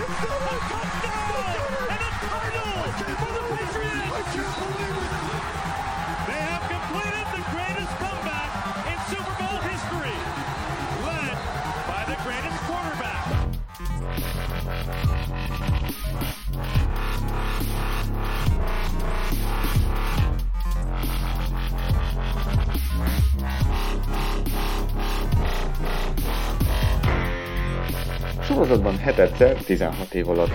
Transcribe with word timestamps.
Touchdown! 0.00 1.60
And 1.90 3.16
for 3.20 3.32
the 3.36 3.42
Patriots! 3.52 4.08
I 4.10 4.22
can't 4.32 4.56
believe 4.56 4.96
it! 4.96 5.12
They 6.26 6.40
have 6.40 6.64
completed 6.72 7.26
the 7.36 7.42
greatest 7.52 7.92
comeback 8.00 8.50
in 8.88 8.96
Super 9.12 9.34
Bowl 9.36 9.60
history, 9.60 10.16
led 11.04 11.36
by 11.86 12.00
the 12.08 12.16
greatest 12.24 12.58
quarterback. 12.64 13.24
Sorozatban 28.50 28.98
hetedszer, 28.98 29.56
16 29.56 30.14
év 30.14 30.28
alatt 30.28 30.50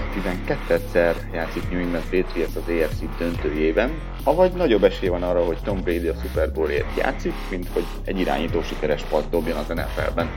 12-szer 0.47 1.15
játszik 1.33 1.69
New 1.69 1.79
England 1.79 2.03
Patriots 2.03 2.55
az 2.55 2.63
AFC 2.67 3.17
döntőjében, 3.17 3.91
avagy 4.23 4.51
nagyobb 4.51 4.83
esély 4.83 5.09
van 5.09 5.23
arra, 5.23 5.45
hogy 5.45 5.57
Tom 5.63 5.81
Brady 5.81 6.07
a 6.07 6.13
Super 6.21 6.51
Bowlért 6.51 6.97
játszik, 6.97 7.33
mint 7.49 7.67
hogy 7.73 7.83
egy 8.05 8.19
irányító 8.19 8.61
sikeres 8.61 9.03
passz 9.03 9.25
dobjon 9.29 9.57
az 9.57 9.67
NFL-ben. 9.67 10.29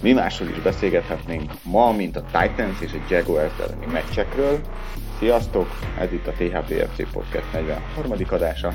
Mi 0.00 0.12
másról 0.12 0.48
is 0.48 0.62
beszélgethetnénk 0.62 1.52
ma, 1.62 1.92
mint 1.92 2.16
a 2.16 2.24
Titans 2.24 2.80
és 2.80 2.92
a 2.92 3.04
Jaguars 3.08 3.58
elleni 3.60 3.86
meccsekről. 3.92 4.60
Sziasztok! 5.18 5.66
Ez 5.98 6.12
itt 6.12 6.26
a 6.26 6.32
THPFC 6.32 7.10
Podcast 7.12 7.52
43. 7.52 8.12
adása. 8.30 8.72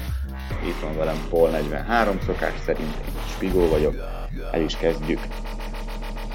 Itt 0.68 0.80
van 0.82 0.98
velem 0.98 1.28
Paul 1.30 1.50
43 1.50 2.20
szokás 2.26 2.60
szerint, 2.66 2.96
én 3.06 3.14
Spigó 3.28 3.70
vagyok. 3.70 3.96
El 4.52 4.62
is 4.62 4.78
kezdjük. 4.78 5.20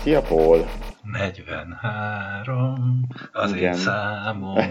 Szia 0.02 0.20
Paul! 0.20 0.81
43, 1.02 3.06
az 3.32 3.52
Igen. 3.52 3.72
én 3.72 3.78
számom. 3.78 4.56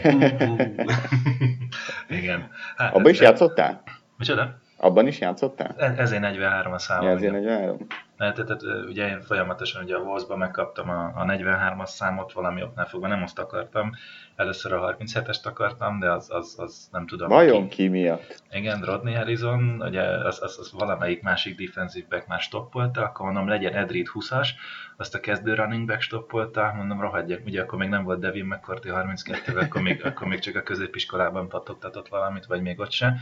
Igen. 2.10 2.50
Hát, 2.78 2.94
Abban 2.94 3.12
is 3.12 3.18
de- 3.18 3.26
játszottál? 3.26 3.82
Micsoda? 4.18 4.60
Abban 4.78 5.08
is 5.08 5.20
játszottál? 5.20 5.76
E- 5.78 5.94
Ezért 5.98 6.22
43 6.22 6.74
a 6.74 6.78
számom. 6.78 7.08
Ja, 7.08 7.12
ezért 7.14 7.32
igen. 7.32 7.44
43. 7.44 7.88
Tehát, 8.18 8.36
tehát, 8.36 8.60
tehát, 8.60 8.86
ugye 8.86 9.08
én 9.08 9.22
folyamatosan 9.22 9.84
ugye 9.84 9.96
a 9.96 10.00
Wolfsban 10.00 10.38
megkaptam 10.38 10.90
a, 10.90 11.06
a 11.16 11.26
43-as 11.26 11.86
számot, 11.86 12.34
valami 12.34 12.64
oknál 12.64 12.86
fogva 12.86 13.08
nem 13.08 13.24
azt 13.24 13.40
akartam. 13.40 13.92
Először 14.36 14.74
a 14.74 14.96
37-est 14.98 15.44
akartam, 15.44 16.00
de 16.00 16.12
az, 16.12 16.28
az, 16.32 16.56
az 16.58 16.88
nem 16.92 17.08
tudom. 17.08 17.28
Vajon 17.30 17.68
ki. 17.68 17.76
ki 17.76 17.88
miatt? 17.88 18.44
Igen, 18.52 18.82
Rodney 18.82 19.14
Harrison, 19.14 19.82
ugye 19.82 20.02
az, 20.02 20.42
az, 20.42 20.58
az 20.60 20.72
valamelyik 20.72 21.22
másik 21.22 21.58
defensive 21.58 22.06
back 22.10 22.28
már 22.28 22.40
stoppolta, 22.40 23.02
akkor 23.02 23.26
mondom, 23.26 23.48
legyen 23.48 23.74
Ed 23.74 23.92
Reed 23.92 24.06
20-as, 24.14 24.48
azt 24.98 25.16
a 25.16 25.20
kezdő 25.20 25.54
running 25.54 25.88
back 25.88 26.02
stoppolta, 26.02 26.74
mondom, 26.76 27.02
rohadjak, 27.02 27.46
ugye 27.46 27.62
akkor 27.62 27.80
még 27.80 27.90
nem 27.90 28.04
volt 28.04 28.20
Devin 28.20 28.46
McCourty 28.46 28.90
32 28.90 29.58
akkor 29.58 29.82
még, 29.82 30.06
akkor 30.06 30.28
még 30.28 30.40
csak 30.40 30.56
a 30.56 30.64
középiskolában 30.64 31.50
pattogtatott 31.50 32.08
valamit, 32.08 32.46
vagy 32.46 32.62
még 32.62 32.80
ott 32.80 32.92
se. 32.92 33.18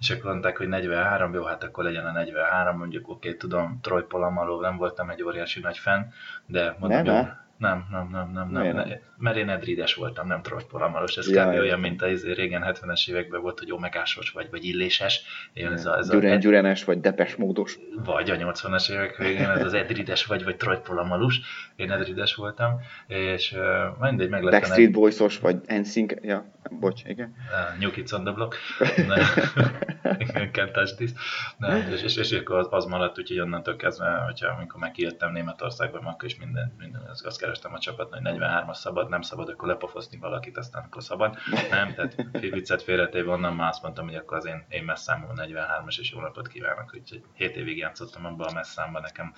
És 0.00 0.10
akkor 0.10 0.30
mondták, 0.30 0.56
hogy 0.56 0.68
43, 0.68 1.34
jó, 1.34 1.44
hát 1.44 1.64
akkor 1.64 1.84
legyen 1.84 2.06
a 2.06 2.12
43, 2.12 2.76
mondjuk 2.76 3.08
oké, 3.08 3.28
okay, 3.28 3.38
tudom, 3.38 3.78
Troy 3.82 4.02
Polamalu, 4.02 4.60
nem 4.60 4.76
voltam 4.76 5.10
egy 5.10 5.22
óriási 5.22 5.60
nagy 5.60 5.78
fan, 5.78 6.12
de 6.46 6.76
mondom, 6.78 7.02
Nem, 7.02 7.14
jó? 7.14 7.22
Nem, 7.56 7.86
nem, 7.90 8.08
nem, 8.10 8.30
nem, 8.32 8.48
nem, 8.50 8.60
Miért 8.62 8.76
nem, 8.76 8.98
mert 9.18 9.36
én 9.36 9.48
Edrides 9.48 9.94
voltam, 9.94 10.26
nem 10.26 10.42
Troy 10.42 10.62
Polamalos, 10.68 11.16
ez 11.16 11.30
Ja, 11.30 11.46
kb. 11.48 11.58
olyan, 11.58 11.80
mint 11.80 12.02
a 12.02 12.08
izé 12.08 12.32
régen 12.32 12.62
70-es 12.66 13.08
években 13.10 13.40
volt, 13.40 13.58
hogy 13.58 13.72
omegásos 13.72 14.30
vagy, 14.30 14.50
vagy 14.50 14.64
illéses, 14.64 15.22
Én 15.52 15.66
ez 15.66 15.86
a, 15.86 15.96
ez 15.98 16.08
a 16.08 16.12
Gyuren, 16.12 16.38
gyurenes 16.38 16.84
vagy 16.84 17.00
depes 17.00 17.36
módos. 17.36 17.78
vagy 18.04 18.30
a 18.30 18.36
80-as 18.36 18.90
évek 18.90 19.16
végén, 19.16 19.48
ez 19.48 19.64
az 19.64 19.74
Edrides 19.74 20.26
vagy, 20.26 20.44
vagy 20.44 20.56
Troy 20.56 20.76
Polamalus, 20.84 21.40
én 21.76 21.90
Edrides 21.90 22.34
voltam, 22.34 22.80
és 23.06 23.52
uh, 23.52 24.00
mindegy, 24.00 24.28
meglettem 24.28 24.60
Backstreet 24.60 24.92
Boys-os 24.92 25.38
vagy 25.38 25.56
NSYNC. 25.66 26.12
Ja, 26.22 26.44
bocs, 26.80 27.02
igen. 27.06 27.34
Uh, 27.50 27.80
New 27.80 27.90
Kids 27.90 28.12
on 28.12 28.24
the 28.24 28.32
Block. 28.32 28.56
Ne, 30.04 30.50
can't 30.52 30.70
touch 30.70 30.94
this. 30.94 31.10
Ne, 31.56 31.88
és, 31.88 32.02
és, 32.02 32.16
és, 32.16 32.32
akkor 32.32 32.56
az, 32.56 32.66
az 32.70 32.84
maradt, 32.84 33.18
úgyhogy 33.18 33.40
onnantól 33.40 33.76
kezdve, 33.76 34.16
hogyha 34.16 34.48
amikor 34.48 34.80
meg 34.80 34.90
kijöttem 34.90 35.32
Németországban, 35.32 36.04
akkor 36.04 36.28
is 36.28 36.36
minden, 36.36 36.74
minden 36.78 37.02
azt, 37.10 37.26
azt 37.26 37.40
kerestem 37.40 37.74
a 37.74 37.78
csapatnak, 37.78 38.20
hogy 38.20 38.38
43-as 38.38 38.74
szabad, 38.74 39.08
nem 39.08 39.22
szabad, 39.22 39.48
akkor 39.48 39.68
lepofozni 39.68 40.18
valakit, 40.18 40.56
aztán 40.56 40.82
akkor 40.82 41.02
szabad. 41.02 41.36
Nem, 41.70 41.94
tehát 41.94 42.14
viccet 42.40 42.82
félretéve 42.82 43.30
onnan 43.30 43.54
már 43.54 43.68
azt 43.68 43.82
mondtam, 43.82 44.06
hogy 44.06 44.16
akkor 44.16 44.36
az 44.36 44.46
én, 44.46 44.64
én 44.68 44.84
messzámom 44.84 45.30
43-as, 45.36 45.98
és 45.98 46.12
jó 46.12 46.20
napot 46.20 46.48
kívánok, 46.48 46.94
úgyhogy 46.94 47.22
7 47.34 47.56
évig 47.56 47.76
játszottam 47.76 48.26
abban 48.26 48.48
a 48.48 48.52
messzámban, 48.52 49.02
nekem, 49.02 49.34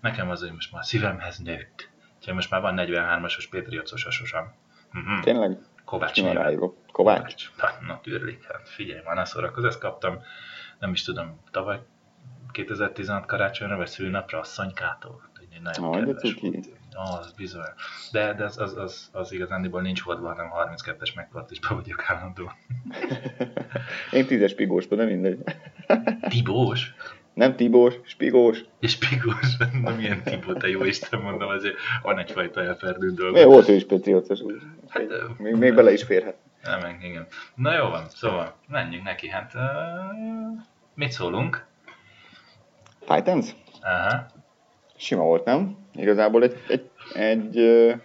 nekem 0.00 0.30
az, 0.30 0.40
hogy 0.40 0.52
most 0.52 0.72
már 0.72 0.80
a 0.80 0.84
szívemhez 0.84 1.38
nőtt. 1.38 1.90
Úgyhogy 2.16 2.34
most 2.34 2.50
már 2.50 2.60
van 2.60 2.74
43-as, 2.78 3.46
Patriotsos 3.50 4.06
sosem. 4.10 4.54
Mhm. 4.92 5.20
Tényleg? 5.20 5.58
Kovács 5.90 6.22
ráírva? 6.22 6.74
Kovács? 6.92 7.50
Hát, 7.56 7.80
na 7.80 8.00
tűrlik, 8.02 8.44
hát 8.44 8.68
figyelj, 8.68 9.00
már 9.04 9.16
ne 9.16 9.24
szórakozz, 9.24 9.64
ezt 9.64 9.78
kaptam, 9.78 10.22
nem 10.78 10.92
is 10.92 11.02
tudom, 11.02 11.40
tavaly 11.50 11.80
2016 12.52 13.26
karácsonyra, 13.26 13.76
vagy 13.76 13.86
szülnapra 13.86 14.38
a 14.38 14.44
Szanykától. 14.44 15.30
Egy 15.40 15.62
nagyon 15.62 15.84
Ah, 15.84 16.04
de 16.04 16.12
kedves. 16.12 16.36
Az 16.92 17.32
bizony. 17.32 17.72
De, 18.12 18.34
de 18.34 18.44
az, 18.44 18.58
az, 18.58 18.76
az, 18.76 19.08
az 19.12 19.32
igazándiból 19.32 19.80
nincs 19.80 20.00
hordva, 20.00 20.28
hanem 20.28 20.50
32-es 20.76 21.14
megpartisban 21.14 21.80
vagyok 21.80 22.10
állandó. 22.10 22.52
Én 24.12 24.26
tízes 24.26 24.54
pigósban, 24.54 24.98
nem 24.98 25.06
mindegy. 25.06 25.42
Tibós? 26.28 26.94
Nem 27.40 27.56
Tibós, 27.56 27.94
Spigós. 28.02 28.64
És 28.80 28.96
Pigós? 28.96 29.56
Na 29.82 29.94
milyen 29.94 30.22
Tibó, 30.22 30.52
te 30.52 30.68
jó 30.68 30.84
Isten 30.84 31.20
mondom, 31.20 31.48
azért 31.48 31.74
van 32.02 32.18
egyfajta 32.18 32.62
elferdült 32.62 33.14
dolog. 33.14 33.32
Miért 33.32 33.48
volt 33.48 33.68
ő 33.68 33.74
is 33.74 33.86
Patriotos? 33.86 34.40
úgy. 34.40 34.54
Hát, 34.88 35.02
Még, 35.38 35.54
még 35.54 35.74
bele 35.74 35.92
is 35.92 36.02
férhet. 36.02 36.36
Nem, 36.62 36.96
igen. 37.02 37.26
Na 37.54 37.76
jó 37.76 37.88
van, 37.88 38.08
szóval 38.08 38.54
menjünk 38.68 39.04
neki. 39.04 39.28
Hát 39.28 39.52
uh, 39.54 39.60
mit 40.94 41.10
szólunk? 41.10 41.66
Titans? 43.06 43.54
Aha. 43.80 44.26
Sima 44.96 45.22
volt, 45.22 45.44
nem? 45.44 45.76
Igazából 45.94 46.42
egy, 46.42 46.56
egy, 46.68 46.90
egy, 47.14 47.58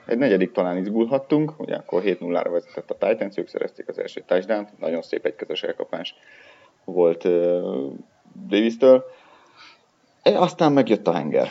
egy 0.05 0.17
negyedik 0.17 0.51
talán 0.51 0.77
izgulhattunk, 0.77 1.59
ugye 1.59 1.75
akkor 1.75 2.01
7-0-ra 2.05 2.47
vezetett 2.51 2.89
a 2.89 3.07
Titans, 3.07 3.37
ők 3.37 3.47
szerezték 3.47 3.87
az 3.87 3.99
első 3.99 4.23
touchdown 4.25 4.67
nagyon 4.79 5.01
szép 5.01 5.25
egy 5.25 5.35
közös 5.35 5.63
elkapás 5.63 6.15
volt 6.83 7.23
uh, 7.23 7.93
Davis-től. 8.47 9.05
E, 10.25 10.39
aztán 10.39 10.71
megjött 10.71 11.07
a 11.07 11.13
henger. 11.13 11.49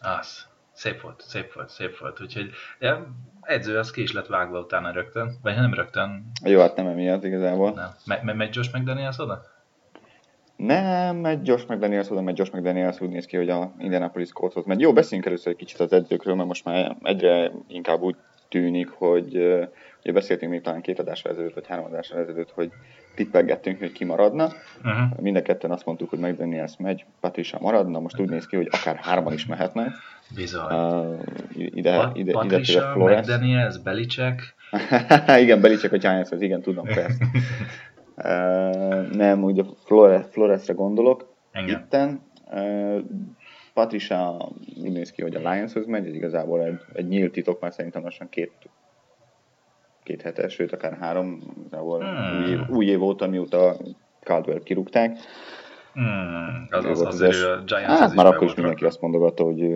Az. 0.00 0.46
Szép 0.72 1.00
volt, 1.00 1.22
szép 1.26 1.52
volt, 1.54 1.68
szép 1.68 1.98
volt. 1.98 2.20
Úgyhogy 2.20 2.50
ja, 2.78 3.06
edző 3.40 3.78
az 3.78 3.90
ki 3.90 4.02
is 4.02 4.12
lett 4.12 4.26
vágva 4.26 4.58
utána 4.60 4.90
rögtön. 4.92 5.36
Vagy 5.42 5.54
nem 5.54 5.74
rögtön, 5.74 6.30
Jó, 6.44 6.60
hát 6.60 6.76
nem 6.76 6.86
emiatt 6.86 7.24
igazából. 7.24 7.70
nem. 7.72 7.90
Me- 8.04 8.22
me- 8.22 8.36
megy 8.36 8.54
Josh 8.56 8.74
McDaniels 8.76 9.18
oda? 9.18 9.42
Nem, 10.56 11.16
megy 11.16 11.46
Josh 11.46 11.68
McDaniels 11.70 12.10
oda, 12.10 12.20
megy 12.20 12.38
Josh 12.38 12.54
McDaniels 12.54 13.00
úgy 13.00 13.08
néz 13.08 13.26
ki, 13.26 13.36
hogy 13.36 13.50
a 13.50 13.72
Indianapolis 13.78 14.32
Coltshoz 14.32 14.64
megy. 14.64 14.80
Jó, 14.80 14.92
beszéljünk 14.92 15.26
először 15.26 15.52
egy 15.52 15.58
kicsit 15.58 15.80
az 15.80 15.92
edzőkről, 15.92 16.34
mert 16.34 16.48
most 16.48 16.64
már 16.64 16.96
egyre 17.02 17.52
inkább 17.68 18.00
úgy 18.00 18.16
tűnik, 18.48 18.88
hogy 18.90 19.58
ugye 20.02 20.12
beszéltünk 20.12 20.52
még 20.52 20.60
talán 20.60 20.80
két 20.80 20.98
adásra 20.98 21.30
ezelőtt, 21.30 21.54
vagy 21.54 21.66
három 21.66 21.84
adásra 21.84 22.18
ezelőtt, 22.18 22.50
hogy 22.50 22.70
tippelgettünk, 23.14 23.78
hogy 23.78 23.92
ki 23.92 24.04
maradna. 24.04 24.44
Uh-huh. 24.84 25.20
Mind 25.20 25.36
a 25.36 25.42
ketten 25.42 25.70
azt 25.70 25.86
mondtuk, 25.86 26.10
hogy 26.10 26.18
McDaniels 26.18 26.76
megy, 26.78 27.04
Patricia 27.20 27.58
maradna, 27.60 28.00
most 28.00 28.20
úgy 28.20 28.28
néz 28.28 28.46
ki, 28.46 28.56
hogy 28.56 28.68
akár 28.70 28.96
hárman 28.96 29.32
is 29.32 29.46
mehetnek. 29.46 29.88
Bizony. 30.34 30.72
Uh, 30.72 31.18
ide, 31.54 31.96
Pa- 31.96 32.16
ide, 32.16 32.32
Patricia, 32.32 32.80
ide 32.80 32.92
Flores. 32.92 33.18
McDaniels, 33.18 33.78
Belicek. 33.78 34.54
igen, 35.42 35.60
Belicek 35.60 35.92
a 35.92 35.96
Giantshoz, 35.96 36.40
igen, 36.40 36.60
tudom, 36.60 36.84
persze. 36.84 37.24
Uh, 38.24 39.10
nem, 39.10 39.42
ugye 39.42 39.62
Flores, 39.84 40.26
Floresre 40.30 40.72
gondolok. 40.72 41.34
Engem. 41.52 41.80
Itten. 41.80 42.20
Uh, 42.50 42.98
Patricia 43.74 44.48
úgy 44.82 44.92
néz 44.92 45.10
ki, 45.10 45.22
hogy 45.22 45.34
a 45.34 45.50
Lionshoz 45.50 45.86
megy, 45.86 46.06
ez 46.06 46.14
igazából 46.14 46.62
egy, 46.62 46.80
egy 46.92 47.08
nyílt 47.08 47.32
titok, 47.32 47.60
már 47.60 47.72
szerintem 47.72 48.02
lassan 48.02 48.28
két, 48.28 48.52
két 50.08 50.22
hetes, 50.22 50.52
sőt 50.52 50.72
akár 50.72 50.96
három, 51.00 51.40
igazából 51.58 52.04
Hmm. 52.04 52.42
új, 52.42 52.50
év, 52.50 52.60
új 52.68 52.86
év 52.86 53.02
óta, 53.02 53.26
mióta 53.26 53.76
Caldwell 54.22 54.62
kirúgták. 54.62 55.18
Hmm, 55.92 56.66
az, 56.70 56.84
az, 56.84 57.00
az, 57.00 57.06
az 57.06 57.20
az, 57.20 57.42
a 57.42 57.62
Giants 57.66 57.98
Hát 57.98 58.14
már 58.14 58.26
akkor 58.26 58.46
is 58.48 58.54
mindenki 58.54 58.84
azt 58.84 59.00
mondogatta, 59.00 59.44
hogy 59.44 59.74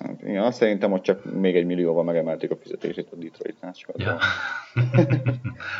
hát, 0.00 0.22
igen, 0.22 0.42
azt 0.42 0.58
szerintem, 0.58 0.90
hogy 0.90 1.00
csak 1.00 1.24
még 1.34 1.56
egy 1.56 1.64
millióval 1.64 2.04
megemelték 2.04 2.50
a 2.50 2.56
fizetését 2.56 3.08
a 3.12 3.16
Detroitnál. 3.16 3.72
Csak 3.72 3.94
Ja. 3.96 4.12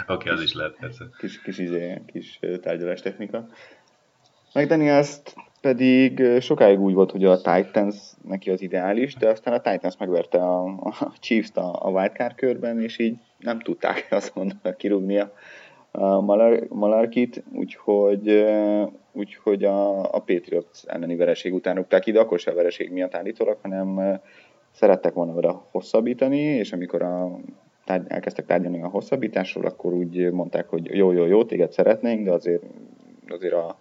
Oké, 0.06 0.12
okay, 0.14 0.32
az 0.32 0.42
is 0.42 0.54
lehet 0.54 0.76
persze. 0.80 1.04
kis, 1.18 1.42
kis, 1.42 1.58
izé, 1.58 2.02
kis 2.06 2.40
tárgyalás 2.62 3.00
technika. 3.00 3.46
McDaniels 4.52 5.16
pedig 5.64 6.40
sokáig 6.40 6.80
úgy 6.80 6.94
volt, 6.94 7.10
hogy 7.10 7.24
a 7.24 7.40
Titans 7.40 7.96
neki 8.22 8.50
az 8.50 8.62
ideális, 8.62 9.14
de 9.14 9.28
aztán 9.28 9.54
a 9.54 9.60
Titans 9.60 9.96
megverte 9.96 10.38
a, 10.38 10.64
a 10.64 11.12
Chiefs-t 11.20 11.56
a, 11.56 11.78
a 11.80 11.90
wildcard 11.90 12.34
körben, 12.34 12.80
és 12.80 12.98
így 12.98 13.16
nem 13.38 13.58
tudták 13.58 14.06
azt 14.10 14.34
mondani 14.34 14.76
kirúgnia 14.76 15.32
a 15.90 16.20
Malar- 16.20 16.68
Malarkit, 16.68 17.44
úgyhogy, 17.52 18.44
úgyhogy 19.12 19.64
a, 19.64 20.00
a 20.00 20.18
Patriots 20.18 20.84
elleni 20.86 21.16
vereség 21.16 21.54
után 21.54 21.74
rúgták 21.74 22.06
ide, 22.06 22.20
akkor 22.20 22.38
se 22.38 22.50
a 22.50 22.54
vereség 22.54 22.92
miatt 22.92 23.14
állítólag, 23.14 23.58
hanem 23.62 24.20
szerettek 24.70 25.12
volna 25.12 25.34
vele 25.34 25.54
hosszabbítani, 25.70 26.40
és 26.40 26.72
amikor 26.72 27.02
a, 27.02 27.38
tárgy, 27.84 28.06
elkezdtek 28.08 28.46
tárgyalni 28.46 28.82
a 28.82 28.88
hosszabbításról, 28.88 29.66
akkor 29.66 29.92
úgy 29.92 30.30
mondták, 30.32 30.68
hogy 30.68 30.96
jó, 30.96 31.12
jó, 31.12 31.24
jó, 31.24 31.44
téged 31.44 31.72
szeretnénk, 31.72 32.24
de 32.24 32.32
azért, 32.32 32.62
azért 33.28 33.54
a, 33.54 33.78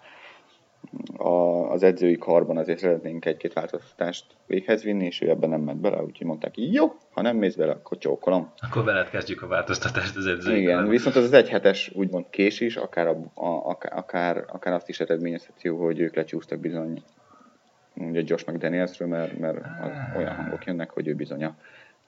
a, 1.17 1.69
az 1.71 1.83
edzői 1.83 2.17
karban 2.17 2.57
azért 2.57 2.79
szeretnénk 2.79 3.25
egy-két 3.25 3.53
változtatást 3.53 4.25
véghez 4.45 4.83
vinni, 4.83 5.05
és 5.05 5.21
ő 5.21 5.29
ebben 5.29 5.49
nem 5.49 5.61
ment 5.61 5.79
bele, 5.79 6.03
úgyhogy 6.03 6.27
mondták, 6.27 6.57
jó, 6.57 6.95
ha 7.11 7.21
nem 7.21 7.37
mész 7.37 7.55
bele, 7.55 7.71
akkor 7.71 7.97
csókolom. 7.97 8.51
Akkor 8.57 8.83
veled 8.83 9.09
kezdjük 9.09 9.41
a 9.41 9.47
változtatást 9.47 10.15
az 10.15 10.25
edzői 10.25 10.59
Igen, 10.59 10.73
karban. 10.73 10.91
viszont 10.91 11.15
az 11.15 11.23
az 11.23 11.33
egyhetes 11.33 11.91
úgymond 11.95 12.25
késés, 12.29 12.75
akár, 12.75 13.07
a, 13.07 13.17
a, 13.33 13.69
akár, 13.91 14.45
akár, 14.47 14.73
azt 14.73 14.89
is 14.89 14.99
eredményezheti, 14.99 15.67
hogy 15.67 15.99
ők 15.99 16.15
lecsúsztak 16.15 16.59
bizony 16.59 17.03
ugye 17.95 18.21
Josh 18.25 18.47
McDanielsről, 18.47 19.07
mert, 19.07 19.39
mert 19.39 19.57
olyan 20.17 20.35
hangok 20.35 20.65
jönnek, 20.65 20.89
hogy 20.89 21.07
ő 21.07 21.15
bizony 21.15 21.43
a 21.43 21.55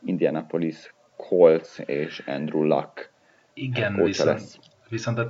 Indianapolis 0.05 0.93
Colts 1.15 1.79
és 1.79 2.23
Andrew 2.25 2.63
Luck 2.63 3.11
Igen, 3.53 4.03
viszont, 4.03 4.29
lesz. 4.29 4.59
viszont 4.89 5.17
a 5.17 5.27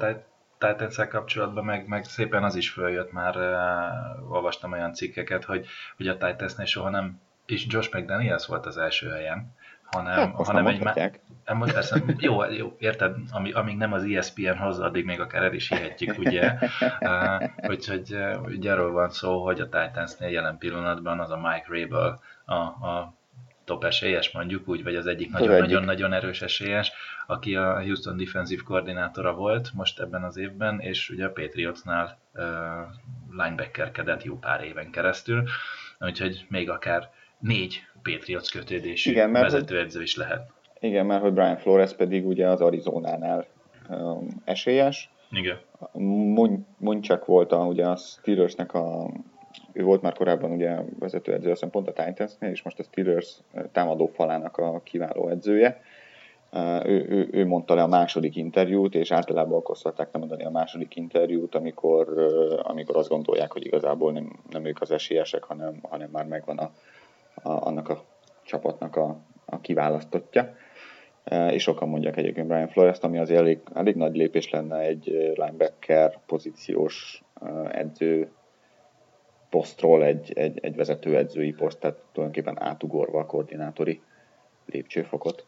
Tit- 0.58 0.78
titans 0.78 1.10
kapcsolatban 1.10 1.66
meg, 1.66 1.88
meg 1.88 2.04
szépen 2.04 2.44
az 2.44 2.56
is 2.56 2.70
följött, 2.70 3.12
már 3.12 3.36
uh, 3.36 4.32
olvastam 4.32 4.72
olyan 4.72 4.94
cikkeket, 4.94 5.44
hogy, 5.44 5.66
hogy 5.98 6.08
a 6.08 6.18
Titansnél 6.18 6.66
soha 6.66 6.90
nem, 6.90 7.20
és 7.46 7.66
Josh 7.70 7.96
McDaniels 7.96 8.46
volt 8.46 8.66
az 8.66 8.78
első 8.78 9.10
helyen, 9.10 9.56
hanem, 9.92 10.18
Hát, 10.18 10.46
hanem 10.46 10.64
már 10.64 10.74
egy, 10.74 10.80
má- 10.80 10.96
mondhatják. 10.96 11.20
Hát 11.46 11.58
most 11.58 11.74
persze, 11.74 12.04
jó, 12.18 12.44
jó, 12.44 12.76
érted, 12.80 13.16
ami, 13.32 13.52
amíg 13.52 13.78
nem 13.78 13.94
az 13.94 14.04
ESPN 14.04 14.58
hozza, 14.58 14.84
addig 14.84 15.06
még 15.06 15.20
akár 15.20 15.44
el 15.44 15.54
is 15.54 15.70
hihetjük, 15.70 16.18
ugye? 16.18 16.54
Uh, 17.00 17.44
Úgyhogy 17.70 18.14
uh, 18.14 18.42
ugye 18.46 18.72
arról 18.72 18.92
van 18.92 19.10
szó, 19.10 19.44
hogy 19.44 19.60
a 19.60 19.70
Titansnél 19.70 20.30
jelen 20.30 20.58
pillanatban 20.58 21.20
az 21.20 21.30
a 21.30 21.38
Mike 21.38 21.66
Rabel 21.68 22.22
a, 22.46 22.54
a 22.88 23.14
top 23.66 23.84
esélyes 23.84 24.32
mondjuk 24.32 24.68
úgy, 24.68 24.84
vagy 24.84 24.96
az 24.96 25.08
egyik 25.08 25.32
nagyon-nagyon-nagyon 25.32 26.14
erős 26.14 26.42
esélyes, 26.42 26.92
aki 27.28 27.56
a 27.56 27.82
Houston 27.82 28.18
defensív 28.18 28.64
koordinátora 28.64 29.34
volt 29.34 29.74
most 29.74 30.00
ebben 30.00 30.24
az 30.24 30.38
évben, 30.38 30.80
és 30.80 31.10
ugye 31.10 31.26
a 31.26 31.32
Patriotsnál 31.32 32.18
uh, 32.34 32.44
linebackerkedett 33.30 34.24
jó 34.24 34.38
pár 34.38 34.64
éven 34.64 34.92
keresztül, 34.92 35.44
úgyhogy 36.00 36.46
még 36.50 36.70
akár 36.70 37.10
négy 37.40 37.82
Patriots 38.04 38.52
kötődésű 38.52 39.12
Igen, 39.12 39.30
mert 39.30 39.52
vezetőedző 39.52 40.02
is 40.02 40.16
lehet. 40.16 40.52
Igen, 40.80 41.06
mert 41.06 41.22
hogy 41.22 41.34
Brian 41.34 41.58
Flores 41.58 41.94
pedig 41.94 42.28
ugye 42.28 42.48
az 42.48 42.62
Arizonánál 42.62 43.46
um, 43.90 44.28
esélyes. 44.44 45.10
Igen. 45.32 45.60
Mon- 46.78 47.02
csak 47.02 47.26
volt 47.26 47.52
a, 47.52 47.66
ugye 47.66 47.86
a 47.86 47.96
Steelersnek 47.96 48.74
a 48.74 49.10
ő 49.76 49.84
volt 49.84 50.02
már 50.02 50.14
korábban 50.14 50.52
ugye 50.52 50.76
vezetőedző, 51.00 51.52
azt 51.52 51.66
pont 51.66 51.88
a 51.88 52.04
Titansnél, 52.04 52.50
és 52.50 52.62
most 52.62 52.80
a 52.80 52.84
Steelers 52.84 53.40
támadó 53.72 54.06
falának 54.06 54.58
a 54.58 54.82
kiváló 54.84 55.30
edzője. 55.30 55.82
Ő, 56.84 57.06
ő, 57.10 57.28
ő 57.32 57.46
mondta 57.46 57.76
le 57.76 57.84
a 57.84 57.88
második 57.88 58.36
interjút, 58.36 58.96
és 58.96 59.12
általában 59.12 59.58
akkor 59.58 59.78
szokták 59.78 60.18
mondani 60.18 60.44
a 60.44 60.50
második 60.50 60.96
interjút, 60.96 61.56
amikor, 61.56 62.08
amikor 62.64 62.96
azt 62.96 63.10
gondolják, 63.10 63.52
hogy 63.52 63.66
igazából 63.66 64.12
nem, 64.12 64.40
nem 64.50 64.66
ők 64.66 64.82
az 64.82 64.92
esélyesek, 64.92 65.44
hanem, 65.44 65.80
hanem 65.82 66.10
már 66.12 66.26
megvan 66.26 66.58
a, 66.58 66.72
a, 67.50 67.68
annak 67.68 67.90
a 67.90 68.04
csapatnak 68.44 68.96
a, 68.96 69.18
a 69.46 69.62
kiválasztottja. 69.62 70.56
És 71.50 71.64
sokan 71.64 71.90
mondják 71.90 72.18
egyébként 72.18 72.48
Brian 72.48 72.68
Flores, 72.68 72.98
ami 73.00 73.18
azért 73.18 73.40
elég, 73.40 73.60
elég 73.74 73.96
nagy 73.96 74.16
lépés 74.16 74.50
lenne 74.50 74.80
egy 74.80 75.06
linebacker 75.36 76.20
pozíciós 76.26 77.24
edző 77.72 78.32
posztról 79.56 80.04
egy, 80.04 80.34
egy, 80.34 80.60
egy 80.62 80.76
vezetőedzői 80.76 81.52
poszt, 81.52 81.80
tehát 81.80 81.98
tulajdonképpen 82.12 82.64
átugorva 82.64 83.20
a 83.20 83.26
koordinátori 83.26 84.02
lépcsőfokot. 84.66 85.46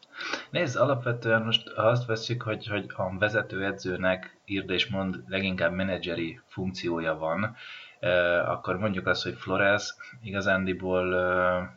Nézd, 0.50 0.77
alapvetően 0.77 1.42
most 1.42 1.69
ha 1.69 1.81
azt 1.81 2.06
veszük, 2.06 2.42
hogy, 2.42 2.68
hogy 2.68 2.86
a 2.95 3.18
vezetőedzőnek 3.18 4.38
írd 4.45 4.69
és 4.69 4.88
mond 4.88 5.24
leginkább 5.27 5.74
menedzseri 5.74 6.39
funkciója 6.45 7.18
van, 7.18 7.56
eh, 8.00 8.51
akkor 8.51 8.77
mondjuk 8.77 9.07
azt, 9.07 9.24
hogy 9.24 9.36
Flores 9.36 9.95
igazándiból 10.24 11.15
eh, 11.15 11.68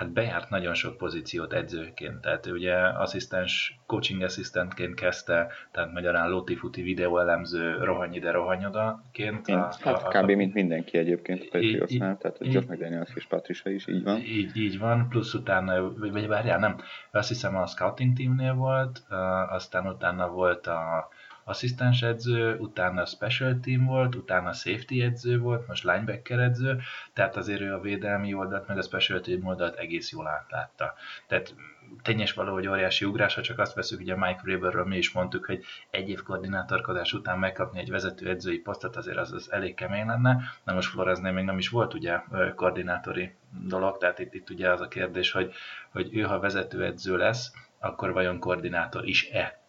hát 0.00 0.12
bejárt 0.12 0.50
nagyon 0.50 0.74
sok 0.74 0.96
pozíciót 0.96 1.52
edzőként, 1.52 2.20
tehát 2.20 2.46
ő 2.46 2.52
ugye 2.52 2.74
asszisztens, 2.74 3.78
coaching 3.86 4.22
assistantként 4.22 4.94
kezdte, 4.94 5.48
tehát 5.70 5.92
magyarán 5.92 6.28
lóti-futi 6.28 6.82
videóelemző, 6.82 7.76
rohanj 7.82 8.16
ide, 8.16 8.30
rohanj 8.30 8.66
odaként. 8.66 9.48
Én, 9.48 9.58
hát 9.58 10.08
kb. 10.08 10.30
mint 10.30 10.54
mindenki 10.54 10.98
egyébként 10.98 11.40
a 11.42 11.46
Patriotsnál, 11.50 12.16
tehát 12.16 12.38
a 12.40 12.44
Josh 12.44 12.68
McDaniels 12.68 13.10
és 13.14 13.26
Patricia 13.26 13.72
is 13.72 13.86
így 13.86 14.02
van. 14.02 14.18
Így, 14.18 14.56
így 14.56 14.78
van, 14.78 15.08
plusz 15.08 15.34
utána, 15.34 15.92
vagy, 15.98 16.12
vagy 16.12 16.26
várjál, 16.26 16.58
nem, 16.58 16.76
azt 17.10 17.28
hiszem 17.28 17.56
a 17.56 17.66
scouting 17.66 18.16
teamnél 18.16 18.54
volt, 18.54 19.02
aztán 19.48 19.86
utána 19.86 20.28
volt 20.28 20.66
a 20.66 21.08
asszisztens 21.50 22.02
edző, 22.02 22.56
utána 22.56 23.06
special 23.06 23.60
team 23.60 23.84
volt, 23.84 24.14
utána 24.14 24.52
safety 24.52 25.02
edző 25.02 25.38
volt, 25.38 25.66
most 25.66 25.84
linebacker 25.84 26.38
edző, 26.38 26.80
tehát 27.12 27.36
azért 27.36 27.60
ő 27.60 27.74
a 27.74 27.80
védelmi 27.80 28.34
oldalt, 28.34 28.68
meg 28.68 28.78
a 28.78 28.82
special 28.82 29.20
team 29.20 29.46
oldalt 29.46 29.76
egész 29.76 30.10
jól 30.12 30.26
átlátta. 30.26 30.94
Tehát 31.26 31.54
tényes 32.02 32.32
való, 32.32 32.52
hogy 32.52 32.68
óriási 32.68 33.04
ugrás, 33.04 33.34
ha 33.34 33.40
csak 33.40 33.58
azt 33.58 33.74
veszük, 33.74 33.98
hogy 33.98 34.10
a 34.10 34.16
Mike 34.16 34.40
Rabelről 34.44 34.84
mi 34.84 34.96
is 34.96 35.12
mondtuk, 35.12 35.46
hogy 35.46 35.64
egy 35.90 36.08
év 36.08 36.22
koordinátorkodás 36.22 37.12
után 37.12 37.38
megkapni 37.38 37.78
egy 37.78 37.90
vezető 37.90 38.28
edzői 38.28 38.58
posztot, 38.58 38.96
azért 38.96 39.16
az, 39.16 39.32
az 39.32 39.52
elég 39.52 39.74
kemény 39.74 40.06
lenne. 40.06 40.40
Na 40.64 40.74
most 40.74 40.90
Floresnél 40.90 41.32
még 41.32 41.44
nem 41.44 41.58
is 41.58 41.68
volt 41.68 41.94
ugye 41.94 42.20
koordinátori 42.54 43.34
dolog, 43.66 43.98
tehát 43.98 44.18
itt, 44.18 44.34
itt 44.34 44.50
ugye 44.50 44.70
az 44.70 44.80
a 44.80 44.88
kérdés, 44.88 45.30
hogy, 45.30 45.52
hogy 45.90 46.16
ő 46.16 46.22
ha 46.22 46.38
vezetőedző 46.38 47.16
lesz, 47.16 47.52
akkor 47.78 48.12
vajon 48.12 48.38
koordinátor 48.38 49.06
is-e? 49.06 49.59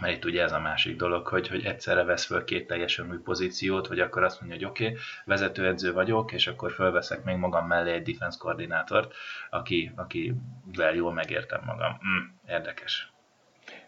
Mert 0.00 0.14
itt 0.14 0.24
ugye 0.24 0.42
ez 0.42 0.52
a 0.52 0.60
másik 0.60 0.96
dolog, 0.96 1.26
hogy, 1.26 1.48
hogy 1.48 1.64
egyszerre 1.64 2.04
vesz 2.04 2.24
föl 2.24 2.44
két 2.44 2.66
teljesen 2.66 3.10
új 3.10 3.18
pozíciót, 3.18 3.86
vagy 3.86 4.00
akkor 4.00 4.22
azt 4.22 4.40
mondja, 4.40 4.58
hogy 4.58 4.66
oké, 4.66 4.84
okay, 4.84 4.98
vezetőedző 5.24 5.92
vagyok, 5.92 6.32
és 6.32 6.46
akkor 6.46 6.72
fölveszek 6.72 7.24
még 7.24 7.36
magam 7.36 7.66
mellé 7.66 7.92
egy 7.92 8.02
defense 8.02 8.38
koordinátort, 8.40 9.12
aki, 9.50 9.92
akivel 9.96 10.94
jól 10.94 11.12
megértem 11.12 11.60
magam. 11.66 11.92
Mm, 11.92 12.50
érdekes. 12.50 13.12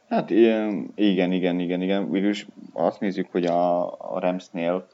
Hát 0.08 0.30
igen, 0.94 1.32
igen, 1.32 1.60
igen, 1.60 1.82
igen. 1.82 2.10
Végülis 2.10 2.46
azt 2.72 3.00
nézzük, 3.00 3.30
hogy 3.30 3.46
a, 3.46 3.92
a 4.14 4.20
Ramsnél 4.20 4.86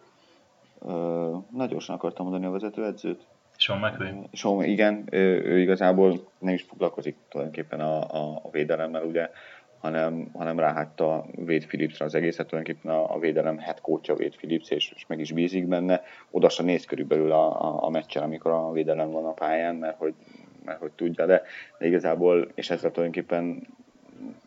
nagyon 1.50 1.68
gyorsan 1.68 1.94
akartam 1.94 2.24
mondani 2.24 2.46
a 2.46 2.50
vezetőedzőt. 2.50 3.26
Sean 3.56 3.78
McVay? 3.78 4.28
Sean, 4.32 4.64
igen, 4.64 5.04
ő, 5.10 5.44
ő 5.44 5.58
igazából 5.58 6.28
nem 6.38 6.54
is 6.54 6.62
foglalkozik 6.62 7.16
tulajdonképpen 7.28 7.80
a, 7.80 8.00
a, 8.00 8.40
a 8.42 8.50
védelemmel, 8.50 9.04
ugye, 9.04 9.30
hanem, 9.82 10.28
hanem 10.32 10.58
ráhagyta 10.58 11.24
Wade 11.36 11.66
Phillipsre 11.66 12.04
az 12.04 12.14
egészet, 12.14 12.46
tulajdonképpen 12.46 12.90
a, 12.90 13.14
a 13.14 13.18
védelem 13.18 13.58
head 13.58 13.80
coach 13.80 14.10
Wade 14.10 14.36
Phillips, 14.36 14.70
és, 14.70 14.92
és 14.94 15.06
meg 15.06 15.20
is 15.20 15.32
bízik 15.32 15.66
benne. 15.66 16.02
Oda 16.30 16.48
se 16.48 16.62
néz 16.62 16.84
körülbelül 16.84 17.32
a, 17.32 17.62
a, 17.62 17.84
a 17.84 17.90
meccsen, 17.90 18.22
amikor 18.22 18.50
a 18.50 18.72
védelem 18.72 19.10
van 19.10 19.24
a 19.24 19.32
pályán, 19.32 19.74
mert 19.74 19.96
hogy, 19.98 20.14
mert 20.64 20.78
hogy 20.78 20.90
tudja, 20.90 21.26
de, 21.26 21.42
de 21.78 21.86
igazából, 21.86 22.48
és 22.54 22.70
ezzel 22.70 22.90
tulajdonképpen 22.90 23.66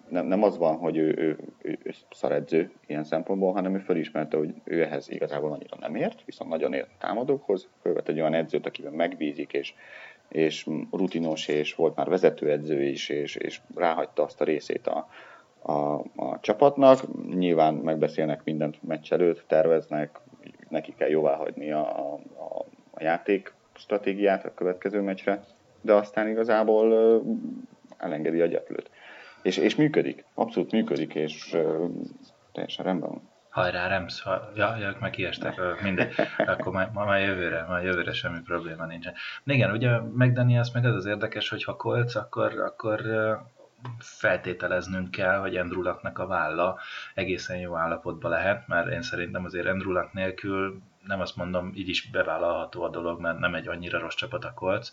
nem, 0.09 0.25
nem 0.25 0.43
az 0.43 0.57
van, 0.57 0.75
hogy 0.75 0.97
ő, 0.97 1.15
ő, 1.17 1.37
ő, 1.61 1.77
ő 1.83 1.93
szaredző 2.11 2.71
ilyen 2.87 3.03
szempontból, 3.03 3.53
hanem 3.53 3.75
ő 3.75 3.79
felismerte, 3.79 4.37
hogy 4.37 4.53
ő 4.63 4.83
ehhez 4.83 5.09
igazából 5.09 5.51
annyira 5.51 5.77
nem 5.79 5.95
ért, 5.95 6.21
viszont 6.25 6.49
nagyon 6.49 6.73
ért 6.73 6.89
támadókhoz, 6.99 7.67
fölvett 7.81 8.07
egy 8.07 8.19
olyan 8.19 8.33
edzőt, 8.33 8.65
akiben 8.65 8.93
megbízik, 8.93 9.53
és, 9.53 9.73
és 10.29 10.67
rutinos, 10.91 11.47
és 11.47 11.75
volt 11.75 11.95
már 11.95 12.09
vezetőedző 12.09 12.83
is, 12.83 13.09
és, 13.09 13.35
és 13.35 13.61
ráhagyta 13.75 14.23
azt 14.23 14.41
a 14.41 14.43
részét 14.43 14.87
a, 14.87 15.07
a, 15.61 15.93
a 16.15 16.39
csapatnak. 16.41 16.99
Nyilván 17.33 17.73
megbeszélnek 17.73 18.43
mindent 18.43 18.83
meccs 18.83 19.11
előtt, 19.11 19.43
terveznek, 19.47 20.19
neki 20.69 20.93
kell 20.97 21.09
jóvá 21.09 21.35
hagyni 21.35 21.71
a, 21.71 21.79
a, 21.79 22.13
a, 22.93 23.01
játék 23.01 23.53
stratégiát 23.73 24.45
a 24.45 24.53
következő 24.53 25.01
meccsre, 25.01 25.43
de 25.81 25.93
aztán 25.93 26.27
igazából 26.27 27.21
elengedi 27.97 28.41
a 28.41 28.45
gyeplőt. 28.45 28.89
És, 29.41 29.57
és 29.57 29.75
működik, 29.75 30.25
abszolút 30.33 30.71
működik, 30.71 31.15
és 31.15 31.57
teljesen 32.51 32.85
rendben 32.85 33.09
van. 33.09 33.34
Hajrá, 33.55 33.87
Rems, 33.87 34.21
ha, 34.21 34.51
ja, 34.55 34.75
ja, 34.75 34.95
meg 34.99 35.11
kiestek, 35.11 35.81
mindegy, 35.81 36.13
akkor 36.37 36.73
már, 36.73 36.89
már 36.91 37.21
jövőre, 37.21 37.65
már 37.69 37.83
jövőre 37.83 38.13
semmi 38.13 38.41
probléma 38.41 38.85
nincsen. 38.85 39.13
Igen, 39.45 39.71
ugye 39.71 39.99
McDaniels 39.99 40.71
meg 40.71 40.85
az 40.85 40.95
az 40.95 41.05
érdekes, 41.05 41.49
hogy 41.49 41.63
ha 41.63 41.75
Colts, 41.75 42.15
akkor, 42.15 42.59
akkor 42.59 43.01
feltételeznünk 43.99 45.11
kell, 45.11 45.39
hogy 45.39 45.55
Andrew 45.55 45.87
a 46.13 46.27
válla 46.27 46.79
egészen 47.13 47.57
jó 47.57 47.75
állapotban 47.75 48.31
lehet, 48.31 48.67
mert 48.67 48.91
én 48.91 49.01
szerintem 49.01 49.45
azért 49.45 49.67
Andrew 49.67 50.03
nélkül 50.11 50.81
nem 51.07 51.19
azt 51.19 51.35
mondom, 51.35 51.71
így 51.75 51.89
is 51.89 52.09
bevállalható 52.09 52.83
a 52.83 52.89
dolog, 52.89 53.19
mert 53.19 53.39
nem 53.39 53.55
egy 53.55 53.67
annyira 53.67 53.99
rossz 53.99 54.15
csapat 54.15 54.45
a 54.45 54.53
Colts. 54.53 54.89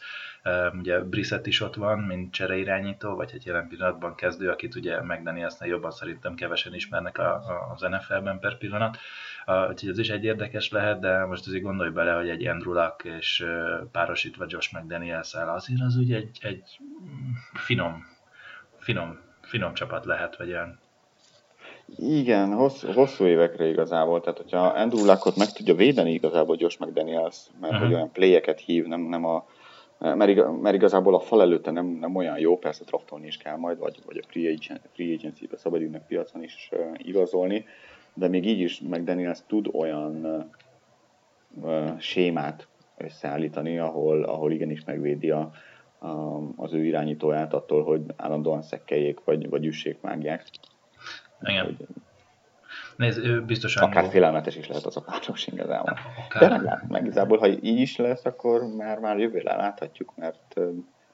Ugye 0.73 1.01
Brissett 1.01 1.47
is 1.47 1.61
ott 1.61 1.75
van, 1.75 1.99
mint 1.99 2.33
csereirányító, 2.33 3.15
vagy 3.15 3.31
egy 3.35 3.47
jelen 3.47 3.69
pillanatban 3.69 4.15
kezdő, 4.15 4.51
akit 4.51 4.75
ugye 4.75 5.03
McDanielsnél 5.03 5.69
jobban 5.69 5.91
szerintem 5.91 6.35
kevesen 6.35 6.75
ismernek 6.75 7.19
a, 7.19 7.35
a, 7.35 7.73
az 7.75 7.81
NFL-ben 7.81 8.39
per 8.39 8.59
pillanat. 8.59 8.99
Úgyhogy 9.69 9.89
ez 9.89 9.99
is 9.99 10.09
egy 10.09 10.25
érdekes 10.25 10.71
lehet, 10.71 11.01
de 11.01 11.25
most 11.25 11.47
azért 11.47 11.63
gondolj 11.63 11.91
bele, 11.91 12.13
hogy 12.13 12.29
egy 12.29 12.47
Andrew 12.47 12.73
Luck 12.73 13.05
és 13.05 13.47
párosítva 13.93 14.45
Josh 14.49 14.75
McDaniels-el 14.75 15.49
azért 15.49 15.81
az 15.81 15.97
ugye 15.97 16.17
egy, 16.17 16.39
egy 16.43 16.79
finom, 17.55 18.07
finom, 18.79 19.19
finom 19.41 19.75
csapat 19.75 20.05
lehet, 20.05 20.37
vagy 20.37 20.49
olyan 20.49 20.82
igen, 21.97 22.55
hosszú, 22.55 22.93
hosszú 22.93 23.25
évekre 23.25 23.69
igazából, 23.69 24.21
tehát 24.21 24.39
hogyha 24.39 24.59
Andrew 24.59 25.05
Luckot 25.05 25.37
meg 25.37 25.53
tudja 25.53 25.75
védeni 25.75 26.13
igazából 26.13 26.57
Josh 26.59 26.81
McDaniels, 26.81 27.37
mert 27.61 27.73
uh-huh. 27.73 27.87
hogy 27.89 27.97
olyan 27.97 28.13
playeket 28.13 28.61
hív, 28.61 28.87
nem, 28.87 29.01
nem 29.01 29.25
a, 29.25 29.47
mert, 29.99 30.61
mert 30.61 30.75
igazából 30.75 31.15
a 31.15 31.21
fal 31.21 31.41
előtte 31.41 31.71
nem, 31.71 31.87
nem 31.87 32.17
olyan 32.17 32.39
jó, 32.39 32.59
persze 32.59 32.85
draftolni 32.85 33.27
is 33.27 33.37
kell 33.37 33.57
majd, 33.57 33.79
vagy, 33.79 33.99
vagy 34.07 34.17
a 34.23 34.27
free, 34.27 34.53
agent, 34.53 34.81
free 34.93 35.15
agency-be 35.15 35.57
szabadügynök 35.57 36.07
piacon 36.07 36.43
is 36.43 36.69
uh, 36.73 36.81
igazolni, 36.97 37.65
de 38.15 38.29
még 38.29 38.47
így 38.47 38.61
is 38.61 38.81
McDaniels 38.81 39.39
tud 39.47 39.69
olyan 39.73 40.47
uh, 41.61 41.99
sémát 41.99 42.69
összeállítani, 42.97 43.79
ahol, 43.79 44.23
ahol 44.23 44.53
igenis 44.53 44.85
megvédi 44.85 45.31
a, 45.31 45.51
a, 45.99 46.41
az 46.57 46.73
ő 46.73 46.85
irányítóját 46.85 47.53
attól, 47.53 47.85
hogy 47.85 48.01
állandóan 48.17 48.63
szekkeljék, 48.63 49.25
vagy, 49.25 49.49
vagy 49.49 49.67
üssék, 49.67 50.01
vágják. 50.01 50.45
Igen. 51.45 51.65
Hogy, 51.65 51.77
Nézd, 52.97 53.19
ő 53.25 53.43
biztosan... 53.43 53.83
Akár 53.83 54.11
félelmetes 54.11 54.57
is 54.57 54.69
lehet 54.69 54.85
az 54.85 54.97
a 54.97 55.01
páros 55.01 55.47
igazából. 55.47 55.99
Akár... 56.27 56.49
De 56.49 56.49
meglát, 56.49 56.89
meg 56.89 57.05
igazából, 57.05 57.39
ha 57.39 57.47
így 57.47 57.81
is 57.81 57.97
lesz, 57.97 58.25
akkor 58.25 58.67
már, 58.67 58.99
már 58.99 59.19
jövőre 59.19 59.57
láthatjuk, 59.57 60.13
mert 60.17 60.61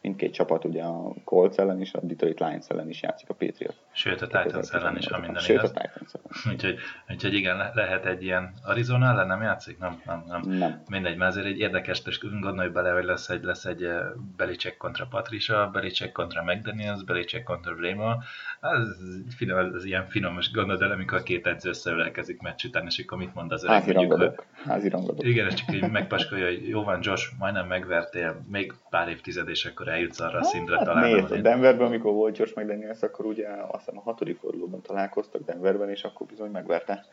mindkét 0.00 0.32
csapat 0.32 0.64
ugye 0.64 0.82
a 0.82 1.14
Colts 1.24 1.56
ellen 1.56 1.80
is, 1.80 1.92
a 1.92 2.00
Detroit 2.02 2.38
Lions 2.38 2.68
ellen 2.68 2.88
is 2.88 3.02
játszik 3.02 3.28
a 3.28 3.34
Patriot. 3.34 3.76
Sőt, 3.92 4.22
a 4.22 4.26
Titans 4.26 4.70
ellen 4.70 4.96
is, 4.96 5.06
ha 5.06 5.18
minden 5.18 5.42
Sőt, 5.42 5.56
igaz. 5.56 5.72
a 5.74 5.80
Titans 5.80 6.12
ellen. 6.12 6.30
Úgyhogy, 6.54 6.78
úgyhogy 7.08 7.34
igen, 7.34 7.70
lehet 7.74 8.06
egy 8.06 8.22
ilyen 8.22 8.52
Arizona 8.64 9.06
ellen 9.06 9.26
nem 9.26 9.42
játszik? 9.42 9.78
Nem, 9.78 10.02
nem, 10.06 10.24
nem. 10.26 10.40
nem. 10.40 10.82
Mindegy, 10.90 11.16
mert 11.16 11.30
azért 11.30 11.46
egy 11.46 11.58
érdekes, 11.58 12.02
és 12.06 12.18
gondolj 12.40 12.68
bele, 12.68 12.90
hogy 12.90 13.04
lesz 13.04 13.28
egy, 13.28 13.42
lesz 13.42 13.64
egy 13.64 13.88
Belicek 14.36 14.76
kontra 14.76 15.06
Patricia, 15.10 15.70
Belicek 15.72 16.12
kontra 16.12 16.42
McDaniels, 16.44 17.04
Belicek 17.04 17.42
kontra 17.42 17.74
Vrabel, 17.74 18.22
az, 18.60 18.96
finom, 19.36 19.72
az 19.74 19.84
ilyen 19.84 20.06
finom, 20.06 20.38
és 20.38 20.50
gondolod 20.50 20.82
el, 20.82 20.90
amikor 20.90 21.18
a 21.18 21.22
két 21.22 21.46
edző 21.46 21.68
összeülelkezik 21.68 22.40
meccs 22.40 22.64
után, 22.64 22.86
és 22.86 22.98
akkor 22.98 23.18
mit 23.18 23.34
mond 23.34 23.52
az 23.52 23.64
öreg? 23.64 23.76
Házi 23.76 23.92
rangadók. 23.92 24.44
Házi 24.64 24.88
rangadók. 24.88 25.26
Igen, 25.26 25.46
és 25.46 25.54
csak 25.54 25.74
így 25.74 25.90
megpaskolja, 25.90 26.46
hogy 26.46 26.68
jó 26.68 26.82
van, 26.82 26.98
Josh, 27.02 27.26
majdnem 27.38 27.66
megvertél, 27.66 28.44
még 28.48 28.74
pár 28.90 29.08
évtized, 29.08 29.48
és 29.48 29.64
akkor 29.64 29.87
eljutsz 29.88 30.20
arra 30.20 30.38
a 30.38 30.42
szintre 30.42 30.76
hát, 30.76 30.84
talán. 30.84 31.10
Nézd, 31.10 31.30
a 31.30 31.40
Denverben, 31.40 31.86
amikor 31.86 32.12
volt 32.12 32.38
Josh 32.38 32.56
McDaniels, 32.56 33.02
akkor 33.02 33.26
ugye 33.26 33.48
azt 33.48 33.84
hiszem 33.84 33.98
a 33.98 34.02
hatodik 34.02 34.38
fordulóban 34.38 34.82
találkoztak 34.82 35.44
Denverben, 35.44 35.90
és 35.90 36.04
akkor 36.04 36.26
bizony 36.26 36.50
megverte 36.50 37.04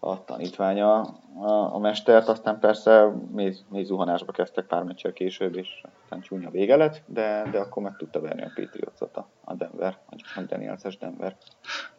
a 0.00 0.24
tanítványa 0.24 1.00
a, 1.40 1.74
a 1.74 1.78
mestert, 1.78 2.28
aztán 2.28 2.58
persze 2.58 3.12
mély, 3.32 3.54
mély 3.68 3.84
zuhanásba 3.84 4.32
kezdtek 4.32 4.64
pár 4.64 4.82
meccsel 4.82 5.12
később, 5.12 5.56
és 5.56 5.82
aztán 6.02 6.20
csúnya 6.20 6.50
vége 6.50 6.76
lett, 6.76 7.02
de, 7.06 7.48
de 7.50 7.58
akkor 7.58 7.82
meg 7.82 7.96
tudta 7.96 8.20
verni 8.20 8.42
a 8.42 8.52
Patriots-ot 8.54 9.16
a, 9.44 9.54
Denver, 9.54 9.98
a 10.34 10.40
Daniels-es 10.46 10.98
Denver. 10.98 11.36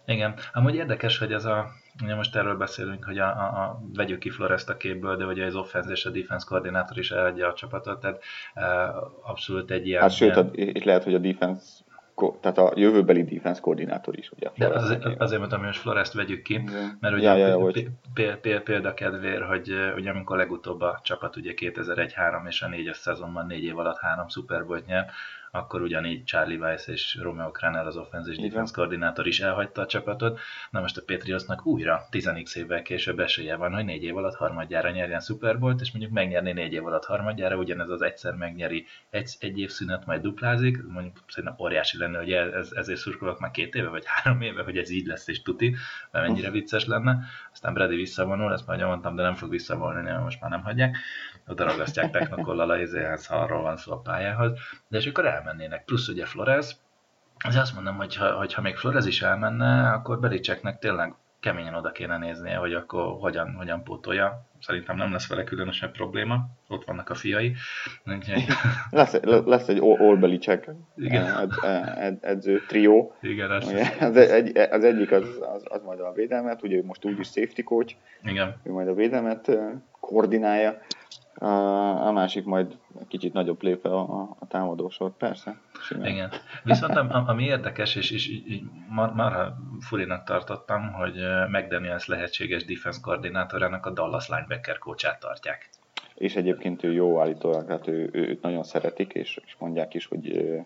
Igen, 0.06 0.34
amúgy 0.54 0.76
érdekes, 0.76 1.18
hogy 1.18 1.32
ez 1.32 1.46
a, 1.46 1.66
ugye 2.04 2.16
most 2.16 2.36
erről 2.36 2.58
beszélünk, 2.58 3.06
hogy 3.06 3.18
a, 3.18 3.28
a, 3.28 3.62
a 3.64 3.82
vegyük 3.94 4.20
ki 4.20 4.30
Flores 4.30 4.66
a 4.66 4.78
képből, 4.78 5.16
de 5.16 5.26
ugye 5.26 5.46
az 5.46 5.56
offense 5.56 5.92
és 5.92 6.06
a 6.06 6.10
defense 6.10 6.46
koordinátor 6.50 6.98
is 6.98 7.12
eladja 7.12 7.48
a 7.48 7.54
csapatot, 7.54 8.00
tehát 8.00 8.22
e, 8.54 8.66
abszolút 9.22 9.72
egy 9.72 9.88
ilyen... 9.88 10.02
Hát 10.02 10.12
sőt, 10.12 10.36
ilyen... 10.36 10.52
itt 10.54 10.84
lehet, 10.84 11.04
hogy 11.04 11.14
a 11.14 11.20
defense 11.20 11.86
tehát 12.42 12.58
a 12.58 12.72
jövőbeli 12.76 13.24
defense 13.24 13.62
koordinátor 13.62 14.18
is. 14.18 14.32
Ugye, 14.32 14.50
De 14.56 14.68
az, 14.68 14.98
azért 15.18 15.40
mondtam, 15.40 15.60
hogy 15.60 15.68
most 15.68 15.80
Flores-t 15.80 16.14
vegyük 16.14 16.42
ki, 16.42 16.62
mert 17.00 17.16
ugye 17.16 17.36
ja, 17.36 17.48
ja, 17.48 17.72
ja, 18.16 18.60
példa 18.64 18.94
kedvér, 18.94 19.42
hogy 19.42 19.74
ugye 19.96 20.10
amikor 20.10 20.38
legutóbb 20.38 20.82
a 20.82 21.00
csapat 21.04 21.36
ugye 21.36 21.54
2001-3 21.56 22.48
és 22.48 22.62
a 22.62 22.68
négyes 22.68 22.98
szezonban 22.98 23.46
négy 23.46 23.64
év 23.64 23.78
alatt 23.78 23.98
három 23.98 24.28
Super 24.28 24.66
nyert, 24.88 25.12
akkor 25.52 25.82
ugyanígy 25.82 26.24
Charlie 26.24 26.58
Weiss 26.58 26.88
és 26.88 27.18
Romeo 27.22 27.52
Cranel 27.52 27.86
az 27.88 27.98
offense 27.98 28.32
és 28.32 28.38
defense 28.38 28.74
koordinátor 28.76 29.28
is 29.28 29.40
elhagyta 29.40 29.82
a 29.82 29.86
csapatot. 29.86 30.40
Na 30.70 30.80
most 30.80 30.98
a 30.98 31.02
Patriotsnak 31.06 31.66
újra 31.66 32.08
10 32.10 32.32
évvel 32.54 32.82
később 32.82 33.20
esélye 33.20 33.56
van, 33.56 33.74
hogy 33.74 33.86
négy 33.86 34.04
év 34.04 34.18
alatt 34.18 34.36
harmadjára 34.36 34.90
nyerjen 34.90 35.20
Super 35.20 35.60
Bowl-t, 35.60 35.82
és 35.82 35.92
mondjuk 35.92 36.14
megnyerni 36.14 36.52
négy 36.52 36.74
év 36.74 36.86
alatt 36.86 37.06
harmadjára, 37.06 37.56
ugyanez 37.56 37.90
az 37.90 38.02
egyszer 38.02 38.34
megnyeri 38.34 38.86
egy, 39.10 39.36
egy 39.40 39.60
év 39.60 39.70
szünet, 39.70 40.06
majd 40.06 40.22
duplázik, 40.22 40.84
mondjuk 40.88 41.16
szerintem 41.28 41.60
óriási 41.60 41.98
lenne, 41.98 42.18
hogy 42.18 42.32
ez, 42.32 42.72
ezért 42.72 43.00
szurkolok 43.00 43.40
már 43.40 43.52
két 43.52 43.76
éve, 43.76 43.90
vagy 43.90 44.04
három 44.14 44.42
éve, 44.42 44.64
hogy 44.64 44.78
ez 44.78 44.90
így 44.90 45.06
lesz, 45.06 45.28
és 45.28 45.42
tuti, 45.42 45.76
mert 46.12 46.28
mennyire 46.28 46.52
vicces 46.52 46.86
lenne. 46.86 47.20
Aztán 47.52 47.74
Brady 47.74 47.96
visszavonul, 47.96 48.54
ezt 48.54 48.68
már 48.68 48.86
mondtam, 48.86 49.16
de 49.16 49.24
nem 49.24 49.36
fog 49.36 49.50
visszavonulni, 49.50 50.12
most 50.12 50.42
már 50.42 50.50
nem 50.50 50.64
hagyják 50.64 50.98
oda 51.48 51.64
ragasztják 51.64 52.12
technokollal 52.12 52.70
a 52.70 52.80
izéhez, 52.80 53.26
ha 53.26 53.36
arról 53.36 53.62
van 53.62 53.78
szó 53.78 53.92
a 53.92 54.00
pályához, 54.00 54.52
de 54.88 54.98
és 54.98 55.06
akkor 55.06 55.26
elmennének. 55.38 55.86
Plusz 55.86 56.08
ugye 56.08 56.26
Flores, 56.26 56.76
az 57.38 57.56
azt 57.56 57.76
mondom, 57.76 57.96
hogy 57.96 58.16
ha, 58.16 58.32
hogy 58.32 58.54
ha 58.54 58.62
még 58.62 58.76
Flores 58.76 59.06
is 59.06 59.22
elmenne, 59.22 59.92
akkor 59.92 60.20
Belicseknek 60.20 60.80
tényleg 60.80 61.14
keményen 61.40 61.74
oda 61.74 61.92
kéne 61.92 62.18
néznie, 62.18 62.56
hogy 62.56 62.74
akkor 62.74 63.18
hogyan, 63.20 63.54
hogyan 63.58 63.84
pótolja. 63.84 64.46
Szerintem 64.62 64.96
nem 64.96 65.12
lesz 65.12 65.28
vele 65.28 65.44
különösebb 65.44 65.92
probléma, 65.92 66.50
ott 66.68 66.86
vannak 66.86 67.10
a 67.10 67.16
fiai. 67.16 67.56
lesz, 68.90 69.20
lesz 69.46 69.68
egy 69.68 69.80
All 69.80 70.16
Belicek 70.16 70.70
ed, 70.98 71.52
ed, 71.96 72.18
edző 72.22 72.64
trió. 72.68 73.16
Igen, 73.22 73.48
lesz. 73.48 73.72
Az, 74.00 74.16
egy, 74.16 74.58
az 74.58 74.84
egyik 74.84 75.12
az, 75.12 75.28
az, 75.54 75.64
az, 75.68 75.82
majd 75.84 76.00
a 76.00 76.12
védelmet, 76.12 76.64
ugye 76.64 76.82
most 76.84 77.06
úgyis 77.06 77.28
safety 77.28 77.62
coach, 77.62 77.96
Igen. 78.24 78.56
ő 78.64 78.72
majd 78.72 78.88
a 78.88 78.94
védelmet 78.94 79.52
koordinálja, 80.00 80.82
a, 81.40 82.08
a 82.08 82.12
másik 82.12 82.46
majd 82.46 82.78
kicsit 83.08 83.34
nagyobb 83.34 83.64
lépve 83.64 83.90
a, 83.90 84.22
a 84.40 84.48
támadósor, 84.48 85.18
persze. 85.18 85.60
Simán. 85.82 86.08
Igen. 86.08 86.32
Viszont 86.64 86.96
ami 87.28 87.44
érdekes, 87.44 87.96
és, 87.96 88.12
és, 88.12 88.30
és 88.46 88.60
mar, 88.90 89.14
marha 89.14 89.58
furinak 89.80 90.24
tartottam, 90.24 90.92
hogy 90.92 91.14
McDaniels 91.50 92.08
lehetséges 92.08 92.66
defense 92.66 93.00
koordinátorának 93.02 93.86
a 93.86 93.90
Dallas 93.92 94.30
linebacker 94.30 94.78
coachát 94.78 95.20
tartják. 95.20 95.70
És 96.16 96.36
egyébként 96.36 96.84
ő 96.84 96.94
jó 96.94 97.20
állítólag, 97.20 97.66
tehát 97.66 97.88
ő, 97.88 98.10
őt 98.12 98.42
nagyon 98.42 98.64
szeretik, 98.64 99.14
és, 99.14 99.40
és 99.46 99.56
mondják 99.60 99.94
is, 99.94 100.06
hogy 100.06 100.30
ő, 100.30 100.66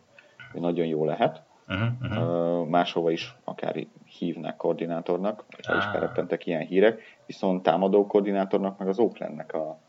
ő 0.53 0.59
nagyon 0.59 0.85
jó 0.85 1.05
lehet. 1.05 1.41
Uh-huh, 1.67 1.89
uh-huh. 2.01 2.67
Máshova 2.67 3.11
is 3.11 3.35
akár 3.43 3.87
hívnak 4.17 4.57
koordinátornak, 4.57 5.43
és 5.57 5.67
ah. 5.67 5.77
is 5.77 5.91
kerepentek 5.91 6.45
ilyen 6.45 6.65
hírek, 6.65 7.01
viszont 7.25 7.63
támadó 7.63 8.07
koordinátornak 8.07 8.77
meg 8.77 8.87
az 8.87 8.99
Oaklandnek 8.99 9.53
a, 9.53 9.79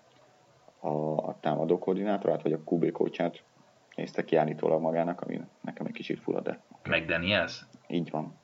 a, 0.82 1.16
a 1.28 1.36
támadó 1.40 1.78
koordinátorát, 1.78 2.42
vagy 2.42 2.52
a 2.52 2.60
QB 2.64 2.90
coachát 2.90 3.42
nézte 3.94 4.24
ki 4.24 4.36
állítólag 4.36 4.80
magának, 4.80 5.20
ami 5.20 5.40
nekem 5.60 5.86
egy 5.86 5.92
kicsit 5.92 6.20
fura, 6.20 6.40
de... 6.40 6.60
McDaniels? 6.84 7.64
Így 7.88 8.10
van. 8.10 8.34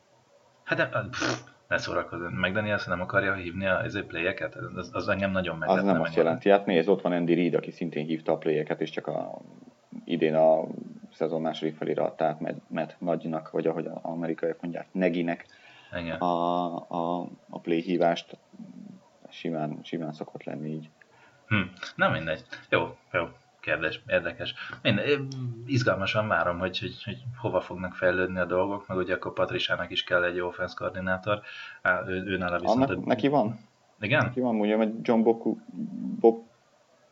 Hát 0.64 0.78
de, 0.78 0.86
pff, 1.10 1.40
ne 1.68 1.78
szórakozzon. 1.78 2.32
McDaniels 2.32 2.86
nem 2.86 3.00
akarja 3.00 3.34
hívni 3.34 3.66
a 3.66 3.84
playeket? 4.06 4.54
Az, 4.54 4.90
az 4.92 5.08
engem 5.08 5.30
nagyon 5.30 5.56
meglepne. 5.56 5.82
Az 5.82 5.92
nem 5.92 6.02
azt 6.02 6.14
jelenti. 6.14 6.50
Hát 6.50 6.66
nézd, 6.66 6.88
ott 6.88 7.02
van 7.02 7.12
Andy 7.12 7.34
Reid, 7.34 7.54
aki 7.54 7.70
szintén 7.70 8.06
hívta 8.06 8.32
a 8.32 8.38
playeket, 8.38 8.80
és 8.80 8.90
csak 8.90 9.06
a, 9.06 9.40
idén 10.04 10.34
a 10.34 10.64
szezon 11.12 11.40
második 11.40 11.76
felére 11.76 12.02
adta 12.02 12.24
át 12.24 12.40
Matt 12.68 12.96
Nagynak, 12.98 13.50
vagy 13.50 13.66
ahogy 13.66 13.86
az 13.86 13.98
amerikaiak 14.02 14.60
mondják, 14.60 14.86
Neginek 14.92 15.46
a, 16.18 16.24
a, 16.88 17.28
a 17.48 17.60
play 17.60 17.80
hívást. 17.80 18.36
Simán, 19.28 19.78
simán 19.82 20.12
szokott 20.12 20.44
lenni 20.44 20.68
így. 20.68 20.90
Hm. 21.48 21.62
Na 21.94 22.08
mindegy. 22.08 22.44
Jó, 22.68 22.96
jó. 23.12 23.28
Kérdés, 23.60 24.02
érdekes. 24.06 24.54
Én, 24.82 25.00
izgalmasan 25.66 26.28
várom, 26.28 26.58
hogy, 26.58 26.78
hogy, 26.78 27.04
hogy 27.04 27.22
hova 27.36 27.60
fognak 27.60 27.94
fejlődni 27.94 28.38
a 28.38 28.44
dolgok, 28.44 28.86
meg 28.86 28.96
ugye 28.96 29.14
akkor 29.14 29.32
Patrisának 29.32 29.90
is 29.90 30.04
kell 30.04 30.24
egy 30.24 30.40
offense 30.40 30.74
koordinátor. 30.76 31.40
Á, 31.82 32.02
ő, 32.06 32.24
ő 32.26 32.36
nála 32.36 32.58
viszont... 32.58 32.90
Annak, 32.90 33.04
neki 33.04 33.28
van? 33.28 33.58
Igen? 34.00 34.24
Neki 34.24 34.40
van, 34.40 34.54
mondja, 34.54 34.76
hogy 34.76 34.92
John 35.02 35.22
Bob, 35.22 35.58
Bob 36.20 36.46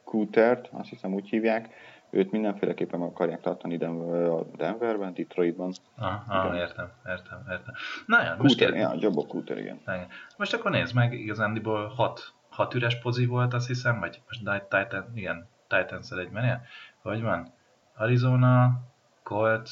Coutert, 0.04 0.68
azt 0.72 0.88
hiszem 0.88 1.12
úgy 1.12 1.28
hívják, 1.28 1.68
őt 2.10 2.30
mindenféleképpen 2.30 3.00
meg 3.00 3.08
akarják 3.08 3.40
tartani 3.40 3.76
Denver, 3.76 4.30
Denverben, 4.56 5.14
Detroitban. 5.14 5.72
Ah, 5.96 6.28
ah 6.28 6.56
értem, 6.56 6.90
értem, 7.06 7.38
értem. 7.50 7.74
Na 8.06 8.22
ja, 8.22 8.36
most 8.38 8.58
Cooter, 8.58 8.78
ja, 8.78 8.94
Job 8.98 9.26
Cooter, 9.26 9.58
igen. 9.58 9.80
igen. 9.82 10.08
Most 10.36 10.54
akkor 10.54 10.70
nézd 10.70 10.94
meg, 10.94 11.12
igazándiból 11.12 11.88
hat 11.88 12.34
hat 12.56 12.74
üres 12.74 12.98
pozi 12.98 13.26
volt, 13.26 13.54
azt 13.54 13.66
hiszem, 13.66 14.00
vagy 14.00 14.20
most 14.26 14.68
Titan, 14.68 15.10
igen, 15.14 15.48
titans 15.68 16.10
egy 16.10 16.30
menje. 16.30 16.62
Hogy 17.02 17.22
van? 17.22 17.52
Arizona, 17.96 18.80
Colts, 19.22 19.70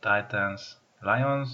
Titans, 0.00 0.72
Lions, 1.00 1.50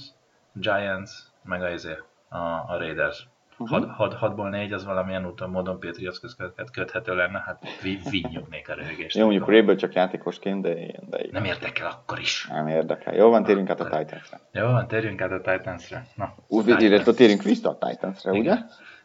Giants, 0.53 1.11
meg 1.43 1.63
a, 1.63 1.69
izé, 1.71 1.97
a, 2.29 2.39
a 2.39 2.77
Raiders. 2.79 3.29
Hat, 3.67 3.89
hat, 3.91 4.15
hatból 4.15 4.49
négy 4.49 4.73
az 4.73 4.85
valamilyen 4.85 5.27
úton, 5.27 5.51
módon 5.51 5.81
Patriotshoz 5.81 6.37
köt- 6.37 6.71
köthető 6.71 7.15
lenne, 7.15 7.43
hát 7.47 7.63
vi- 7.83 8.11
vinnyognék 8.11 8.69
a 8.69 8.75
röhögést. 8.75 9.17
Jó, 9.17 9.25
mondjuk 9.25 9.49
Réből 9.49 9.77
csak 9.77 9.93
játékosként, 9.95 10.63
de 10.63 10.77
ilyen, 10.79 11.03
de. 11.11 11.19
Nem 11.31 11.45
érdekel 11.45 11.87
akkor 11.87 12.19
is. 12.19 12.47
Nem 12.47 12.69
érdekel. 12.69 13.15
Jó 13.15 13.31
van, 13.31 13.45
térjünk 13.45 13.71
át 13.71 13.81
a 13.81 13.89
Titansra. 13.99 14.39
Jó, 14.53 14.67
van, 14.71 14.89
térjünk 14.89 15.21
át 15.21 15.31
a 15.31 15.41
Titansre. 15.41 16.07
Na, 16.15 16.35
Úgy, 16.49 16.65
Titans. 16.65 17.17
térjünk 17.17 17.43
vissza 17.43 17.69
a 17.79 17.89
Titansra, 17.89 18.33
ugye? 18.33 18.55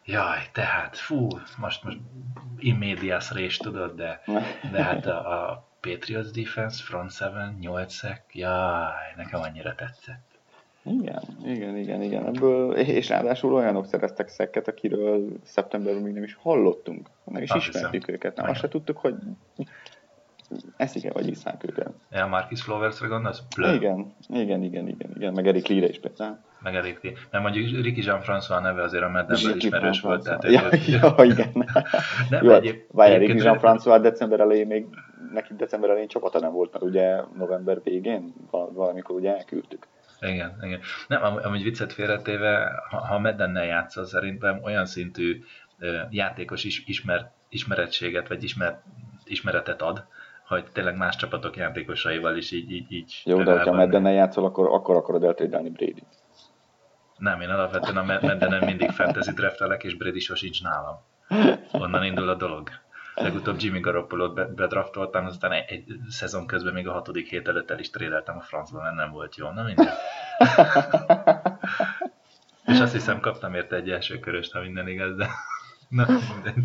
Jaj, 0.08 0.48
tehát, 0.52 0.96
fú, 0.96 1.28
most, 1.58 1.84
most 1.84 1.98
immédiás 2.58 3.32
rés, 3.32 3.56
tudod, 3.56 3.96
de, 3.96 4.20
de 4.72 4.82
hát 4.82 5.06
a, 5.06 5.50
a 5.50 5.68
Patriots 5.80 6.30
defense, 6.30 6.84
front 6.84 7.12
seven, 7.12 7.56
8 7.60 7.94
szek, 7.94 8.24
jaj, 8.32 9.12
nekem 9.16 9.40
annyira 9.40 9.74
tetszett. 9.74 10.38
Igen, 10.82 11.22
igen, 11.44 11.76
igen, 11.76 12.02
igen. 12.02 12.26
Ebből, 12.26 12.74
és 12.76 13.08
ráadásul 13.08 13.54
olyanok 13.54 13.86
szereztek 13.86 14.28
szekket, 14.28 14.68
akiről 14.68 15.28
szeptemberben 15.44 16.02
még 16.02 16.12
nem 16.12 16.22
is 16.22 16.34
hallottunk. 16.34 17.10
Nem 17.24 17.42
is 17.42 17.50
Azt 17.50 17.66
ismertük 17.66 17.92
hiszem. 17.92 18.14
őket. 18.14 18.36
Nem, 18.36 18.50
azt 18.50 18.60
se 18.60 18.68
tudtuk, 18.68 18.96
hogy 18.96 19.14
eszik-e 20.76 21.12
vagy 21.12 21.26
iszák 21.28 21.64
őket. 21.70 21.90
Ja, 22.10 22.26
Marcus 22.26 22.62
Flowersre 22.62 23.06
gondolsz? 23.06 23.42
Blö. 23.56 23.72
Igen, 23.74 24.14
igen, 24.28 24.62
igen, 24.62 24.88
igen, 24.88 25.10
igen. 25.16 25.32
Meg 25.32 25.46
Erik 25.46 25.66
Lee-re 25.68 25.88
is 25.88 25.98
például. 26.00 26.38
Meg 26.62 26.74
elég 26.74 26.98
ki. 26.98 27.12
Mert 27.30 27.44
mondjuk 27.44 27.84
Ricky 27.84 28.02
Jean-François 28.04 28.62
neve 28.62 28.82
azért 28.82 29.02
a 29.04 29.08
Maddenből 29.08 29.56
ismerős 29.56 30.00
volt. 30.00 30.22
Tehát 30.24 30.44
ja, 30.44 30.68
ja, 30.86 31.24
igen. 31.24 31.50
Nem, 32.30 32.44
Jó, 32.44 32.50
egyéb- 32.52 33.00
egyébként- 33.00 33.18
Ricky 33.32 33.42
Jean-François 33.48 33.98
december 34.02 34.40
elején 34.40 34.66
még, 34.66 34.86
neki 35.32 35.54
december 35.54 35.90
elején 35.90 36.08
csapata 36.08 36.40
nem 36.40 36.52
volt, 36.52 36.72
mert 36.72 36.84
ugye 36.84 37.20
november 37.36 37.80
végén 37.84 38.32
val- 38.50 38.72
valamikor 38.72 39.16
ugye 39.16 39.36
elküldtük. 39.36 39.86
Igen, 40.20 40.58
igen. 40.62 40.80
Nem, 41.08 41.24
am- 41.24 41.38
amúgy 41.42 41.62
viccet 41.62 41.92
félretéve, 41.92 42.82
ha, 42.90 42.96
ha 43.06 43.18
Maddennel 43.18 43.64
játszol, 43.64 44.04
szerintem 44.04 44.60
olyan 44.62 44.86
szintű 44.86 45.42
ö, 45.78 45.98
játékos 46.10 46.64
is, 46.64 46.82
ismer, 46.86 47.30
ismerettséget, 47.48 48.28
vagy 48.28 48.42
ismer, 48.44 48.80
ismeretet 49.24 49.82
ad, 49.82 50.04
hogy 50.48 50.64
tényleg 50.72 50.96
más 50.96 51.16
csapatok 51.16 51.56
játékosaival 51.56 52.36
is 52.36 52.50
így, 52.50 52.70
így, 52.70 52.92
így 52.92 53.20
Jó, 53.24 53.36
de 53.36 53.44
közelebb 53.44 53.74
Meddennel 53.74 54.12
játszol, 54.12 54.44
akkor, 54.44 54.66
akkor 54.66 54.96
akarod 54.96 55.24
eltrédelni 55.24 55.70
Brady. 55.70 56.02
Nem, 57.16 57.40
én 57.40 57.48
alapvetően 57.48 57.96
a 57.96 58.02
Maddenen 58.02 58.64
mindig 58.64 58.90
fantasy 58.90 59.32
draftelek, 59.32 59.84
és 59.84 59.94
Brady 59.94 60.20
sincs 60.20 60.62
nálam. 60.62 60.96
Onnan 61.72 62.04
indul 62.04 62.28
a 62.28 62.34
dolog. 62.34 62.68
Legutóbb 63.14 63.56
Jimmy 63.60 63.80
Garoppolo-t 63.80 64.34
be- 64.34 64.44
bedraftoltam, 64.44 65.26
aztán 65.26 65.52
egy, 65.52 65.64
egy 65.68 65.84
szezon 66.08 66.46
közben 66.46 66.72
még 66.72 66.88
a 66.88 66.92
hatodik 66.92 67.28
hét 67.28 67.48
előtt 67.48 67.70
el 67.70 67.78
is 67.78 67.90
trédeltem 67.90 68.36
a 68.36 68.40
francba, 68.40 68.82
mert 68.82 68.94
nem 68.94 69.10
volt 69.10 69.36
jó. 69.36 69.50
Na 69.50 69.62
mindegy. 69.62 69.86
És 72.72 72.80
azt 72.80 72.92
hiszem 72.92 73.20
kaptam 73.20 73.54
érte 73.54 73.76
egy 73.76 73.90
első 73.90 74.18
köröst, 74.18 74.52
ha 74.52 74.60
minden 74.60 74.88
igaz, 74.88 75.16
de... 75.16 75.28
Na, 75.88 76.06
mindegy. 76.34 76.64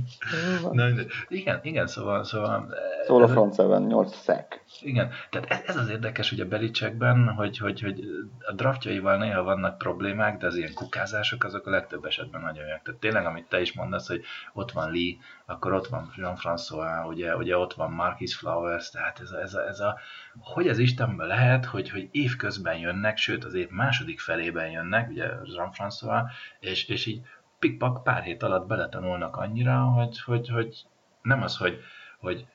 Na, 0.72 0.86
mindegy. 0.86 1.12
Igen, 1.28 1.60
igen, 1.64 1.88
szóval... 1.88 2.24
Szóval, 2.24 2.74
Szóval 3.06 3.48
a 3.48 3.54
seven 3.54 3.82
8 3.82 4.24
sack. 4.24 4.64
igen, 4.82 5.10
tehát 5.30 5.50
ez, 5.50 5.62
ez 5.66 5.76
az 5.78 5.90
érdekes 5.90 6.32
ugye 6.32 6.46
Belicsekben, 6.46 7.28
hogy, 7.28 7.58
hogy, 7.58 7.82
hogy 7.82 8.04
a 8.48 8.54
draftjaival 8.54 9.18
néha 9.18 9.44
vannak 9.44 9.78
problémák, 9.78 10.38
de 10.38 10.48
az 10.48 10.56
ilyen 10.56 10.74
kukázások 10.74 11.44
azok 11.44 11.68
a 11.68 11.70
legtöbb 11.70 12.06
esetben 12.06 12.42
nagyon 12.42 12.68
jók. 12.68 12.82
Tehát 12.84 13.00
tényleg, 13.00 13.26
amit 13.26 13.48
te 13.48 13.62
is 13.62 13.74
mondasz, 13.74 14.08
hogy 14.08 14.24
ott 14.54 14.72
van 14.72 14.92
Lee, 14.92 15.16
akkor 15.46 15.74
ott 15.74 15.88
van 15.88 16.14
Jean-François, 16.16 17.08
ugye, 17.08 17.36
ugye 17.36 17.58
ott 17.58 17.74
van 17.74 17.92
Marquis 17.92 18.36
Flowers, 18.36 18.90
tehát 18.90 19.20
ez 19.20 19.32
a, 19.32 19.42
ez 19.42 19.54
a, 19.54 19.68
ez 19.68 19.80
a 19.80 20.00
hogy 20.40 20.68
az 20.68 20.78
Istenben 20.78 21.28
lehet, 21.28 21.66
hogy, 21.66 21.90
hogy 21.90 22.10
évközben 22.12 22.78
jönnek, 22.78 23.18
sőt 23.18 23.44
az 23.44 23.54
év 23.54 23.70
második 23.70 24.20
felében 24.20 24.70
jönnek, 24.70 25.10
ugye 25.10 25.26
Jean-François, 25.44 26.24
és, 26.60 26.88
és 26.88 27.06
így 27.06 27.22
pikpak 27.64 28.04
pár 28.04 28.24
hét 28.24 28.44
alatt 28.44 28.68
beletanulnak 28.68 29.36
annyira, 29.36 29.78
hogy, 29.80 30.22
hogy, 30.22 30.50
hogy 30.50 30.76
nem 31.22 31.42
az, 31.42 31.58
hogy, 31.58 31.80
hogy 32.20 32.46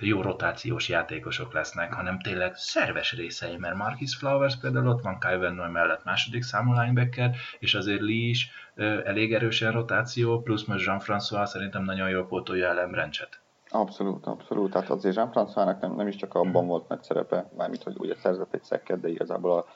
jó 0.00 0.22
rotációs 0.22 0.88
játékosok 0.88 1.52
lesznek, 1.52 1.92
hanem 1.92 2.20
tényleg 2.20 2.54
szerves 2.54 3.12
részei, 3.12 3.56
mert 3.56 3.76
Marcus 3.76 4.16
Flowers 4.16 4.56
például 4.56 4.88
ott 4.88 5.02
van 5.02 5.18
Kyle 5.18 5.50
Noy 5.50 5.70
mellett 5.70 6.04
második 6.04 6.42
számú 6.42 6.72
linebacker, 6.72 7.36
és 7.58 7.74
azért 7.74 8.00
Lee 8.00 8.28
is 8.28 8.50
ö, 8.74 9.06
elég 9.06 9.34
erősen 9.34 9.72
rotáció, 9.72 10.40
plusz 10.40 10.64
most 10.64 10.84
Jean-François 10.86 11.44
szerintem 11.44 11.84
nagyon 11.84 12.08
jól 12.08 12.26
pótolja 12.26 12.68
el 12.68 12.80
Embrencset. 12.80 13.40
Abszolút, 13.70 14.26
abszolút. 14.26 14.72
Tehát 14.72 14.90
azért 14.90 15.16
jean 15.16 15.30
françois 15.34 15.80
nem, 15.80 15.94
nem 15.94 16.06
is 16.06 16.16
csak 16.16 16.34
abban 16.34 16.66
volt 16.66 16.88
nagy 16.88 17.02
szerepe, 17.02 17.50
mármint, 17.56 17.82
hogy 17.82 17.94
ugye 17.98 18.14
szerzett 18.14 18.54
egy 18.54 18.62
szekket, 18.62 19.00
de 19.00 19.08
igazából 19.08 19.52
a, 19.52 19.66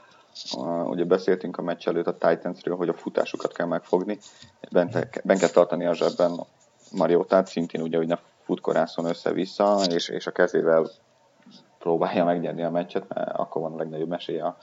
a, 0.53 0.67
ugye 0.67 1.05
beszéltünk 1.05 1.57
a 1.57 1.63
meccs 1.63 1.89
előtt 1.89 2.07
a 2.07 2.17
Titansről, 2.17 2.77
hogy 2.77 2.89
a 2.89 2.95
futásukat 2.95 3.53
kell 3.53 3.67
megfogni, 3.67 4.19
bent, 4.71 5.21
bent 5.25 5.41
kell 5.41 5.49
tartani 5.49 5.87
a 5.87 5.95
zsebben 5.95 6.41
Mariotát, 6.93 7.47
szintén 7.47 7.83
ugye, 7.83 7.97
hogy 7.97 8.07
ne 8.07 8.19
futkorászon 8.45 9.05
össze-vissza, 9.05 9.79
és, 9.91 10.09
és 10.09 10.27
a 10.27 10.31
kezével 10.31 10.91
próbálja 11.79 12.25
megnyerni 12.25 12.63
a 12.63 12.71
meccset, 12.71 13.09
mert 13.09 13.37
akkor 13.37 13.63
van 13.63 13.73
a 13.73 13.77
legnagyobb 13.77 14.13
esélye 14.13 14.45
a, 14.45 14.57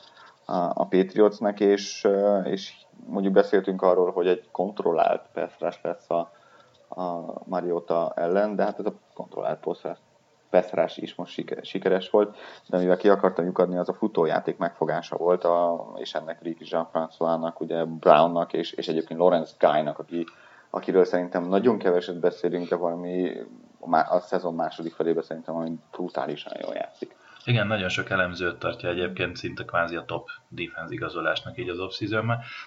a, 0.45 0.71
a 0.73 0.85
Patriotsnek, 0.85 1.59
és, 1.59 2.07
és 2.43 2.73
mondjuk 3.05 3.33
beszéltünk 3.33 3.81
arról, 3.81 4.11
hogy 4.11 4.27
egy 4.27 4.49
kontrollált 4.51 5.21
pass 5.59 5.75
lesz 5.81 6.09
a, 6.09 6.31
a 7.01 7.33
Mariota 7.45 8.11
ellen, 8.15 8.55
de 8.55 8.63
hát 8.63 8.79
ez 8.79 8.85
a 8.85 8.93
kontrollált 9.13 9.59
pass 9.59 9.85
is 10.95 11.15
most 11.15 11.31
siker- 11.31 11.65
sikeres 11.65 12.09
volt, 12.09 12.37
de 12.67 12.77
mivel 12.77 12.97
ki 12.97 13.09
akartam 13.09 13.45
lyukadni, 13.45 13.77
az 13.77 13.89
a 13.89 13.93
futójáték 13.93 14.57
megfogása 14.57 15.17
volt, 15.17 15.43
a, 15.43 15.87
és 15.97 16.13
ennek 16.13 16.41
Ricky 16.41 16.65
Jean-François-nak, 16.69 17.53
ugye 17.57 17.83
Brownnak, 17.83 18.53
és, 18.53 18.71
és 18.71 18.87
egyébként 18.87 19.19
Lawrence 19.19 19.53
Guy-nak, 19.59 19.99
aki, 19.99 20.25
akiről 20.69 21.05
szerintem 21.05 21.47
nagyon 21.47 21.77
keveset 21.77 22.19
beszélünk, 22.19 22.69
de 22.69 22.75
valami 22.75 23.31
a 24.09 24.19
szezon 24.19 24.55
második 24.55 24.93
felében 24.93 25.23
szerintem 25.23 25.53
valami 25.53 25.75
brutálisan 25.91 26.53
jól 26.61 26.73
játszik. 26.73 27.15
Igen, 27.45 27.67
nagyon 27.67 27.89
sok 27.89 28.09
elemzőt 28.09 28.59
tartja 28.59 28.89
egyébként 28.89 29.35
szinte 29.35 29.63
kvázi 29.63 29.95
a 29.95 30.05
top 30.05 30.27
defense 30.47 30.93
igazolásnak 30.93 31.57
így 31.57 31.69
az 31.69 31.79
off 31.79 31.99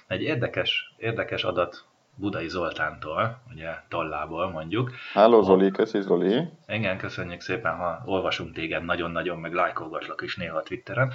Egy 0.07 0.23
érdekes, 0.23 0.95
érdekes 0.97 1.45
adat 1.45 1.85
Budai 2.16 2.48
Zoltántól, 2.48 3.42
ugye 3.53 3.70
tollából 3.88 4.51
mondjuk, 4.51 4.90
Hello 5.12 5.42
Zoli, 5.42 5.70
köszi 5.70 6.01
Zoli. 6.01 6.48
Igen, 6.66 6.98
köszönjük 6.98 7.40
szépen, 7.40 7.77
ha 7.77 8.03
olvasunk 8.05 8.53
téged 8.53 8.85
nagyon-nagyon, 8.85 9.38
meg 9.38 9.53
lájkolgatlak 9.53 10.22
is 10.22 10.37
néha 10.37 10.57
a 10.57 10.62
Twitteren. 10.62 11.12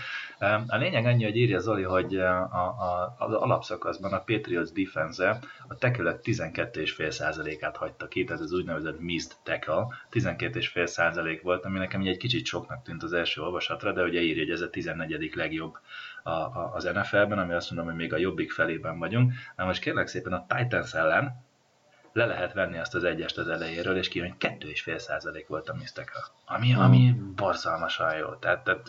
A 0.68 0.78
lényeg 0.78 1.06
annyi, 1.06 1.24
hogy 1.24 1.36
írja 1.36 1.60
Zoli, 1.60 1.84
hogy 1.84 2.16
a, 2.16 2.40
a, 2.42 3.16
az 3.18 3.34
alapszakaszban 3.34 4.14
a 4.14 4.24
Patriots 4.24 4.70
defense 4.70 5.40
a 5.68 5.76
tackle 5.76 6.20
12,5%-át 6.24 7.78
hagyta 7.78 8.08
ki, 8.08 8.24
tehát 8.24 8.42
ez 8.42 8.54
úgynevezett 8.54 9.00
missed 9.00 9.32
tackle, 9.44 9.88
12,5% 10.12 11.40
volt, 11.44 11.66
ami 11.66 11.78
nekem 11.78 12.02
egy 12.02 12.18
kicsit 12.18 12.46
soknak 12.46 12.84
tűnt 12.84 13.04
az 13.04 13.14
első 13.14 13.42
olvasatra, 13.42 13.92
de 13.92 14.04
ugye 14.04 14.22
írja, 14.22 14.44
hogy 14.44 14.52
ez 14.52 14.62
a 14.62 14.70
14. 14.70 15.32
legjobb 15.36 15.78
a, 16.28 16.60
a, 16.60 16.72
az 16.74 16.84
NFL-ben, 16.84 17.40
ami 17.40 17.54
azt 17.54 17.72
mondom, 17.72 17.88
hogy 17.88 18.00
még 18.00 18.14
a 18.14 18.18
jobbik 18.18 18.52
felében 18.52 19.00
vagyunk. 19.00 19.34
Na 19.56 19.66
most 19.66 19.82
kérlek 19.82 20.08
szépen 20.08 20.34
a 20.34 20.46
Titans 20.48 20.94
ellen, 20.94 21.46
le 22.14 22.26
lehet 22.26 22.54
venni 22.54 22.78
azt 22.78 22.96
az 22.96 23.04
egyest 23.04 23.38
az 23.38 23.48
elejéről, 23.48 23.98
és 23.98 24.08
kijön, 24.08 24.36
hogy 24.40 24.52
2,5% 24.60 25.46
volt 25.48 25.70
a 25.70 25.76
misztekra. 25.76 26.20
Ami, 26.46 26.74
ami 26.74 27.16
borzalmasan 27.36 28.18
jó. 28.18 28.34
Tehát, 28.34 28.64
tehát 28.64 28.88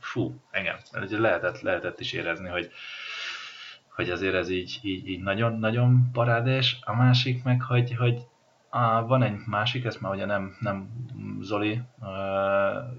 fú, 0.00 0.40
engem. 0.50 0.76
Lehetett, 0.92 1.60
lehetett 1.60 2.00
is 2.00 2.12
érezni, 2.12 2.48
hogy, 2.48 2.70
hogy 3.94 4.10
azért 4.10 4.34
ez 4.34 4.48
így, 4.48 4.78
így, 4.82 5.08
így 5.08 5.22
nagyon, 5.22 5.58
nagyon 5.58 6.10
parádés. 6.12 6.78
A 6.80 6.94
másik 6.94 7.42
meg, 7.42 7.62
hogy, 7.62 7.94
hogy 7.98 8.26
á, 8.70 9.00
van 9.00 9.22
egy 9.22 9.36
másik, 9.46 9.84
ezt 9.84 10.00
már 10.00 10.12
ugye 10.12 10.24
nem, 10.24 10.56
nem 10.60 10.88
Zoli 11.40 11.80
uh, 12.00 12.08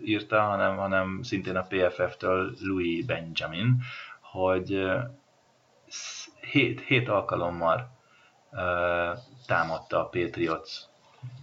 írta, 0.04 0.40
hanem, 0.42 0.78
hanem 0.78 1.20
szintén 1.22 1.56
a 1.56 1.68
PFF-től 1.70 2.54
Louis 2.60 3.06
Benjamin, 3.06 3.82
hogy 4.22 4.74
uh, 4.74 5.02
hét, 6.52 6.82
hét 6.82 7.10
alkalommal 7.10 7.90
uh, 8.52 8.60
támadta 9.46 10.00
a 10.00 10.10
Patriots 10.10 10.72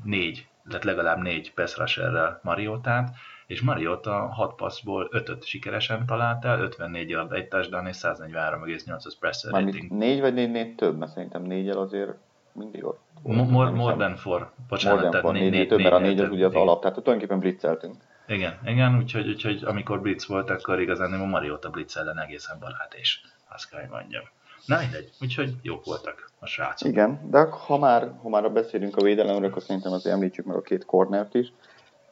négy, 0.03 0.49
tehát 0.69 0.85
legalább 0.85 1.19
négy 1.23 1.53
pass 1.55 1.77
rusherrel 1.77 2.41
Mariotát, 2.43 3.15
és 3.47 3.63
Mariota 3.63 4.13
6 4.13 4.55
passzból 4.55 5.09
5-öt 5.13 5.45
sikeresen 5.45 6.07
talált 6.07 6.45
el, 6.45 6.61
54 6.61 7.09
yard, 7.09 7.33
egy 7.33 7.49
touchdown 7.49 7.87
és 7.87 7.97
143,8-as 8.01 9.15
presser 9.21 9.53
Mármint 9.53 9.75
rating. 9.75 9.93
négy 9.93 10.21
vagy 10.21 10.35
négy-négy 10.35 10.75
több, 10.75 10.99
mert 10.99 11.13
szerintem 11.13 11.43
négyel 11.43 11.79
azért 11.79 12.17
mindig 12.55 12.85
ott. 12.85 13.01
More, 13.23 13.65
Nem 13.65 13.75
more 13.75 13.95
than 13.95 14.17
four. 14.17 14.51
Bocsánat, 14.69 14.99
More 14.99 15.11
than 15.11 15.21
four, 15.23 15.33
négy, 15.33 15.51
négy, 15.51 15.69
több, 15.69 15.81
mert 15.81 15.95
a 15.95 15.99
négy 15.99 16.21
az 16.21 16.31
ugye 16.31 16.47
az 16.47 16.55
alap, 16.55 16.81
tehát 16.81 16.97
tulajdonképpen 16.97 17.39
blitzeltünk. 17.39 17.95
Igen, 18.27 18.59
igen, 18.67 18.97
úgyhogy, 18.97 19.29
úgyhogy 19.29 19.63
amikor 19.65 20.01
blitz 20.01 20.27
volt, 20.27 20.51
akkor 20.51 20.81
igazán 20.81 21.13
a 21.13 21.25
Mariota 21.25 21.71
blitz 21.71 21.97
ellen 21.97 22.21
egészen 22.21 22.57
barát 22.61 22.95
és 22.95 23.21
azt 23.49 23.71
kell, 23.71 23.81
hogy 23.81 23.91
mondjam. 23.91 24.23
Na 24.67 24.79
mindegy, 24.79 25.11
úgyhogy 25.21 25.55
jók 25.63 25.85
voltak 25.85 26.31
a 26.39 26.47
srácok. 26.47 26.89
Igen, 26.89 27.31
de 27.31 27.41
ha 27.41 27.79
már, 27.79 28.13
ha 28.23 28.29
már 28.29 28.53
beszélünk 28.53 28.97
a 28.97 29.03
védelemről, 29.03 29.49
akkor 29.51 29.63
szerintem 29.63 29.93
azért 29.93 30.15
említsük 30.15 30.45
meg 30.45 30.57
a 30.57 30.63
két 30.63 30.85
cornert 30.85 31.35
is. 31.35 31.53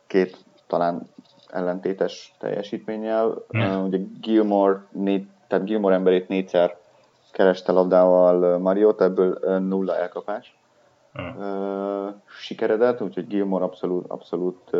Két 0.06 0.36
talán 0.66 1.10
ellentétes 1.48 2.34
teljesítménnyel. 2.38 3.34
Ja. 3.50 3.78
Uh, 3.78 3.84
ugye 3.84 3.98
Gilmore, 4.20 4.86
négy, 4.90 5.26
tehát 5.48 5.64
Gilmore 5.64 5.94
emberét 5.94 6.28
négyszer 6.28 6.76
kereste 7.32 7.72
labdával 7.72 8.58
Mariot, 8.58 9.00
ebből 9.00 9.58
nulla 9.58 9.96
elkapás. 9.96 10.56
Hm. 11.12 11.42
Ö, 11.42 12.08
sikeredett, 12.26 13.00
úgyhogy 13.00 13.26
Gilmore 13.26 13.64
abszolút, 13.64 14.06
abszolút 14.08 14.70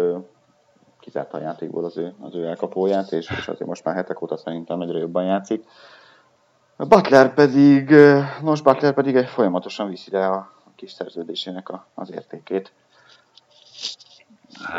kizárta 1.00 1.38
a 1.38 1.40
játékból 1.40 1.84
az 1.84 1.96
ő, 1.96 2.14
az 2.20 2.34
ő 2.34 2.46
elkapóját, 2.46 3.12
és, 3.12 3.30
és 3.30 3.48
azért 3.48 3.68
most 3.68 3.84
már 3.84 3.94
hetek 3.94 4.22
óta 4.22 4.36
szerintem 4.36 4.80
egyre 4.80 4.98
jobban 4.98 5.24
játszik. 5.24 5.64
Butler 6.76 7.34
pedig, 7.34 7.94
nos 8.42 8.60
Butler 8.60 8.94
pedig 8.94 9.16
egy 9.16 9.26
folyamatosan 9.28 9.88
viszi 9.88 10.10
le 10.10 10.26
a, 10.26 10.34
a 10.64 10.70
kis 10.76 10.92
szerződésének 10.92 11.68
a, 11.68 11.86
az 11.94 12.12
értékét. 12.12 12.72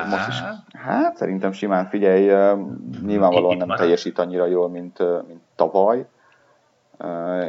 Most 0.09 0.27
is, 0.27 0.35
Hát, 0.73 1.15
szerintem 1.15 1.51
simán 1.51 1.85
figyelj, 1.85 2.55
nyilvánvalóan 3.05 3.57
nem 3.57 3.75
teljesít 3.75 4.19
annyira 4.19 4.45
jól, 4.45 4.69
mint, 4.69 4.99
mint 5.27 5.41
tavaly, 5.55 6.07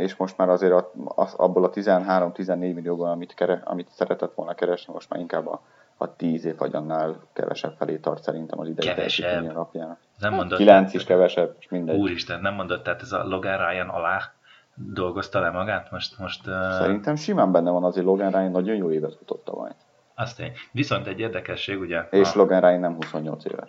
és 0.00 0.16
most 0.16 0.36
már 0.36 0.48
azért 0.48 0.72
az, 1.14 1.34
abból 1.34 1.64
a 1.64 1.70
13-14 1.70 2.46
millióból, 2.58 3.08
amit, 3.08 3.34
kere, 3.34 3.60
amit 3.64 3.88
szeretett 3.90 4.34
volna 4.34 4.54
keresni, 4.54 4.92
most 4.92 5.10
már 5.10 5.20
inkább 5.20 5.46
a, 5.46 5.60
a 5.96 6.16
10 6.16 6.44
év 6.44 6.56
vagy 6.56 6.74
annál 6.74 7.16
kevesebb 7.32 7.74
felé 7.78 7.96
tart 7.96 8.22
szerintem 8.22 8.60
az 8.60 8.68
idei 8.68 8.94
teljesítmény 8.94 9.48
alapján. 9.48 9.98
nem 10.18 10.34
mondott, 10.34 10.58
9 10.58 10.94
is 10.94 11.04
kevesebb, 11.04 11.56
és 11.58 11.68
mindegy. 11.68 11.98
Úristen, 11.98 12.40
nem 12.40 12.54
mondott, 12.54 12.82
tehát 12.82 13.02
ez 13.02 13.12
a 13.12 13.24
Logan 13.24 13.68
Ryan 13.68 13.88
alá 13.88 14.32
dolgozta 14.74 15.40
le 15.40 15.50
magát? 15.50 15.90
Most, 15.90 16.18
most 16.18 16.46
uh, 16.46 16.70
Szerintem 16.70 17.16
simán 17.16 17.52
benne 17.52 17.70
van 17.70 17.84
azért 17.84 18.06
Logan 18.06 18.30
Ryan 18.30 18.50
nagyon 18.50 18.76
jó 18.76 18.90
évet 18.92 19.14
futott 19.14 19.44
tavaly. 19.44 19.70
azt 20.14 20.36
tény. 20.36 20.52
Viszont 20.72 21.06
egy 21.06 21.20
érdekesség, 21.20 21.80
ugye, 21.80 22.00
És 22.10 22.34
a- 22.34 22.38
Logan 22.38 22.60
Ryan 22.60 22.80
nem 22.80 22.94
28 22.94 23.44
éves. 23.44 23.68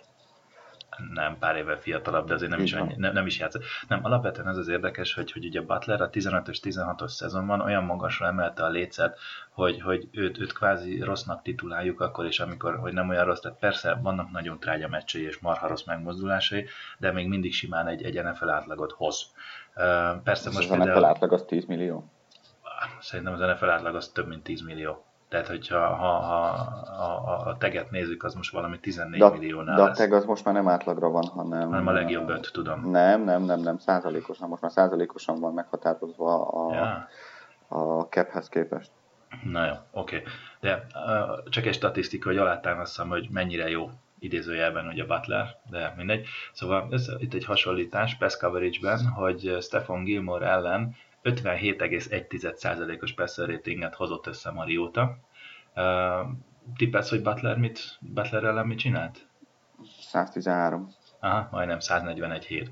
Nem 1.12 1.38
pár 1.38 1.56
évvel 1.56 1.80
fiatalabb, 1.80 2.26
de 2.26 2.34
azért 2.34 2.50
nem 2.50 2.60
Így 2.60 2.66
is, 2.66 2.72
annyi, 2.72 2.94
nem, 2.96 3.12
nem 3.12 3.26
is 3.26 3.38
játszott. 3.38 3.64
Nem, 3.88 4.04
alapvetően 4.04 4.48
ez 4.48 4.56
az 4.56 4.68
érdekes, 4.68 5.14
hogy, 5.14 5.32
hogy 5.32 5.44
ugye 5.44 5.60
Butler 5.60 6.00
a 6.00 6.10
15-ös, 6.10 6.58
16-os 6.62 7.08
szezonban 7.08 7.60
olyan 7.60 7.84
magasra 7.84 8.26
emelte 8.26 8.62
a 8.64 8.68
lécet, 8.68 9.18
hogy, 9.50 9.80
hogy 9.80 10.08
őt, 10.12 10.38
őt 10.38 10.52
kvázi 10.52 11.00
rossznak 11.00 11.42
tituláljuk 11.42 12.00
akkor 12.00 12.26
is, 12.26 12.40
amikor, 12.40 12.76
hogy 12.76 12.92
nem 12.92 13.08
olyan 13.08 13.24
rossz, 13.24 13.40
tehát 13.40 13.58
persze 13.58 13.94
vannak 14.02 14.30
nagyon 14.30 14.60
trágya 14.60 14.88
meccsei 14.88 15.22
és 15.22 15.38
marha 15.38 15.66
rossz 15.66 15.84
megmozdulásai, 15.84 16.66
de 16.98 17.12
még 17.12 17.28
mindig 17.28 17.52
simán 17.52 17.86
egy, 17.86 18.02
egy 18.02 18.22
NFL 18.22 18.48
átlagot 18.48 18.92
hoz. 18.92 19.32
Persze 20.24 20.50
Most 20.50 20.70
az 20.70 20.76
NFL 20.76 20.82
például, 20.82 21.04
átlag 21.04 21.32
az 21.32 21.44
10 21.44 21.64
millió. 21.64 22.10
szerintem 23.00 23.34
az 23.34 23.40
NFL 23.40 23.70
átlag 23.70 23.94
az 23.94 24.08
több 24.08 24.28
mint 24.28 24.42
10 24.42 24.60
millió. 24.62 25.05
Tehát, 25.28 25.46
hogyha 25.46 25.86
ha, 25.86 26.06
ha, 26.06 26.44
a, 26.98 27.48
a, 27.48 27.56
teget 27.56 27.90
nézzük, 27.90 28.22
az 28.24 28.34
most 28.34 28.52
valami 28.52 28.78
14 28.80 29.20
De, 29.20 29.26
a- 29.26 29.30
milliónál 29.32 29.76
de 29.76 29.82
a 29.82 29.90
tag 29.90 30.12
az 30.12 30.24
most 30.24 30.44
már 30.44 30.54
nem 30.54 30.68
átlagra 30.68 31.08
van, 31.10 31.26
hanem... 31.26 31.68
hanem 31.68 31.86
a 31.86 31.92
legjobb 31.92 32.28
öt, 32.28 32.50
tudom. 32.52 32.90
Nem, 32.90 33.22
nem, 33.22 33.42
nem, 33.42 33.60
nem, 33.60 33.78
százalékosan. 33.78 34.48
Most 34.48 34.62
már 34.62 34.70
százalékosan 34.70 35.40
van 35.40 35.54
meghatározva 35.54 36.48
a, 36.48 36.74
Ja. 36.74 37.08
a 37.78 38.00
caphez 38.02 38.48
képest. 38.48 38.90
Na 39.44 39.64
jó, 39.66 39.72
oké. 39.90 40.22
De 40.60 40.86
uh, 40.94 41.48
csak 41.48 41.66
egy 41.66 41.74
statisztika, 41.74 42.28
hogy 42.28 42.38
alátámasztam, 42.38 43.08
hogy 43.08 43.28
mennyire 43.30 43.68
jó 43.68 43.90
idézőjelben 44.18 44.86
ugye 44.86 45.04
Butler, 45.04 45.56
de 45.70 45.94
mindegy. 45.96 46.26
Szóval 46.52 46.88
ez 46.90 47.08
itt 47.18 47.34
egy 47.34 47.44
hasonlítás 47.44 48.16
pass 48.16 48.36
coverage-ben, 48.36 49.06
hogy 49.06 49.56
Stefan 49.60 50.04
Gilmore 50.04 50.46
ellen 50.46 50.94
57,1%-os 51.26 53.12
passer 53.12 53.48
ratinget 53.48 53.94
hozott 53.94 54.26
össze 54.26 54.50
Mariota. 54.50 55.18
Uh, 55.76 56.28
tippelsz, 56.76 57.10
hogy 57.10 57.22
Butler 57.22 57.58
mit, 57.58 57.80
Butler 58.00 58.44
ellen 58.44 58.66
mit 58.66 58.78
csinált? 58.78 59.26
113. 60.00 60.88
Aha, 61.20 61.48
majdnem 61.50 61.78
141 61.80 62.44
hét. 62.44 62.70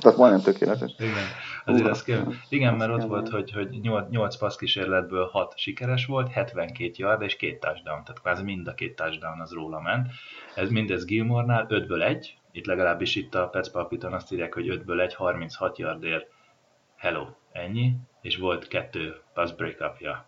Tehát 0.00 0.18
majdnem 0.18 0.40
tökéletes. 0.40 0.92
Igen, 0.98 1.24
azért 1.64 1.88
ez 1.88 2.02
kell. 2.02 2.24
az- 2.26 2.34
Igen, 2.48 2.72
az 2.72 2.78
mert 2.78 2.92
ott 2.92 3.08
volt, 3.08 3.28
hogy, 3.28 3.52
hogy 3.52 3.68
8, 3.80 4.08
8 4.10 4.36
passz 4.36 4.56
kísérletből 4.56 5.26
6 5.32 5.52
sikeres 5.56 6.06
volt, 6.06 6.32
72 6.32 6.92
yard 6.96 7.22
és 7.22 7.36
két 7.36 7.60
touchdown, 7.60 8.04
tehát 8.04 8.20
kvázi 8.20 8.42
mind 8.42 8.66
a 8.68 8.74
két 8.74 8.96
touchdown 8.96 9.40
az 9.40 9.52
róla 9.52 9.80
ment. 9.80 10.06
Ez 10.54 10.70
mindez 10.70 11.04
Gilmore-nál 11.04 11.66
5-ből 11.68 12.02
1, 12.02 12.38
itt 12.52 12.66
legalábbis 12.66 13.14
itt 13.16 13.34
a 13.34 13.48
Pets 13.48 13.70
Palpiton 13.70 14.12
azt 14.12 14.32
írják, 14.32 14.54
hogy 14.54 14.66
5-ből 14.84 15.00
1, 15.00 15.14
36 15.14 15.78
yardért. 15.78 16.26
Hello, 17.00 17.26
ennyi, 17.52 17.96
és 18.20 18.36
volt 18.36 18.68
kettő 18.68 19.14
pass 19.34 19.52
break-upja. 19.52 20.26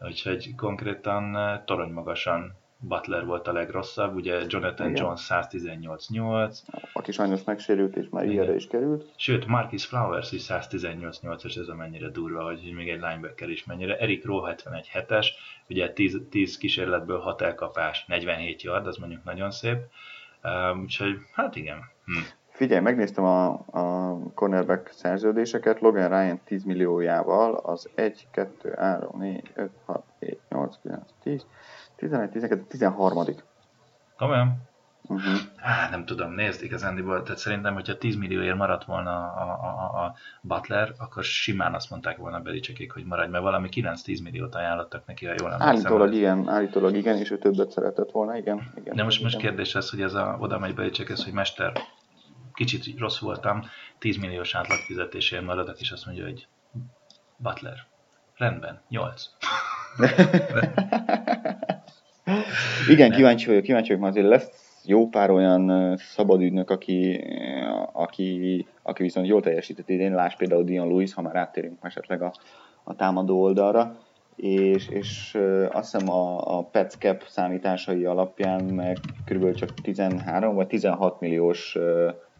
Úgyhogy 0.00 0.54
konkrétan 0.54 1.36
eh, 1.36 1.60
torony 1.64 1.92
magasan 1.92 2.56
Butler 2.78 3.24
volt 3.24 3.48
a 3.48 3.52
legrosszabb, 3.52 4.14
ugye 4.14 4.40
Jonathan 4.48 4.90
Igen. 4.90 5.02
Jones 5.02 5.26
118-8, 5.28 6.58
Aki 6.92 7.12
sajnos 7.12 7.44
megsérült 7.44 7.96
és 7.96 8.06
már 8.10 8.24
ilyenre 8.24 8.54
is 8.54 8.66
került. 8.66 9.12
Sőt, 9.16 9.46
Marcus 9.46 9.86
Flowers 9.86 10.32
is 10.32 10.42
118-8-as, 10.48 11.58
ez 11.58 11.68
a 11.68 11.74
mennyire 11.74 12.08
durva, 12.08 12.44
hogy 12.44 12.72
még 12.74 12.88
egy 12.88 13.00
linebacker 13.00 13.48
is 13.48 13.64
mennyire. 13.64 13.98
Eric 13.98 14.24
Rowe 14.24 14.54
71-7-es, 14.64 15.26
ugye 15.68 15.92
10, 15.92 16.20
10 16.30 16.58
kísérletből 16.58 17.20
6 17.20 17.40
elkapás, 17.42 18.04
47 18.06 18.62
yard, 18.62 18.86
az 18.86 18.96
mondjuk 18.96 19.24
nagyon 19.24 19.50
szép. 19.50 19.78
Um, 20.42 20.80
úgyhogy, 20.80 21.16
hát 21.32 21.56
igen. 21.56 21.78
Hm. 22.04 22.18
Figyelj, 22.60 22.80
megnéztem 22.80 23.24
a, 23.24 23.48
a 23.70 24.16
cornerback 24.34 24.90
szerződéseket, 24.92 25.80
Logan 25.80 26.08
Ryan 26.08 26.40
10 26.44 26.64
milliójával 26.64 27.54
az 27.54 27.88
1, 27.94 28.26
2, 28.30 28.74
3, 28.78 29.18
4, 29.18 29.50
5, 29.54 29.70
6, 29.86 30.02
7, 30.18 30.40
8, 30.48 30.76
9, 30.82 31.02
10, 31.22 31.46
11, 31.96 32.30
12, 32.30 32.64
13. 32.68 33.24
Komolyan? 34.16 34.68
Uh-huh. 35.02 35.32
Á, 35.56 35.88
nem 35.90 36.04
tudom, 36.04 36.32
nézd, 36.32 36.62
igazándiból, 36.62 37.22
tehát 37.22 37.38
szerintem, 37.38 37.74
hogyha 37.74 37.98
10 37.98 38.16
millióért 38.16 38.56
maradt 38.56 38.84
volna 38.84 39.10
a, 39.10 39.58
a, 39.62 40.04
a, 40.04 40.14
Butler, 40.40 40.92
akkor 40.98 41.24
simán 41.24 41.74
azt 41.74 41.90
mondták 41.90 42.16
volna 42.16 42.40
Belicsekék, 42.40 42.92
hogy 42.92 43.04
maradj, 43.04 43.30
mert 43.30 43.44
valami 43.44 43.68
9-10 43.72 44.22
milliót 44.22 44.54
ajánlottak 44.54 45.06
neki, 45.06 45.26
ha 45.26 45.34
jól 45.38 45.52
emlékszem. 45.52 45.76
Állítólag 45.76 46.14
igen, 46.14 46.48
állítólag 46.48 46.96
igen, 46.96 47.16
és 47.16 47.30
ő 47.30 47.38
többet 47.38 47.70
szeretett 47.70 48.10
volna, 48.10 48.36
igen. 48.36 48.72
igen 48.76 48.96
De 48.96 49.02
most, 49.02 49.22
most 49.22 49.38
igen. 49.38 49.46
kérdés 49.46 49.74
az, 49.74 49.90
hogy 49.90 50.02
ez 50.02 50.14
a, 50.14 50.36
oda 50.40 50.58
megy 50.58 50.74
Belicsekhez, 50.74 51.24
hogy 51.24 51.32
mester, 51.32 51.72
kicsit 52.66 52.98
rossz 52.98 53.18
voltam, 53.18 53.64
10 53.98 54.16
milliós 54.16 54.54
átlagfizetésért 54.54 55.44
maradok, 55.44 55.80
és 55.80 55.90
azt 55.90 56.06
mondja, 56.06 56.24
hogy 56.24 56.46
Butler, 57.36 57.86
rendben, 58.36 58.80
8. 58.88 59.24
Igen, 62.88 63.10
kíváncsi 63.10 63.46
vagyok, 63.46 63.62
kíváncsi 63.62 63.88
vagyok, 63.88 64.02
mert 64.02 64.16
azért 64.16 64.28
lesz 64.28 64.80
jó 64.84 65.08
pár 65.08 65.30
olyan 65.30 65.68
ö, 65.68 65.94
szabad 65.96 66.40
ügynök, 66.40 66.70
aki, 66.70 67.24
aki, 67.92 68.66
aki 68.82 69.02
viszont 69.02 69.26
jól 69.26 69.40
teljesített 69.40 69.88
idén, 69.88 70.14
láss 70.14 70.36
például 70.36 70.64
Dion 70.64 70.88
Lewis, 70.88 71.14
ha 71.14 71.22
már 71.22 71.36
áttérünk 71.36 71.78
esetleg 71.82 72.22
a, 72.22 72.32
a 72.84 72.94
támadó 72.94 73.42
oldalra, 73.42 73.96
és, 74.36 74.88
és 74.88 75.38
azt 75.70 75.92
hiszem 75.92 76.10
a, 76.10 76.58
a 76.58 76.62
Pets 76.62 76.94
Cap 76.94 77.24
számításai 77.28 78.04
alapján 78.04 78.64
meg 78.64 78.98
kb. 79.24 79.54
csak 79.54 79.74
13 79.74 80.54
vagy 80.54 80.66
16 80.66 81.20
milliós 81.20 81.76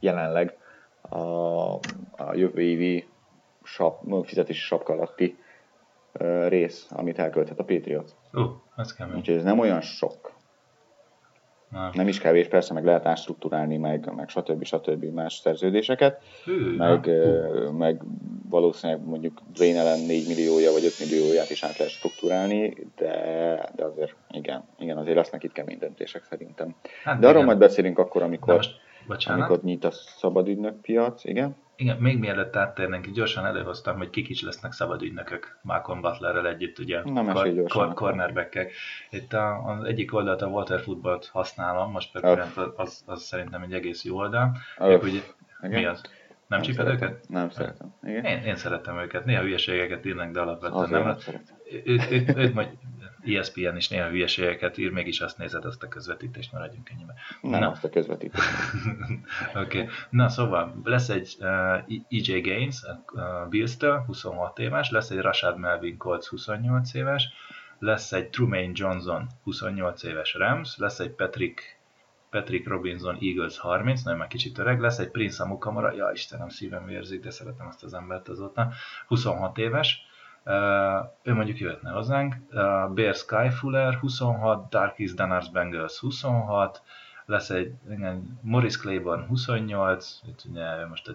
jelenleg 0.01 0.57
a, 1.03 1.19
a 2.17 2.35
jövő 2.35 2.61
évi 2.63 3.09
sap, 3.63 4.25
fizetési 4.25 4.61
sapka 4.61 4.93
alatti 4.93 5.37
ö, 6.13 6.49
rész, 6.49 6.87
amit 6.91 7.19
elkölthet 7.19 7.59
a 7.59 7.65
Patriots. 7.65 8.11
Ú, 8.33 8.41
uh, 8.41 8.51
ez 8.77 8.95
kemény. 8.95 9.17
Úgyhogy 9.17 9.37
ez 9.37 9.43
nem 9.45 9.59
olyan 9.59 9.81
sok. 9.81 10.33
Na, 11.71 11.91
Nem 11.95 12.09
is 12.09 12.19
kevés, 12.19 12.49
persze 12.49 12.75
meg 12.75 12.85
lehet 12.85 13.07
átstruktúrálni, 13.07 13.77
meg, 13.77 14.13
meg 14.15 14.29
stb. 14.29 14.65
stb. 14.65 15.05
más 15.05 15.35
szerződéseket, 15.35 16.23
hű, 16.45 16.77
meg, 16.77 17.07
ö, 17.07 17.71
meg 17.71 18.03
valószínűleg 18.49 19.05
mondjuk 19.05 19.41
Dwayne 19.55 19.79
ellen 19.79 19.99
4 19.99 20.27
milliója 20.29 20.73
vagy 20.73 20.85
5 20.85 20.99
millióját 20.99 21.51
is 21.51 21.63
át 21.63 21.77
lehet 21.79 21.93
struktúrálni, 21.93 22.77
de, 22.97 23.15
de 23.75 23.85
azért 23.85 24.15
igen, 24.31 24.65
igen, 24.79 24.97
azért 24.97 25.17
lesznek 25.17 25.43
itt 25.43 25.53
kemény 25.53 25.79
döntések 25.79 26.25
szerintem. 26.25 26.75
hát 27.05 27.19
De 27.19 27.27
arról 27.27 27.43
igen. 27.43 27.47
majd 27.47 27.59
beszélünk 27.59 27.99
akkor, 27.99 28.21
De 28.21 28.27
amikor, 28.27 28.55
most, 28.55 28.81
bocsánat, 29.07 29.49
amikor 29.49 29.65
nyit 29.65 29.85
a 29.85 29.91
szabadügynök 29.91 30.81
piac, 30.81 31.25
igen. 31.25 31.57
Igen, 31.77 31.97
még 31.97 32.19
mielőtt 32.19 32.57
áttérnénk, 32.57 33.07
gyorsan 33.07 33.47
előhoztam, 33.47 33.97
hogy 33.97 34.11
kik 34.11 34.29
is 34.29 34.43
lesznek 34.43 34.73
szabad 34.73 35.03
ügynökök 35.03 35.59
Malcolm 35.63 36.01
Butlerrel 36.01 36.47
együtt, 36.49 36.79
ugye 36.79 37.03
Na, 37.05 37.23
gyorsan 37.33 37.59
akkor. 37.83 37.95
cornerbackek. 37.95 38.73
Itt 39.11 39.33
a, 39.33 39.65
az 39.65 39.85
egyik 39.85 40.15
oldalt 40.15 40.43
a 40.43 40.47
Water 40.47 40.81
Footballt 40.81 41.27
használom, 41.33 41.91
most 41.91 42.13
pillanat 42.13 42.57
az, 42.57 42.73
az, 42.77 43.03
az, 43.07 43.23
szerintem 43.23 43.63
egy 43.63 43.73
egész 43.73 44.05
jó 44.05 44.17
oldal. 44.17 44.57
Ők 44.81 45.03
ugye, 45.03 45.21
Igen. 45.63 45.81
mi 45.81 45.85
az? 45.85 46.01
Nem, 46.47 46.61
csíped 46.61 46.87
szeretem. 46.87 47.09
őket? 47.09 47.29
Nem 47.29 47.51
szeretem. 47.51 47.95
Igen. 48.03 48.25
Én, 48.25 48.43
én 48.43 48.57
szeretem 48.57 48.99
őket, 48.99 49.25
néha 49.25 49.43
hülyeségeket 49.43 50.07
írnak, 50.07 50.31
de 50.31 50.41
alapvetően 50.41 50.83
Azért 50.83 50.99
nem. 50.99 51.07
nem 51.07 51.19
szeretem. 51.19 51.57
Ők, 51.85 52.11
ők, 52.11 52.37
ők 52.37 52.55
majd 52.55 52.69
ESPN 53.25 53.77
is 53.77 53.89
néha 53.89 54.09
hülyeségeket 54.09 54.79
ír, 54.79 54.91
mégis 54.91 55.21
azt 55.21 55.39
nézed, 55.39 55.65
azt 55.65 55.83
a 55.83 55.89
közvetítést, 55.89 56.53
maradjunk 56.53 56.91
ennyibe. 56.91 57.15
Nem 57.41 57.61
Na. 57.61 57.71
azt 57.71 57.85
a 57.85 57.89
közvetítést. 57.89 58.49
Oké, 59.63 59.81
okay. 59.81 59.89
na 60.11 60.29
szóval 60.29 60.81
lesz 60.85 61.09
egy 61.09 61.37
uh, 61.39 61.75
EJ 62.09 62.41
Gaines 62.41 62.83
uh, 63.13 63.49
Bills-től, 63.49 63.99
26 64.07 64.59
éves, 64.59 64.91
lesz 64.91 65.11
egy 65.11 65.21
Rashad 65.21 65.59
Melvin 65.59 65.97
Colts, 65.97 66.27
28 66.27 66.95
éves, 66.95 67.29
lesz 67.79 68.13
egy 68.13 68.29
Trumaine 68.29 68.73
Johnson, 68.75 69.27
28 69.43 70.03
éves 70.03 70.35
Rams, 70.35 70.77
lesz 70.77 70.99
egy 70.99 71.11
Patrick 71.11 71.79
Patrick 72.31 72.69
Robinson 72.69 73.19
Eagles 73.21 73.59
30, 73.59 74.03
nagyon 74.03 74.19
már 74.19 74.29
kicsit 74.29 74.59
öreg 74.59 74.81
lesz, 74.81 74.99
egy 74.99 75.11
Prince 75.11 75.43
Amukamara, 75.43 75.93
ja 75.93 76.11
Istenem, 76.13 76.49
szívem 76.49 76.87
vérzik, 76.87 77.23
de 77.23 77.31
szeretem 77.31 77.67
azt 77.67 77.83
az 77.83 77.95
embert 77.95 78.29
azóta, 78.29 78.73
26 79.07 79.59
éves, 79.59 80.07
ő 81.23 81.35
mondjuk 81.35 81.59
jöhetne 81.59 81.91
hozzánk. 81.91 82.37
Bear 82.95 83.15
Skyfuller 83.15 83.95
26, 83.95 84.69
Darkest 84.69 85.15
Danars 85.15 85.51
Bengals 85.51 85.99
26, 85.99 86.83
lesz 87.25 87.51
egy 87.51 87.75
igen, 87.91 88.39
Morris 88.43 88.77
Claiborne 88.79 89.27
28, 89.27 90.21
itt 90.29 90.45
ugye 90.51 90.87
most 90.87 91.09
a 91.09 91.13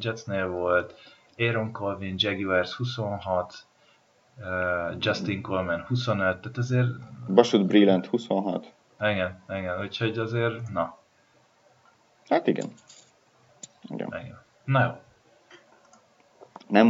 Jetsnél 0.00 0.48
volt, 0.48 0.94
Aaron 1.38 1.72
Colvin 1.72 2.14
Jaguars 2.18 2.74
26, 2.74 3.66
uh, 4.38 4.96
Justin 4.98 5.42
Coleman 5.42 5.84
25, 5.88 6.40
tehát 6.40 6.58
azért... 6.58 6.88
Basud 7.28 7.66
Brillant 7.66 8.06
26. 8.06 8.72
Igen, 9.00 9.42
igen, 9.48 9.80
úgyhogy 9.80 10.18
azért, 10.18 10.72
na. 10.72 10.98
Hát 12.28 12.46
igen. 12.46 12.66
Igen. 13.88 14.08
igen. 14.08 14.38
Na 14.64 14.84
jó. 14.84 14.90
Nem, 16.68 16.86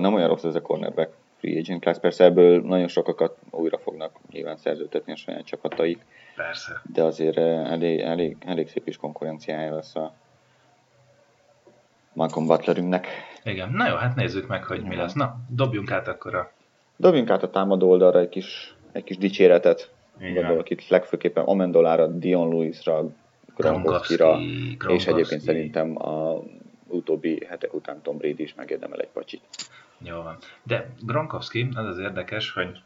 nem 0.00 0.14
olyan 0.14 0.28
rossz 0.28 0.44
ez 0.44 0.54
a 0.54 0.60
cornerback 0.60 1.21
free 1.42 1.58
agent 1.58 1.80
class, 1.80 1.98
persze 1.98 2.24
ebből 2.24 2.60
nagyon 2.60 2.88
sokakat 2.88 3.36
újra 3.50 3.78
fognak 3.78 4.18
nyilván 4.30 4.56
szerződtetni 4.56 5.12
a 5.12 5.16
saját 5.16 5.44
csapataik. 5.44 6.04
Persze. 6.36 6.82
De 6.92 7.02
azért 7.02 7.36
elég, 7.38 8.00
elég, 8.00 8.36
elég 8.40 8.68
szép 8.68 8.88
is 8.88 8.96
konkurenciája 8.96 9.74
lesz 9.74 9.96
a 9.96 10.14
Malcolm 12.12 12.46
Butlerünknek. 12.46 13.06
Igen, 13.44 13.70
na 13.70 13.88
jó, 13.88 13.94
hát 13.94 14.16
nézzük 14.16 14.46
meg, 14.46 14.64
hogy 14.64 14.82
mi 14.82 14.96
lesz. 14.96 15.12
Na, 15.12 15.36
dobjunk 15.48 15.90
át 15.90 16.08
akkor 16.08 16.34
a... 16.34 16.52
Dobjunk 16.96 17.30
át 17.30 17.42
a 17.42 17.50
támadó 17.50 17.90
oldalra 17.90 18.18
egy 18.18 18.28
kis, 18.28 18.74
egy 18.92 19.04
kis 19.04 19.18
dicséretet. 19.18 19.90
Gondolok 20.18 20.70
itt 20.70 20.88
legfőképpen 20.88 21.44
Amendolára, 21.44 22.06
Dion 22.06 22.48
Lewisra, 22.48 23.04
Gronkowski-ra, 23.56 24.38
és 24.88 25.06
egyébként 25.06 25.40
szerintem 25.40 26.06
a 26.06 26.42
utóbbi 26.86 27.46
hetek 27.48 27.74
után 27.74 28.02
Tom 28.02 28.16
Brady 28.16 28.42
is 28.42 28.54
megérdemel 28.54 29.00
egy 29.00 29.08
pacsit. 29.12 29.42
Jó 30.02 30.22
van. 30.22 30.38
De 30.62 30.92
Gronkowski, 31.00 31.68
az 31.74 31.86
az 31.86 31.98
érdekes, 31.98 32.52
hogy 32.52 32.82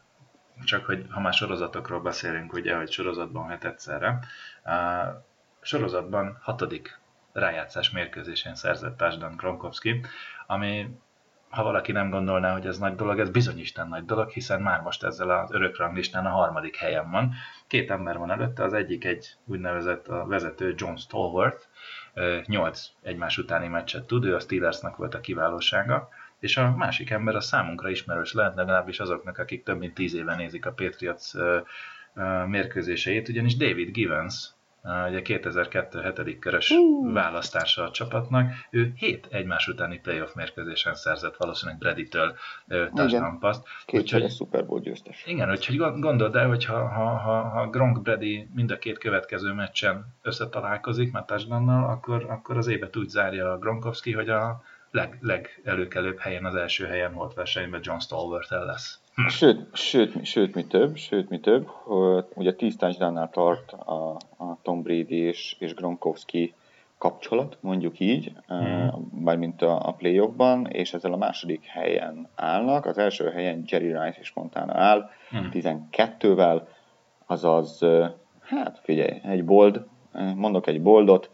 csak 0.63 0.85
hogy 0.85 1.05
ha 1.09 1.19
már 1.19 1.33
sorozatokról 1.33 2.01
beszélünk, 2.01 2.53
ugye, 2.53 2.75
hogy 2.75 2.91
sorozatban 2.91 3.49
het 3.49 3.65
egyszerre, 3.65 4.19
a 4.63 4.73
sorozatban 5.61 6.37
hatodik 6.41 6.99
rájátszás 7.33 7.91
mérkőzésén 7.91 8.55
szerzett 8.55 8.97
touchdown 8.97 9.35
Gronkowski, 9.35 10.01
ami 10.47 10.97
ha 11.49 11.63
valaki 11.63 11.91
nem 11.91 12.09
gondolná, 12.09 12.51
hogy 12.53 12.65
ez 12.65 12.77
nagy 12.77 12.95
dolog, 12.95 13.19
ez 13.19 13.29
bizonyisten 13.29 13.87
nagy 13.87 14.05
dolog, 14.05 14.29
hiszen 14.29 14.61
már 14.61 14.81
most 14.81 15.03
ezzel 15.03 15.29
az 15.29 15.51
örökranglistán 15.51 16.25
a 16.25 16.29
harmadik 16.29 16.75
helyen 16.75 17.11
van. 17.11 17.33
Két 17.67 17.91
ember 17.91 18.17
van 18.17 18.31
előtte, 18.31 18.63
az 18.63 18.73
egyik 18.73 19.05
egy 19.05 19.35
úgynevezett 19.45 20.07
a 20.07 20.25
vezető 20.25 20.73
John 20.77 20.95
Stallworth, 20.95 21.65
nyolc 22.45 22.87
egymás 23.01 23.37
utáni 23.37 23.67
meccset 23.67 24.07
tud, 24.07 24.25
ő 24.25 24.35
a 24.35 24.39
Steelersnek 24.39 24.95
volt 24.95 25.13
a 25.13 25.19
kiválósága, 25.19 26.09
és 26.39 26.57
a 26.57 26.75
másik 26.75 27.09
ember 27.09 27.35
a 27.35 27.41
számunkra 27.41 27.89
ismerős 27.89 28.33
lehet, 28.33 28.55
legalábbis 28.55 28.99
azoknak, 28.99 29.37
akik 29.37 29.63
több 29.63 29.77
mint 29.77 29.93
tíz 29.93 30.13
éve 30.13 30.35
nézik 30.35 30.65
a 30.65 30.71
Patriots 30.71 31.31
mérkőzéseit, 32.47 33.29
ugyanis 33.29 33.57
David 33.57 33.91
Givens, 33.91 34.55
ugye 35.07 35.21
2002 35.21 36.23
7. 36.23 36.39
körös 36.39 36.69
uh. 36.69 37.13
választása 37.13 37.83
a 37.83 37.91
csapatnak, 37.91 38.51
ő 38.69 38.93
hét 38.95 39.27
egymás 39.31 39.67
utáni 39.67 39.99
playoff 39.99 40.33
mérkőzésen 40.33 40.95
szerzett 40.95 41.35
valószínűleg 41.37 41.79
Brady-től 41.79 42.35
touchdown 42.67 43.39
paszt. 43.39 43.67
Úgyhogy, 43.91 44.31
Super 44.31 44.65
Bowl 44.65 44.79
győztes. 44.79 45.23
Igen, 45.25 45.49
úgyhogy 45.49 45.77
gondold 45.77 46.35
el, 46.35 46.47
hogy 46.47 46.65
ha, 46.65 46.87
ha, 46.87 47.05
ha, 47.05 47.41
ha 47.41 47.69
Gronk 47.69 48.01
Brady 48.01 48.47
mind 48.53 48.71
a 48.71 48.77
két 48.77 48.97
következő 48.97 49.53
meccsen 49.53 50.05
összetalálkozik 50.21 51.11
már 51.11 51.25
touchdownnal, 51.25 51.89
akkor, 51.89 52.25
akkor 52.29 52.57
az 52.57 52.67
évet 52.67 52.95
úgy 52.95 53.09
zárja 53.09 53.51
a 53.51 53.57
Gronkowski, 53.57 54.11
hogy 54.11 54.29
a 54.29 54.61
leg, 54.91 55.19
legelőkelőbb 55.21 56.19
helyen, 56.19 56.45
az 56.45 56.55
első 56.55 56.85
helyen 56.85 57.13
volt 57.13 57.33
versenyben 57.33 57.81
John 57.83 57.99
Stallworth 57.99 58.53
el 58.53 58.65
lesz. 58.65 58.99
Hm. 59.15 59.27
Sőt, 59.27 59.75
sőt, 59.75 60.25
sőt, 60.25 60.55
mi 60.55 60.65
több, 60.65 60.95
sőt, 60.95 61.29
mi 61.29 61.39
több, 61.39 61.67
hogy 61.67 62.25
ugye 62.33 62.53
10 62.53 62.75
touchdown 62.75 63.29
tart 63.31 63.71
a, 63.71 64.17
a 64.37 64.57
Tom 64.61 64.81
Brady 64.81 65.17
és, 65.17 65.55
és 65.59 65.73
Gronkowski 65.73 66.53
kapcsolat, 66.97 67.57
mondjuk 67.59 67.99
így, 67.99 68.31
hmm. 68.47 69.09
mármint 69.23 69.61
a, 69.61 69.87
a 69.87 69.91
playoffban, 69.91 70.67
és 70.67 70.93
ezzel 70.93 71.13
a 71.13 71.17
második 71.17 71.65
helyen 71.65 72.27
állnak. 72.35 72.85
Az 72.85 72.97
első 72.97 73.29
helyen 73.29 73.63
Jerry 73.67 73.87
Rice 73.87 74.17
és 74.19 74.33
Montana 74.33 74.73
áll, 74.73 75.09
hmm. 75.29 75.49
12-vel, 75.53 76.61
azaz, 77.25 77.85
hát 78.41 78.79
figyelj, 78.83 79.21
egy 79.23 79.45
bold, 79.45 79.85
mondok 80.35 80.67
egy 80.67 80.81
boldot, 80.81 81.29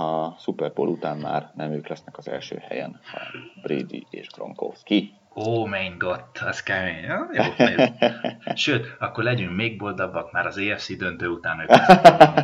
a 0.00 0.36
Super 0.38 0.72
Bowl 0.72 0.88
után 0.88 1.16
már 1.18 1.50
nem 1.54 1.72
ők 1.72 1.88
lesznek 1.88 2.18
az 2.18 2.28
első 2.28 2.56
helyen, 2.56 3.00
hanem 3.04 3.28
Brady 3.62 4.06
és 4.10 4.26
Gronkowski. 4.26 5.12
Oh 5.34 5.68
my 5.68 5.94
god, 5.98 6.24
az 6.40 6.62
kemény. 6.62 7.02
Ja, 7.04 7.28
jó, 7.32 7.66
Sőt, 8.54 8.96
akkor 8.98 9.24
legyünk 9.24 9.56
még 9.56 9.78
boldobbak, 9.78 10.32
már 10.32 10.46
az 10.46 10.56
EFC 10.56 10.96
döntő 10.96 11.28
után 11.28 11.60
ők 11.60 11.70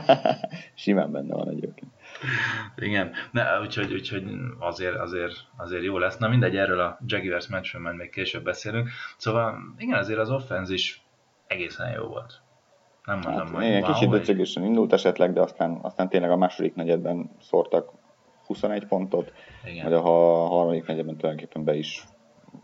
Simán 0.75 1.13
benne 1.13 1.35
van 1.35 1.49
egyébként. 1.49 1.93
Igen, 2.77 3.13
ne, 3.31 3.61
úgyhogy, 3.61 3.93
úgyhogy 3.93 4.25
azért, 4.59 4.97
azért, 4.97 5.35
azért 5.57 5.83
jó 5.83 5.99
lesz. 5.99 6.17
Na 6.17 6.29
mindegy, 6.29 6.57
erről 6.57 6.81
a 6.81 6.99
Jaguars 7.07 7.47
meccsről 7.47 7.83
majd 7.83 7.97
még 7.97 8.11
később 8.11 8.45
beszélünk. 8.45 8.89
Szóval 9.17 9.59
igen, 9.79 9.99
azért 9.99 10.19
az 10.19 10.31
offenz 10.31 10.71
is 10.71 11.03
egészen 11.47 11.93
jó 11.93 12.07
volt. 12.07 12.41
Nem 13.07 13.19
mondom, 13.19 13.47
hát, 13.47 13.55
hogy 13.55 13.65
igen, 13.65 13.83
wow, 13.83 13.93
kicsit 13.93 14.09
döcögösen 14.09 14.65
indult 14.65 14.93
esetleg, 14.93 15.33
de 15.33 15.41
aztán, 15.41 15.79
aztán 15.83 16.09
tényleg 16.09 16.31
a 16.31 16.37
második 16.37 16.75
negyedben 16.75 17.31
szórtak 17.41 17.93
21 18.47 18.87
pontot, 18.87 19.33
igen. 19.65 19.83
majd 19.83 20.05
a 20.05 20.11
harmadik 20.47 20.87
negyedben 20.87 21.17
tulajdonképpen 21.17 21.65
be 21.65 21.75
is 21.75 22.05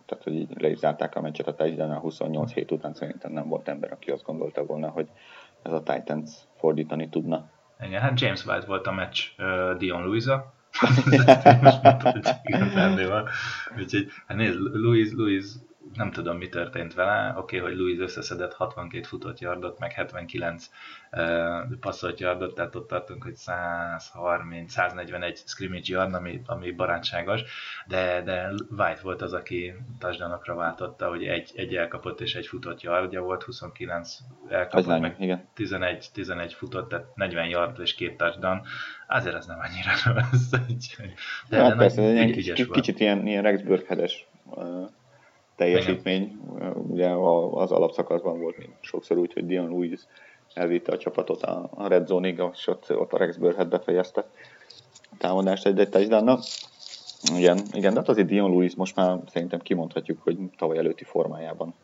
tehát 0.06 0.24
hogy 0.24 0.34
így 0.34 0.60
le 0.60 0.68
is 0.68 0.78
zárták 0.78 1.16
a 1.16 1.20
meccset 1.20 1.46
a 1.46 1.54
touchdown 1.54 1.90
a 1.90 1.98
28 1.98 2.52
hét 2.52 2.70
után 2.70 2.94
szerintem 2.94 3.32
nem 3.32 3.48
volt 3.48 3.68
ember, 3.68 3.92
aki 3.92 4.10
azt 4.10 4.24
gondolta 4.24 4.64
volna, 4.64 4.88
hogy 4.88 5.08
ez 5.62 5.72
a 5.72 5.82
Titans 5.82 6.30
fordítani 6.56 7.08
tudna. 7.08 7.50
Igen, 7.80 8.00
hát 8.00 8.20
James 8.20 8.46
White 8.46 8.66
volt 8.66 8.86
a 8.86 8.92
meccs 8.92 9.20
uh, 9.38 9.76
Dion 9.76 10.02
Louisa. 10.02 10.52
Úgyhogy, 13.78 14.08
hát 14.26 14.36
nézd, 14.36 14.58
Louis, 14.58 15.12
Louis 15.12 15.44
nem 15.94 16.10
tudom, 16.10 16.36
mi 16.36 16.48
történt 16.48 16.94
vele. 16.94 17.34
Oké, 17.36 17.58
okay, 17.58 17.70
hogy 17.70 17.78
Louis 17.78 17.98
összeszedett 17.98 18.54
62 18.54 19.02
futott 19.02 19.38
yardot, 19.38 19.78
meg 19.78 19.92
79 19.92 20.70
uh, 21.12 21.20
passzolt 21.80 22.20
yardot, 22.20 22.54
tehát 22.54 22.74
ott 22.74 22.88
tartunk, 22.88 23.22
hogy 23.22 23.34
130, 23.34 24.72
141 24.72 25.36
scrimmage 25.46 25.84
yard, 25.84 26.14
ami, 26.14 26.40
ami 26.46 26.70
barátságos, 26.70 27.42
de, 27.86 28.22
de 28.22 28.50
White 28.70 29.00
volt 29.02 29.22
az, 29.22 29.32
aki 29.32 29.74
touchdownokra 29.98 30.54
váltotta, 30.54 31.08
hogy 31.08 31.24
egy, 31.24 31.52
egy 31.54 31.76
elkapott 31.76 32.20
és 32.20 32.34
egy 32.34 32.46
futott 32.46 32.80
yardja 32.80 33.22
volt, 33.22 33.42
29 33.42 34.18
elkapott, 34.48 34.86
az 34.86 35.00
meg 35.00 35.16
igen. 35.18 35.48
11, 35.54 36.08
11 36.12 36.52
futott, 36.52 36.88
tehát 36.88 37.06
40 37.14 37.46
yard 37.46 37.80
és 37.80 37.94
két 37.94 38.16
touchdown. 38.16 38.62
Azért 39.08 39.34
ez 39.34 39.46
nem 39.46 39.58
annyira 39.58 39.92
rossz. 40.30 40.50
De, 41.48 41.56
ja, 41.56 41.68
de 41.68 41.74
persze, 41.74 42.02
nagy, 42.02 42.16
egy, 42.16 42.30
kicsit, 42.30 42.70
kicsit 42.70 43.00
ilyen, 43.00 43.26
ilyen 43.26 43.42
Rex 43.42 43.60
Burkhead-es 43.60 44.26
uh, 44.44 44.90
teljesítmény. 45.56 46.40
Igen. 46.56 46.72
Ugye 46.72 47.08
az 47.52 47.72
alapszakaszban 47.72 48.40
volt 48.40 48.56
sokszor 48.80 49.16
úgy, 49.16 49.32
hogy 49.32 49.46
Dion 49.46 49.68
Lewis 49.68 50.00
elvitte 50.54 50.92
a 50.92 50.98
csapatot 50.98 51.42
a, 51.42 51.70
a 51.74 51.88
Red 51.88 52.06
Zone-ig, 52.06 52.42
és 52.52 52.66
ott, 52.66 52.96
ott 52.96 53.12
a 53.12 53.18
Rex 53.18 53.36
Burhead 53.36 53.68
befejezte 53.68 54.26
a 55.10 55.16
támadást 55.18 55.66
egy-egy 55.66 55.88
touchdown 55.88 56.38
Igen, 57.36 57.58
igen, 57.72 57.92
de 57.92 57.98
hát 57.98 58.08
azért 58.08 58.26
Dion 58.26 58.50
Lewis 58.50 58.74
most 58.74 58.96
már 58.96 59.18
szerintem 59.26 59.60
kimondhatjuk, 59.60 60.22
hogy 60.22 60.38
tavaly 60.56 60.78
előtti 60.78 61.04
formájában 61.04 61.74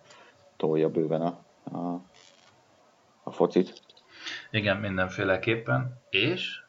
tolja 0.57 0.88
bőven 0.88 1.20
a, 1.20 1.38
a, 1.64 2.02
a 3.22 3.31
focit. 3.31 3.83
Igen, 4.50 4.76
mindenféleképpen. 4.76 6.00
És 6.11 6.62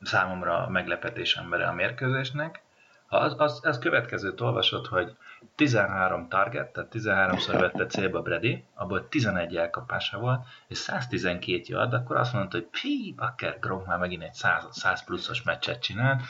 számomra 0.00 0.66
a 0.66 0.70
meglepetés 0.70 1.36
embere 1.36 1.66
a 1.66 1.72
mérkőzésnek, 1.72 2.62
ha 3.06 3.16
az, 3.16 3.34
az, 3.38 3.60
az 3.62 3.78
következőt 3.78 4.40
olvasod, 4.40 4.86
hogy 4.86 5.16
13 5.54 6.28
target, 6.28 6.72
tehát 6.72 6.92
13-szor 6.94 7.56
vette 7.60 7.86
célba 7.86 8.22
Brady, 8.22 8.64
abból 8.74 9.08
11 9.08 9.56
elkapása 9.56 10.18
volt, 10.18 10.40
és 10.68 10.78
112 10.78 11.62
yard, 11.66 11.92
akkor 11.92 12.16
azt 12.16 12.32
mondta, 12.32 12.56
hogy 12.56 12.66
pi, 12.80 13.14
bakker, 13.16 13.58
Gronk 13.60 13.86
már 13.86 13.98
megint 13.98 14.22
egy 14.22 14.32
100, 14.32 14.68
100 14.70 15.04
pluszos 15.04 15.42
meccset 15.42 15.80
csinált. 15.80 16.20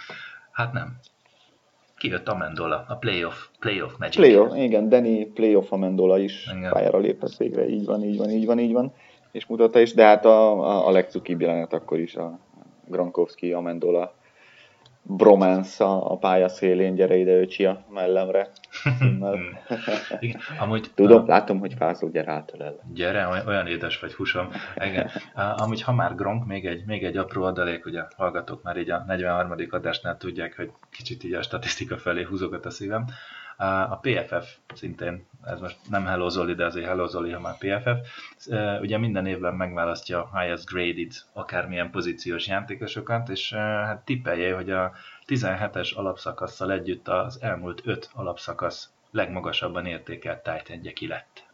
Hát 0.51 0.73
nem. 0.73 0.97
Kijött 1.97 2.29
Amendola, 2.29 2.85
a 2.89 2.95
playoff, 2.95 3.47
playoff 3.59 3.97
magic. 3.99 4.17
Playoff, 4.17 4.57
igen, 4.57 4.89
Danny 4.89 5.33
playoff 5.35 5.73
Amendola 5.73 6.19
is 6.19 6.47
igen. 6.57 6.73
pályára 6.73 6.99
lépett 6.99 7.37
végre, 7.37 7.69
így 7.69 7.85
van, 7.85 8.03
így 8.03 8.17
van, 8.17 8.31
így 8.31 8.47
van, 8.47 8.59
így 8.59 8.73
van, 8.73 8.93
és 9.33 9.47
mutatta 9.47 9.81
is, 9.81 9.95
de 9.95 10.05
hát 10.05 10.25
a, 10.25 10.61
a, 10.61 10.87
a 10.87 10.91
legcukibb 10.91 11.41
jelenet 11.41 11.73
akkor 11.73 11.99
is 11.99 12.17
a 12.17 12.39
Gronkowski, 12.85 13.53
Amendola 13.53 14.15
bromance 15.09 15.85
a 15.85 16.17
pálya 16.19 16.49
szélén, 16.49 16.95
gyere 16.95 17.17
ide 17.17 17.39
öcsi 17.41 17.65
a 17.65 17.85
mellemre. 17.91 18.49
Igen, 20.21 20.41
amúgy, 20.59 20.91
Tudom, 20.95 21.23
a... 21.23 21.27
látom, 21.27 21.59
hogy 21.59 21.75
fázol, 21.75 22.11
gyere 22.11 22.33
átölel. 22.33 22.81
Gyere, 22.95 23.43
olyan 23.47 23.67
édes 23.67 23.99
vagy, 23.99 24.13
fusom. 24.13 24.49
Igen. 24.77 25.11
Amúgy, 25.35 25.83
ha 25.83 25.93
már 25.93 26.15
Gronk, 26.15 26.47
még 26.47 26.67
egy, 26.67 26.85
még 26.87 27.05
egy 27.05 27.17
apró 27.17 27.45
adalék, 27.45 27.87
ugye 27.87 28.03
hallgatók 28.17 28.63
már 28.63 28.77
így 28.77 28.91
a 28.91 29.05
43. 29.07 29.55
adásnál 29.71 30.17
tudják, 30.17 30.57
hogy 30.57 30.71
kicsit 30.91 31.25
így 31.25 31.35
a 31.35 31.43
statisztika 31.43 31.97
felé 31.97 32.23
húzogat 32.23 32.67
a 32.67 32.71
szívem. 32.71 33.05
A 33.89 33.99
PFF 33.99 34.57
szintén, 34.75 35.27
ez 35.45 35.61
most 35.61 35.77
nem 35.89 36.07
Hello 36.07 36.29
Zoli, 36.29 36.55
de 36.55 36.65
azért 36.65 36.87
Hello 36.87 37.07
Zoli, 37.07 37.31
ha 37.31 37.41
már 37.41 37.57
PFF, 37.59 38.09
ugye 38.81 38.99
minden 38.99 39.27
évben 39.27 39.55
megválasztja 39.55 40.25
a 40.25 40.39
highest 40.39 40.67
graded 40.67 41.13
akármilyen 41.33 41.91
pozíciós 41.91 42.47
játékosokat, 42.47 43.29
és 43.29 43.53
hát 43.53 44.05
tippelje, 44.05 44.55
hogy 44.55 44.71
a 44.71 44.93
17-es 45.27 45.95
alapszakasszal 45.95 46.73
együtt 46.73 47.09
az 47.09 47.43
elmúlt 47.43 47.81
5 47.85 48.11
alapszakasz 48.15 48.91
legmagasabban 49.11 49.87
értékelt 49.87 50.43
titan 50.43 50.93
ki 50.95 51.07
lett. 51.07 51.45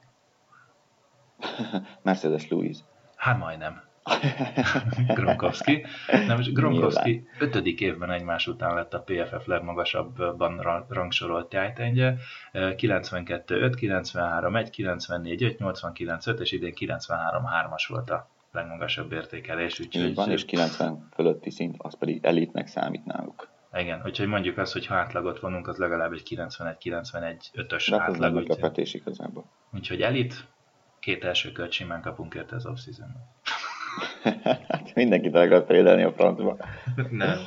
Mercedes 2.02 2.48
Louise. 2.48 2.82
Hát 3.16 3.38
majdnem. 3.38 3.91
Gronkowski. 5.14 5.84
Nem, 6.26 6.38
és 6.38 6.52
Gronkowski 6.52 7.28
ötödik 7.38 7.80
évben 7.80 8.10
egymás 8.10 8.46
után 8.46 8.74
lett 8.74 8.94
a 8.94 9.00
PFF 9.00 9.46
legmagasabban 9.46 10.84
rangsorolt 10.88 11.48
titan 11.48 12.18
92 12.76 13.60
5, 13.60 13.74
93 13.74 14.56
1, 14.56 14.70
94 14.70 15.42
5, 15.42 15.58
89 15.58 16.26
5, 16.26 16.40
és 16.40 16.52
idén 16.52 16.74
93 16.74 17.44
3-as 17.44 17.84
volt 17.88 18.10
a 18.10 18.28
legmagasabb 18.52 19.12
értékelés. 19.12 19.80
Úgyhogy 19.80 20.04
Így 20.04 20.14
van, 20.14 20.30
és 20.30 20.44
90 20.44 21.08
fölötti 21.14 21.50
szint, 21.50 21.74
az 21.78 21.98
pedig 21.98 22.24
elitnek 22.24 22.66
számít 22.66 23.04
náluk. 23.04 23.48
Igen, 23.74 24.02
úgyhogy 24.04 24.26
mondjuk 24.26 24.58
azt, 24.58 24.72
hogy 24.72 24.86
ha 24.86 24.94
átlagot 24.94 25.40
vonunk, 25.40 25.68
az 25.68 25.76
legalább 25.76 26.12
egy 26.12 26.22
91-91 26.30 27.36
5-ös 27.54 27.86
De 27.90 28.00
átlag. 28.00 28.24
Ez 28.24 28.32
meglepetés 28.32 28.94
igazából. 28.94 29.44
Úgyhogy 29.74 30.02
elit, 30.02 30.46
két 31.00 31.24
első 31.24 31.52
kört 31.52 31.72
simán 31.72 32.00
kapunk 32.00 32.34
érte 32.34 32.56
az 32.56 32.66
off-seasonban. 32.66 33.22
Hát 34.68 34.94
mindenkit 34.94 35.34
el 35.34 35.42
akar 35.42 35.64
trédelni 35.64 36.02
a 36.02 36.12
francba. 36.12 36.56
nem, 37.10 37.38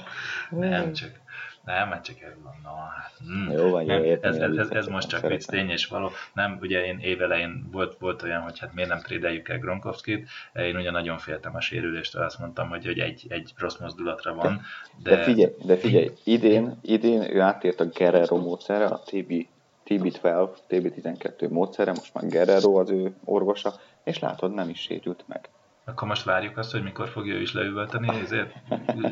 nem, 0.49 0.93
csak 0.93 1.23
nem, 1.65 1.89
mert 1.89 2.03
csak 2.03 2.21
ez 2.21 2.33
van. 2.43 2.53
No, 2.63 2.69
hát, 2.69 3.11
mm. 3.31 3.57
Jó 3.57 3.69
van, 3.69 3.83
jó, 3.83 4.03
értem, 4.03 4.31
ez, 4.31 4.37
ez, 4.37 4.57
ez, 4.57 4.69
ez, 4.69 4.87
most 4.87 5.09
csak 5.09 5.27
vicc 5.27 5.45
tény 5.45 5.69
és 5.69 5.87
való. 5.87 6.11
Nem, 6.33 6.57
ugye 6.61 6.85
én 6.85 6.99
évelején 6.99 7.67
volt, 7.71 7.97
volt 7.99 8.23
olyan, 8.23 8.41
hogy 8.41 8.59
hát 8.59 8.73
miért 8.73 8.89
nem 8.89 8.99
trédeljük 8.99 9.49
el 9.49 9.59
Gronkowskit. 9.59 10.29
Én 10.53 10.75
ugye 10.75 10.91
nagyon 10.91 11.17
féltem 11.17 11.55
a 11.55 11.61
sérüléstől, 11.61 12.23
azt 12.23 12.39
mondtam, 12.39 12.69
hogy, 12.69 12.85
hogy 12.85 12.99
egy, 12.99 13.25
egy 13.29 13.53
rossz 13.57 13.77
mozdulatra 13.77 14.33
van. 14.33 14.61
De, 15.03 15.15
de 15.15 15.23
figyelj, 15.23 15.53
de 15.65 15.75
figyelj, 15.75 16.11
idén, 16.23 16.77
idén 16.81 17.35
ő 17.35 17.41
átért 17.41 17.79
a 17.79 17.85
Guerrero 17.85 18.37
módszerre, 18.37 18.85
a 18.85 19.01
TB, 19.05 19.47
TB12, 19.85 20.49
TB12 20.69 21.49
módszerre, 21.49 21.91
most 21.91 22.13
már 22.13 22.27
Guerrero 22.27 22.79
az 22.79 22.89
ő 22.89 23.15
orvosa, 23.23 23.73
és 24.03 24.19
látod, 24.19 24.53
nem 24.53 24.69
is 24.69 24.79
sérült 24.79 25.23
meg. 25.27 25.49
Akkor 25.85 26.07
most 26.07 26.23
várjuk 26.23 26.57
azt, 26.57 26.71
hogy 26.71 26.83
mikor 26.83 27.07
fogja 27.07 27.33
ő 27.33 27.41
is 27.41 27.53
leüvölteni, 27.53 28.19
ezért 28.19 28.53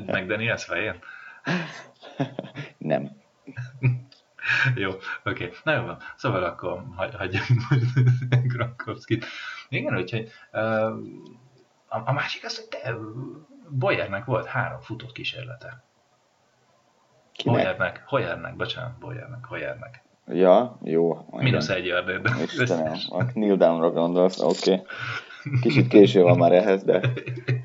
meg 0.05 0.27
Daniels 0.27 0.65
fején? 0.65 0.99
Nem. 2.77 3.09
jó, 4.75 4.89
oké. 4.89 5.01
Okay. 5.23 5.51
Na 5.63 5.73
jó 5.73 5.81
van. 5.81 5.97
Szóval 6.15 6.43
akkor 6.43 6.83
hagy, 6.95 7.15
hagyjam 7.15 7.43
Gronkowski-t. 8.53 9.25
Igen, 9.69 9.97
úgyhogy 9.97 10.29
uh, 10.51 10.61
a, 11.87 12.01
a, 12.05 12.11
másik 12.13 12.45
az, 12.45 12.57
hogy 12.57 12.67
te 12.67 12.95
Boyernek 13.69 14.25
volt 14.25 14.45
három 14.45 14.79
futott 14.79 15.11
kísérlete. 15.11 15.83
Kinek? 17.31 17.55
Hoyernek, 17.55 18.03
Hoyernek, 18.05 18.55
bocsánat, 18.55 18.97
Boyernek, 18.97 19.45
Hoyernek. 19.45 20.03
Ja, 20.27 20.77
jó. 20.83 21.25
Mínusz 21.31 21.69
egy 21.69 21.85
yardért. 21.85 22.29
Istenem, 22.43 22.97
kneel 23.27 23.55
downra 23.55 23.91
gondolsz, 23.91 24.39
oké. 24.39 24.71
Okay. 24.71 24.85
Kicsit 25.61 25.87
késő 25.87 26.21
van 26.21 26.37
már 26.37 26.51
ehhez, 26.51 26.83
de 26.83 27.01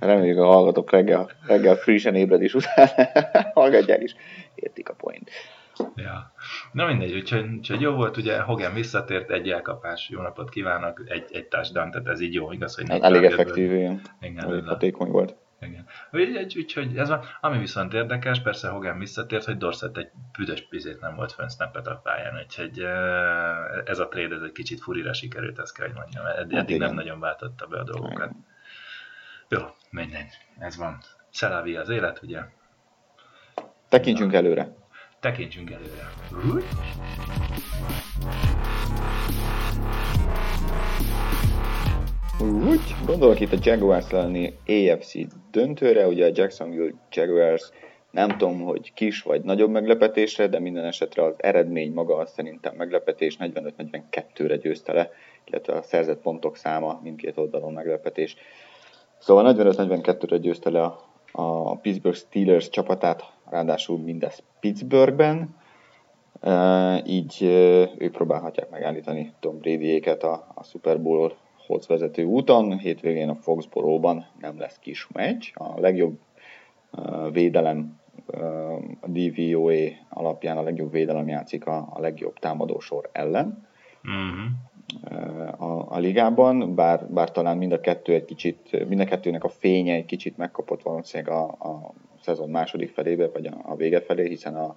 reméljük 0.00 0.38
a 0.38 0.46
hallgatók 0.46 0.90
reggel, 0.90 1.30
reggel 1.46 1.74
frissen 1.74 2.14
ébred 2.14 2.42
is 2.42 2.54
utána 2.54 2.90
hallgatják 3.54 4.02
is. 4.02 4.14
Értik 4.54 4.88
a 4.88 4.94
point. 4.94 5.30
Ja. 5.94 6.32
Na 6.72 6.86
mindegy, 6.86 7.14
úgyhogy, 7.14 7.44
úgyhogy 7.56 7.80
jó 7.80 7.92
volt, 7.92 8.16
ugye 8.16 8.40
Hogan 8.40 8.74
visszatért, 8.74 9.30
egy 9.30 9.50
elkapás, 9.50 10.08
jó 10.08 10.20
napot 10.20 10.48
kívánok, 10.48 11.02
egy, 11.06 11.24
egy 11.30 11.46
touchdown, 11.46 11.90
tehát 11.90 12.06
ez 12.06 12.20
így 12.20 12.34
jó, 12.34 12.52
igaz, 12.52 12.76
hogy 12.76 12.86
nem 12.86 13.02
Elég 13.02 13.24
effektív, 13.24 13.72
igen. 13.72 14.00
igen 14.20 14.64
hatékony 14.66 15.10
volt. 15.10 15.36
Igen. 15.60 15.86
Úgyhogy, 16.10 16.56
úgyhogy 16.56 16.98
ez 16.98 17.08
van. 17.08 17.24
Ami 17.40 17.58
viszont 17.58 17.94
érdekes, 17.94 18.40
persze 18.40 18.68
Hogan 18.68 18.98
visszatért, 18.98 19.44
hogy 19.44 19.56
Dorset 19.56 19.96
egy 19.96 20.10
büdös 20.38 20.66
pizét 20.68 21.00
nem 21.00 21.14
volt 21.14 21.32
fönn 21.32 21.48
snappet 21.48 21.86
a 21.86 22.00
pályán, 22.02 22.36
úgyhogy 22.36 22.78
ez 23.84 23.98
a 23.98 24.08
trade 24.08 24.34
ez 24.34 24.42
egy 24.42 24.52
kicsit 24.52 24.80
furira 24.80 25.12
sikerült, 25.12 25.58
ezt 25.58 25.74
kell, 25.74 25.86
hogy 25.86 25.96
mondjam. 25.96 26.26
Eddig 26.26 26.56
hát 26.56 26.68
nem 26.68 26.94
nagyon 26.94 27.20
váltotta 27.20 27.66
be 27.66 27.78
a 27.78 27.84
dolgokat. 27.84 28.30
Igen. 28.30 28.46
Jó, 29.48 29.60
mindegy, 29.90 30.30
ez 30.58 30.76
van. 30.76 30.98
Szelavi 31.30 31.76
az 31.76 31.88
élet, 31.88 32.22
ugye? 32.22 32.40
Tekintsünk 33.88 34.30
Na. 34.30 34.36
előre. 34.36 34.76
Tekintsünk 35.20 35.70
előre. 35.70 36.10
Úgy, 36.54 36.64
gondolok 43.06 43.40
itt 43.40 43.52
a 43.52 43.56
Jaguars 43.62 44.12
elleni 44.12 44.58
AFC 44.66 45.14
döntőre, 45.50 46.06
ugye 46.06 46.26
a 46.26 46.30
Jacksonville 46.34 46.92
Jaguars 47.10 47.70
nem 48.10 48.28
tudom, 48.28 48.60
hogy 48.60 48.92
kis 48.94 49.22
vagy 49.22 49.42
nagyobb 49.42 49.70
meglepetésre, 49.70 50.46
de 50.46 50.58
minden 50.58 50.84
esetre 50.84 51.24
az 51.24 51.34
eredmény 51.36 51.92
maga 51.92 52.16
az 52.16 52.30
szerintem 52.30 52.74
meglepetés, 52.76 53.36
45-42-re 53.40 54.56
győzte 54.56 54.92
le, 54.92 55.10
illetve 55.44 55.72
a 55.72 55.82
szerzett 55.82 56.20
pontok 56.20 56.56
száma 56.56 57.00
mindkét 57.02 57.38
oldalon 57.38 57.72
meglepetés. 57.72 58.36
Szóval 59.18 59.54
45-42-re 59.56 60.36
győzte 60.36 60.70
le 60.70 60.82
a, 60.82 61.00
a 61.32 61.76
Pittsburgh 61.76 62.18
Steelers 62.18 62.68
csapatát, 62.68 63.22
ráadásul 63.50 63.98
mindez 63.98 64.42
Pittsburghben, 64.60 65.56
így 67.04 67.42
ők 67.98 68.12
próbálhatják 68.12 68.70
megállítani 68.70 69.32
Tom 69.40 69.58
Brady-éket 69.58 70.22
a, 70.22 70.46
a 70.54 70.64
Super 70.64 71.00
Bowl 71.00 71.32
hoz 71.68 71.86
vezető 71.86 72.24
úton, 72.24 72.78
hétvégén 72.78 73.28
a 73.28 73.34
Foxborough-ban 73.34 74.26
nem 74.40 74.58
lesz 74.58 74.78
kis 74.78 75.06
meccs. 75.12 75.48
A 75.54 75.80
legjobb 75.80 76.18
védelem 77.32 78.00
a 79.00 79.06
DVOA 79.06 79.80
alapján 80.08 80.56
a 80.56 80.62
legjobb 80.62 80.92
védelem 80.92 81.28
játszik 81.28 81.66
a, 81.66 81.88
a 81.90 82.00
legjobb 82.00 82.38
támadósor 82.38 83.08
ellen 83.12 83.66
uh-huh. 84.04 85.62
a, 85.62 85.86
a 85.90 85.98
ligában, 85.98 86.74
bár, 86.74 87.06
bár 87.06 87.30
talán 87.30 87.56
mind 87.56 87.72
a 87.72 87.80
kettő 87.80 88.12
egy 88.12 88.24
kicsit, 88.24 88.88
mind 88.88 89.00
a 89.00 89.04
kettőnek 89.04 89.44
a 89.44 89.48
fénye 89.48 89.94
egy 89.94 90.06
kicsit 90.06 90.36
megkapott 90.36 90.82
valószínűleg 90.82 91.32
a, 91.32 91.42
a 91.44 91.92
szezon 92.20 92.50
második 92.50 92.90
felébe, 92.90 93.28
vagy 93.28 93.46
a, 93.46 93.54
a 93.62 93.76
vége 93.76 94.00
felé, 94.00 94.28
hiszen 94.28 94.54
a, 94.54 94.76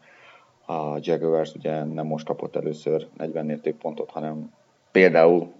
a 0.73 0.97
Jaguars 1.01 1.53
ugye 1.53 1.83
nem 1.83 2.05
most 2.05 2.25
kapott 2.25 2.55
először 2.55 3.07
40-nél 3.17 3.61
több 3.61 3.75
pontot, 3.75 4.11
hanem 4.11 4.53
például 4.91 5.51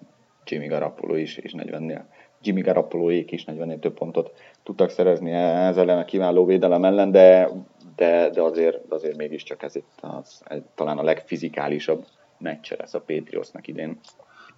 Jimmy 0.45 0.67
Garoppolo 0.67 1.15
is, 1.15 1.38
és 1.38 1.54
40-nél 1.58 2.04
Jimmy 2.41 2.62
Garoppoloék 2.62 3.32
is 3.32 3.43
40 3.43 3.80
több 3.80 3.93
pontot 3.93 4.39
tudtak 4.63 4.89
szerezni 4.89 5.32
ezzel 5.32 5.84
ellen 5.84 5.97
a 5.97 6.06
kiváló 6.06 6.45
védelem 6.45 6.86
ellen, 6.86 7.12
de, 7.12 7.49
de, 7.95 8.30
de 8.30 8.41
azért, 8.41 8.91
azért 8.91 9.17
mégiscsak 9.17 9.63
ez 9.63 9.75
itt 9.75 9.97
az, 10.01 10.43
ez 10.45 10.60
talán 10.75 10.97
a 10.97 11.04
legfizikálisabb 11.04 12.06
meccse 12.38 12.75
lesz 12.80 12.93
a 12.93 13.01
Patriotsnak 13.01 13.67
idén. 13.67 13.99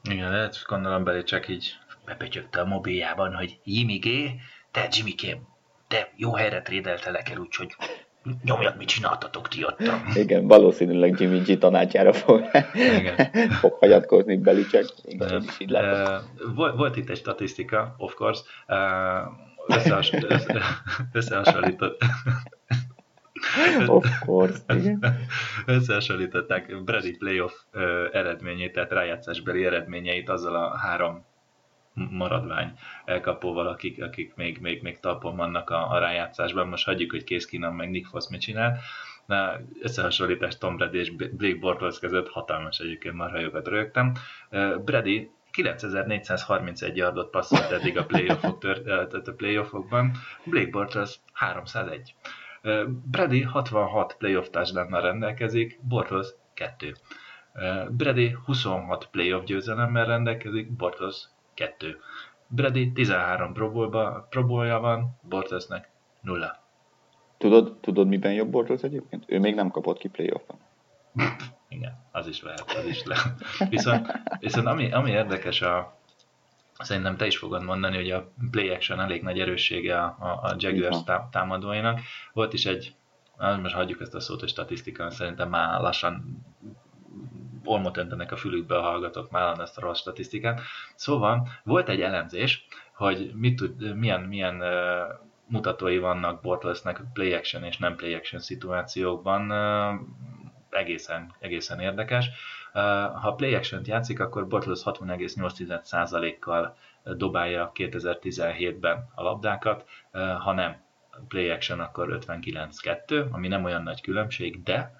Igen, 0.10 0.32
lehet 0.32 0.64
gondolom 0.68 1.04
belé 1.04 1.24
csak 1.24 1.48
így 1.48 1.74
bepötyögte 2.06 2.60
a 2.60 2.66
mobiljában, 2.66 3.36
hogy 3.36 3.60
Jimmy 3.64 3.98
G, 3.98 4.08
te 4.72 4.88
Jimmy 4.92 5.12
K, 5.12 5.38
te 5.88 6.12
jó 6.16 6.34
helyre 6.34 6.62
trédeltelek 6.62 7.30
el, 7.30 7.38
úgyhogy 7.38 7.76
nyomjak, 8.44 8.78
mit 8.78 8.88
csináltatok 8.88 9.48
ti 9.48 9.66
ott. 9.66 9.80
Igen, 10.14 10.48
valószínűleg 10.48 11.20
Jimmy 11.20 11.40
G 11.40 11.58
tanácsára 11.58 12.14
fog, 12.14 12.50
Igen. 12.74 13.32
fog 13.62 13.74
hagyatkozni 13.80 14.38
Belicek. 14.38 14.86
Igen, 15.06 15.44
is 15.48 15.60
így 15.60 15.72
uh, 15.72 16.54
volt, 16.56 16.76
volt 16.76 16.96
itt 16.96 17.10
egy 17.10 17.18
statisztika, 17.18 17.96
of 17.98 18.14
course, 18.14 18.42
uh, 18.68 19.78
összehas, 19.78 20.12
össze, 20.28 20.62
összehasonlított. 21.14 22.04
of 23.88 24.20
course, 24.26 24.58
igen. 24.68 25.00
Összehasonlították 25.66 26.84
Brady 26.84 27.18
playoff 27.18 27.54
uh, 27.74 27.82
eredményét, 28.12 28.74
tehát 28.74 28.92
rájátszásbeli 28.92 29.66
eredményeit 29.66 30.30
azzal 30.30 30.56
a 30.56 30.78
három 30.78 31.26
maradvány 31.94 32.74
elkapóval, 33.06 33.68
akik, 33.68 34.04
akik 34.04 34.36
még, 34.36 34.60
még, 34.62 34.82
még 34.82 35.00
talpon 35.00 35.36
vannak 35.36 35.70
a, 35.70 35.92
a 35.92 36.00
rájátszásban. 36.00 36.68
Most 36.68 36.86
hagyjuk, 36.86 37.12
hogy 37.12 37.24
Kész 37.24 37.46
Keenum 37.46 37.76
meg 37.76 37.90
Nick 37.90 38.08
Foss 38.10 38.30
mit 38.30 38.42
csinál. 38.42 38.80
Na, 39.26 39.60
összehasonlítás 39.82 40.58
Tom 40.58 40.76
Brady 40.76 40.98
és 40.98 41.10
Blake 41.12 41.60
Bortles 41.60 42.00
között 42.00 42.30
hatalmas 42.30 42.80
egyébként 42.80 43.16
marha 43.16 43.40
jókat 43.40 43.68
rögtem. 43.68 44.14
Brady 44.86 45.32
9431 45.52 46.98
yardot 46.98 47.30
passzolt 47.30 47.72
eddig 47.72 47.98
a, 47.98 48.06
playoffok 48.06 48.60
tör, 48.60 49.10
a 49.26 49.32
playoffokban, 49.32 50.12
Blake 50.46 50.70
Bortles 50.70 51.20
301. 51.34 52.16
Brady 53.12 53.42
66 53.42 54.16
playoff 54.18 54.48
touchdownnal 54.50 55.02
rendelkezik, 55.02 55.80
Bortles 55.82 56.28
2. 56.54 56.96
Brady 57.90 58.36
26 58.46 59.08
playoff 59.12 59.44
győzelemmel 59.44 60.06
rendelkezik, 60.06 60.72
Bortles 60.72 61.30
2. 61.54 62.00
Brady 62.48 62.92
13 62.92 63.54
probolja 64.30 64.80
van, 64.80 65.20
Bortlesnek 65.22 65.90
0. 66.22 66.62
Tudod, 67.38 67.78
tudod, 67.82 68.08
miben 68.08 68.34
jobb 68.34 68.50
Bortles 68.50 68.82
egyébként? 68.82 69.24
Ő 69.28 69.40
még 69.40 69.56
nem 69.56 69.70
kapott 69.70 69.98
ki 69.98 70.08
playoffon. 70.08 70.58
Igen, 71.70 72.04
az 72.12 72.28
is 72.28 72.42
lehet, 72.42 72.74
az 72.78 72.86
is 72.86 73.04
lehet. 73.04 73.44
Viszont, 73.70 74.12
viszont 74.40 74.68
ami, 74.68 74.92
ami 74.92 75.12
érdekes, 75.12 75.62
a, 75.62 75.98
szerintem 76.80 77.18
te 77.18 77.26
is 77.26 77.38
fogod 77.38 77.64
mondani, 77.64 77.96
hogy 77.96 78.12
a 78.12 78.32
play 78.52 78.70
action 78.70 79.00
elég 79.00 79.22
nagy 79.22 79.40
erőssége 79.40 80.02
a, 80.02 80.16
a, 80.20 80.28
a 80.28 80.56
Jaguars 80.58 80.98
támadóinak. 81.32 82.00
Volt 82.34 82.54
is 82.54 82.66
egy, 82.66 82.96
most 83.62 83.76
hagyjuk 83.76 84.02
ezt 84.02 84.16
a 84.16 84.20
szót, 84.20 84.40
hogy 84.40 84.50
statisztika, 84.50 85.10
szerintem 85.10 85.50
már 85.50 85.82
lassan 85.82 86.44
olmot 87.64 87.98
öntenek 87.98 88.32
a 88.32 88.38
fülükbe 88.38 88.78
a 88.78 88.82
hallgatók 88.82 89.32
már 89.32 89.60
ezt 89.60 89.78
a 89.78 89.82
rossz 89.82 90.00
statisztikát. 90.00 90.62
Szóval 90.96 91.48
volt 91.64 91.90
egy 91.90 92.02
elemzés, 92.02 92.68
hogy 92.94 93.32
mit 93.36 93.56
tud, 93.56 93.98
milyen, 93.98 94.22
milyen 94.22 94.62
uh, 94.62 94.70
mutatói 95.48 95.98
vannak 95.98 96.42
Bortlesnek 96.42 97.02
play 97.14 97.34
action 97.34 97.64
és 97.64 97.78
nem 97.78 97.96
play 97.96 98.14
action 98.14 98.42
szituációkban. 98.42 99.52
Uh, 99.52 100.00
egészen, 100.70 101.34
egészen 101.40 101.80
érdekes. 101.80 102.30
Uh, 102.74 102.82
ha 103.22 103.34
play 103.36 103.56
action 103.56 103.82
játszik, 103.86 104.20
akkor 104.20 104.48
Bortles 104.48 104.82
60,8%-kal 104.84 106.76
dobálja 107.04 107.72
2017-ben 107.76 109.10
a 109.16 109.24
labdákat, 109.24 109.86
ha 110.40 110.54
nem 110.54 110.82
play 111.28 111.50
action, 111.50 111.80
akkor 111.80 112.18
59-2, 112.28 113.32
ami 113.32 113.48
nem 113.48 113.64
olyan 113.64 113.84
nagy 113.84 114.02
különbség, 114.02 114.64
de 114.64 114.96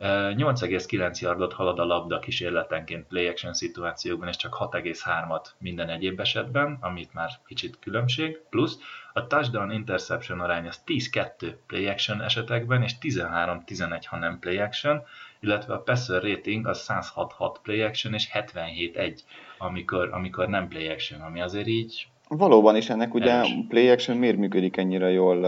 8,9 0.00 1.20
yardot 1.20 1.52
halad 1.52 1.78
a 1.78 1.84
labda 1.84 2.18
kísérletenként 2.18 3.06
play 3.06 3.26
action 3.26 3.54
szituációkban, 3.54 4.28
és 4.28 4.36
csak 4.36 4.56
6,3-at 4.58 5.44
minden 5.58 5.88
egyéb 5.88 6.20
esetben, 6.20 6.78
amit 6.80 7.14
már 7.14 7.30
kicsit 7.46 7.78
különbség, 7.80 8.40
plusz 8.50 8.78
a 9.12 9.26
touchdown 9.26 9.70
interception 9.70 10.40
arány 10.40 10.66
az 10.66 10.80
10-2 10.86 11.54
play 11.66 11.86
action 11.86 12.22
esetekben, 12.22 12.82
és 12.82 12.92
13-11, 13.00 14.02
ha 14.06 14.16
nem 14.16 14.38
play 14.38 14.58
action, 14.58 15.02
illetve 15.40 15.74
a 15.74 15.80
passer 15.80 16.22
rating 16.22 16.66
az 16.66 16.78
106 16.78 17.60
play 17.62 17.82
action, 17.82 18.14
és 18.14 18.28
77-1, 18.32 19.18
amikor, 19.58 20.08
amikor 20.12 20.48
nem 20.48 20.68
play 20.68 20.88
action, 20.88 21.20
ami 21.20 21.40
azért 21.40 21.66
így... 21.66 22.08
Valóban 22.28 22.76
is 22.76 22.90
ennek 22.90 23.14
ugye 23.14 23.30
erős. 23.30 23.50
play 23.68 23.88
action 23.88 24.16
miért 24.16 24.36
működik 24.36 24.76
ennyire 24.76 25.10
jól 25.10 25.44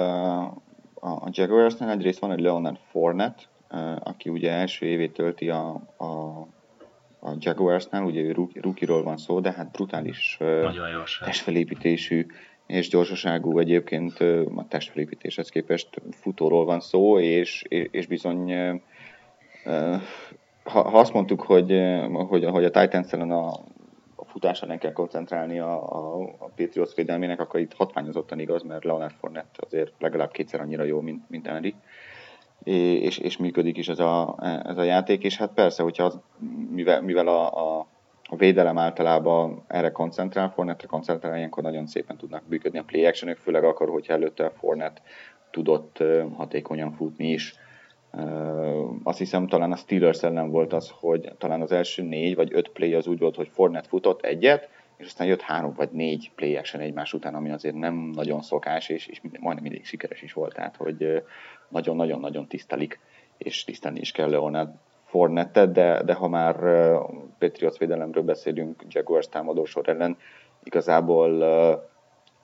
a 0.94 1.28
Jaguarsnál? 1.30 1.90
Egyrészt 1.90 2.18
van 2.18 2.32
egy 2.32 2.40
Leonard 2.40 2.78
Fournette, 2.90 3.42
aki 3.98 4.28
ugye 4.28 4.50
első 4.50 4.86
évét 4.86 5.12
tölti 5.12 5.50
a, 5.50 5.82
a, 5.96 6.04
a 7.20 7.36
Jaguarsnál, 7.38 8.04
ugye 8.04 8.20
ő 8.20 8.36
rukiról 8.54 9.02
van 9.02 9.16
szó, 9.16 9.40
de 9.40 9.52
hát 9.52 9.70
brutális 9.70 10.38
testfelépítésű 11.24 12.26
és 12.66 12.88
gyorsaságú 12.88 13.58
egyébként 13.58 14.20
a 14.56 14.66
testfelépítéshez 14.68 15.48
képest 15.48 15.88
futóról 16.10 16.64
van 16.64 16.80
szó, 16.80 17.18
és, 17.18 17.64
és 17.68 18.06
bizony 18.06 18.52
ha, 20.62 20.88
ha 20.88 20.98
azt 20.98 21.12
mondtuk, 21.12 21.40
hogy, 21.40 21.80
hogy, 22.28 22.44
hogy 22.44 22.64
a 22.64 22.70
titans 22.70 23.12
a, 23.12 23.48
a 24.14 24.24
futásra 24.24 24.66
nem 24.66 24.78
kell 24.78 24.92
koncentrálni 24.92 25.58
a, 25.58 25.92
a, 25.92 26.22
a 26.38 26.50
Patriots 26.56 26.94
védelmének, 26.94 27.40
akkor 27.40 27.60
itt 27.60 27.72
hatványozottan 27.72 28.38
igaz, 28.38 28.62
mert 28.62 28.84
Leonard 28.84 29.14
Fournette 29.20 29.62
azért 29.66 29.92
legalább 29.98 30.30
kétszer 30.30 30.60
annyira 30.60 30.84
jó, 30.84 31.00
mint, 31.00 31.30
mint 31.30 31.46
Henry 31.46 31.74
és, 32.64 33.18
és 33.18 33.36
működik 33.36 33.76
is 33.76 33.88
ez 33.88 33.98
a, 33.98 34.36
ez 34.64 34.76
a 34.76 34.82
játék, 34.82 35.24
és 35.24 35.36
hát 35.36 35.52
persze, 35.54 35.82
hogyha 35.82 36.04
az, 36.04 36.18
mivel, 36.70 37.02
mivel 37.02 37.26
a, 37.28 37.76
a, 37.78 37.86
a 38.28 38.36
védelem 38.36 38.78
általában 38.78 39.64
erre 39.66 39.90
koncentrál, 39.90 40.50
Fornetre 40.50 40.86
koncentrál, 40.86 41.36
ilyenkor 41.36 41.62
nagyon 41.62 41.86
szépen 41.86 42.16
tudnak 42.16 42.42
működni 42.48 42.78
a 42.78 42.84
play 42.84 43.06
action 43.06 43.34
főleg 43.34 43.64
akkor, 43.64 43.88
hogyha 43.88 44.12
előtte 44.12 44.44
a 44.44 44.50
Fornet 44.50 45.02
tudott 45.50 46.02
hatékonyan 46.36 46.92
futni 46.92 47.30
is. 47.30 47.54
Azt 49.02 49.18
hiszem 49.18 49.46
talán 49.46 49.72
a 49.72 49.76
Steelers 49.76 50.22
ellen 50.22 50.50
volt 50.50 50.72
az, 50.72 50.92
hogy 51.00 51.32
talán 51.38 51.60
az 51.60 51.72
első 51.72 52.02
négy 52.02 52.34
vagy 52.34 52.50
öt 52.52 52.68
play 52.68 52.94
az 52.94 53.06
úgy 53.06 53.18
volt, 53.18 53.36
hogy 53.36 53.48
Fornet 53.52 53.86
futott 53.86 54.24
egyet, 54.24 54.68
és 54.96 55.06
aztán 55.06 55.26
jött 55.26 55.40
három 55.40 55.72
vagy 55.74 55.90
négy 55.92 56.30
play 56.34 56.56
action 56.56 56.82
egymás 56.82 57.12
után, 57.12 57.34
ami 57.34 57.50
azért 57.50 57.74
nem 57.74 57.94
nagyon 57.94 58.42
szokás, 58.42 58.88
és, 58.88 59.06
és 59.06 59.20
majdnem 59.22 59.62
mindig 59.62 59.84
sikeres 59.84 60.22
is 60.22 60.32
volt, 60.32 60.54
tehát 60.54 60.76
hogy 60.76 61.22
nagyon-nagyon-nagyon 61.70 62.46
tisztelik, 62.46 63.00
és 63.36 63.64
tisztelni 63.64 64.00
is 64.00 64.12
kell 64.12 64.30
Leonard 64.30 64.70
Fornettet, 65.04 65.72
de, 65.72 66.02
de 66.02 66.14
ha 66.14 66.28
már 66.28 66.54
Patriots 67.38 67.78
védelemről 67.78 68.22
beszélünk 68.22 68.84
Jaguars 68.88 69.28
támadósor 69.28 69.88
ellen, 69.88 70.16
igazából, 70.64 71.44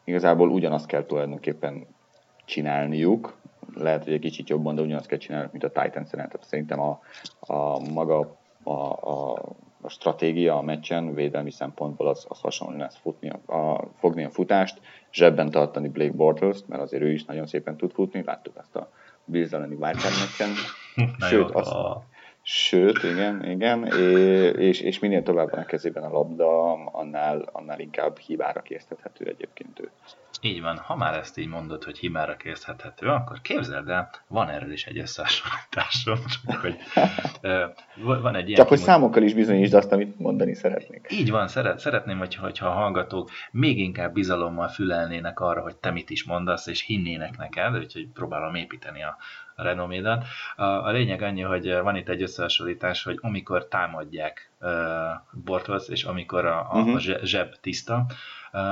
igazából 0.05 0.51
ugyanazt 0.51 0.87
kell 0.87 1.05
tulajdonképpen 1.05 1.87
csinálniuk, 2.45 3.37
lehet, 3.75 4.05
hogy 4.05 4.13
egy 4.13 4.21
kicsit 4.21 4.49
jobban, 4.49 4.75
de 4.75 4.83
ugyanazt 4.83 5.07
kell 5.07 5.19
csinálni, 5.19 5.49
mint 5.53 5.65
a 5.65 5.69
Titans 5.83 6.13
ellen. 6.13 6.29
Tehát 6.29 6.47
szerintem 6.47 6.81
a, 6.81 7.01
a 7.41 7.79
maga 7.93 8.37
a, 8.63 8.73
a 9.11 9.39
a 9.87 9.89
stratégia 9.89 10.57
a 10.57 10.63
meccsen 10.63 11.15
védelmi 11.15 11.51
szempontból 11.51 12.09
az, 12.09 12.27
az 12.29 12.41
hasonló 12.41 12.79
lesz 12.79 12.97
futni 12.97 13.31
a, 13.31 13.53
a, 13.55 13.89
fogni 13.99 14.25
a 14.25 14.31
futást, 14.31 14.81
zsebben 15.13 15.51
tartani 15.51 15.89
Blake 15.89 16.13
bortles 16.13 16.59
mert 16.67 16.83
azért 16.83 17.03
ő 17.03 17.13
is 17.13 17.25
nagyon 17.25 17.47
szépen 17.47 17.77
tud 17.77 17.93
futni, 17.93 18.23
láttuk 18.25 18.57
azt 18.57 18.77
a 18.77 18.91
Elleni 19.33 19.75
Wildcard 19.75 20.15
meccsen. 20.19 20.55
Sőt, 21.29 21.51
azt, 21.51 21.73
Sőt, 22.49 23.03
igen, 23.03 23.45
igen, 23.51 23.87
és, 24.59 24.81
és 24.81 24.99
minél 24.99 25.23
tovább 25.23 25.51
van 25.51 25.61
a 25.61 25.65
kezében 25.65 26.03
a 26.03 26.09
labda, 26.09 26.73
annál, 26.73 27.49
annál 27.53 27.81
inkább 27.81 28.19
hibára 28.19 28.63
késztethető 28.63 29.25
egyébként 29.25 29.81
ő. 29.81 29.91
Így 30.41 30.61
van, 30.63 30.79
ha 30.79 30.97
már 30.97 31.19
ezt 31.19 31.39
így 31.39 31.49
mondod, 31.49 31.85
hogy 31.85 31.99
hibára 31.99 32.37
készíthető, 32.37 33.07
akkor 33.07 33.41
képzeld 33.41 33.89
el, 33.89 34.11
van 34.29 34.49
erről 34.49 34.73
is 34.73 34.87
egy 34.87 34.99
összehasonlításom, 34.99 36.19
csak 36.45 36.61
hogy 36.61 36.77
van 38.23 38.35
egy 38.35 38.47
ilyen... 38.47 38.59
Csak 38.59 38.69
hogy 38.69 38.79
számokkal 38.79 39.23
is 39.23 39.35
bizonyítsd 39.35 39.75
azt, 39.75 39.93
amit 39.93 40.19
mondani 40.19 40.55
szeretnék. 40.55 41.07
Így 41.11 41.31
van, 41.31 41.49
szeret, 41.49 41.79
szeretném, 41.79 42.19
hogy, 42.19 42.35
hogyha 42.35 42.67
a 42.67 42.73
hallgatók 42.73 43.31
még 43.51 43.79
inkább 43.79 44.13
bizalommal 44.13 44.69
fülelnének 44.69 45.41
arra, 45.41 45.63
hogy 45.63 45.77
te 45.77 45.91
mit 45.91 46.11
is 46.11 46.25
mondasz, 46.25 46.67
és 46.67 46.83
hinnének 46.83 47.37
neked, 47.37 47.77
úgyhogy 47.77 48.09
próbálom 48.13 48.55
építeni 48.55 49.03
a, 49.03 49.17
a 49.57 49.63
renomédat. 49.63 50.25
A, 50.57 50.65
a 50.65 50.91
lényeg 50.91 51.23
annyi, 51.23 51.41
hogy 51.41 51.73
van 51.83 51.97
itt 51.97 52.09
egy 52.09 52.23
összehasonlítás, 52.23 53.03
hogy 53.03 53.19
amikor 53.21 53.69
támadják 53.69 54.51
uh, 54.61 54.71
Bortolz, 55.45 55.91
és 55.91 56.05
amikor 56.05 56.45
a, 56.45 56.67
a, 56.71 56.79
uh-huh. 56.79 56.95
a 56.95 57.25
zseb 57.25 57.55
tiszta, 57.61 58.07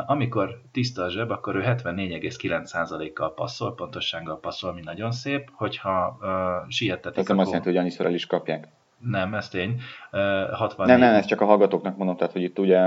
amikor 0.06 0.60
tiszta 0.72 1.02
a 1.02 1.10
zseb, 1.10 1.30
akkor 1.30 1.56
ő 1.56 1.62
74,9%-kal 1.62 3.34
passzol, 3.34 3.74
pontossággal 3.74 4.40
passzol, 4.40 4.70
ami 4.70 4.80
nagyon 4.84 5.12
szép. 5.12 5.50
Hogyha 5.52 6.18
uh, 6.20 6.70
siettetik, 6.70 7.18
Ez 7.18 7.26
nem 7.26 7.38
azt 7.38 7.48
jelenti, 7.48 7.68
hogy 7.68 7.78
annyiszor 7.78 8.06
el 8.06 8.14
is 8.14 8.26
kapják. 8.26 8.68
Nem, 8.98 9.34
ez 9.34 9.48
tény. 9.48 9.80
Uh, 10.12 10.50
64... 10.50 10.86
Nem, 10.86 11.08
nem, 11.08 11.14
ez 11.14 11.26
csak 11.26 11.40
a 11.40 11.44
hallgatóknak 11.44 11.96
mondom, 11.96 12.16
tehát 12.16 12.32
hogy 12.32 12.42
itt 12.42 12.58
ugye 12.58 12.80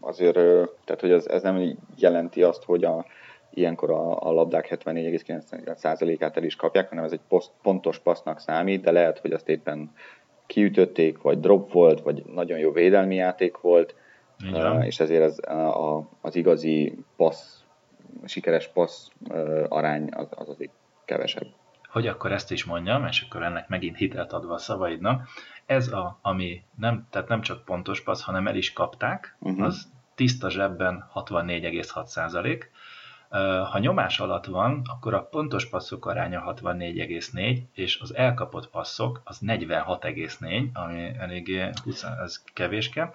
azért, 0.00 0.34
tehát 0.84 1.00
hogy 1.00 1.10
ez, 1.10 1.26
ez 1.26 1.42
nem 1.42 1.78
jelenti 1.96 2.42
azt, 2.42 2.64
hogy 2.64 2.84
a, 2.84 3.04
ilyenkor 3.54 3.90
a, 3.90 4.22
a 4.22 4.32
labdák 4.32 4.68
74,9%-át 4.70 6.36
el 6.36 6.44
is 6.44 6.56
kapják, 6.56 6.88
hanem 6.88 7.04
ez 7.04 7.12
egy 7.12 7.20
poszt, 7.28 7.50
pontos 7.62 7.98
passznak 7.98 8.40
számít, 8.40 8.82
de 8.82 8.90
lehet, 8.90 9.18
hogy 9.18 9.32
azt 9.32 9.48
éppen 9.48 9.92
kiütötték, 10.46 11.22
vagy 11.22 11.40
drop 11.40 11.72
volt, 11.72 12.00
vagy 12.00 12.24
nagyon 12.34 12.58
jó 12.58 12.72
védelmi 12.72 13.14
játék 13.14 13.58
volt, 13.60 13.94
Uh, 14.50 14.86
és 14.86 15.00
ezért 15.00 15.22
az, 15.24 15.46
a, 15.46 16.08
az 16.20 16.34
igazi 16.34 16.98
passz, 17.16 17.60
sikeres 18.24 18.68
passz 18.68 19.08
uh, 19.28 19.64
arány 19.68 20.08
az, 20.10 20.26
az 20.30 20.48
azért 20.48 20.72
kevesebb. 21.04 21.46
Hogy 21.88 22.06
akkor 22.06 22.32
ezt 22.32 22.50
is 22.50 22.64
mondjam, 22.64 23.06
és 23.06 23.26
akkor 23.28 23.42
ennek 23.42 23.68
megint 23.68 23.96
hitelt 23.96 24.32
adva 24.32 24.54
a 24.54 24.58
szavaidnak, 24.58 25.28
ez 25.66 25.88
a, 25.88 26.18
ami 26.22 26.62
nem, 26.78 27.06
tehát 27.10 27.28
nem 27.28 27.40
csak 27.40 27.64
pontos 27.64 28.02
passz, 28.02 28.22
hanem 28.22 28.46
el 28.46 28.56
is 28.56 28.72
kapták, 28.72 29.36
uh-huh. 29.38 29.64
az 29.64 29.90
tiszta 30.14 30.50
zsebben 30.50 31.10
64,6 31.14 32.04
százalék, 32.04 32.70
ha 33.70 33.78
nyomás 33.78 34.20
alatt 34.20 34.44
van, 34.44 34.82
akkor 34.84 35.14
a 35.14 35.22
pontos 35.22 35.68
passzok 35.68 36.06
aránya 36.06 36.54
64,4, 36.56 37.62
és 37.72 37.98
az 38.00 38.14
elkapott 38.14 38.68
passzok 38.70 39.20
az 39.24 39.38
46,4, 39.46 40.72
ami 40.72 41.10
eléggé 41.18 41.70
20, 41.84 42.02
ez 42.02 42.42
kevéske. 42.52 43.10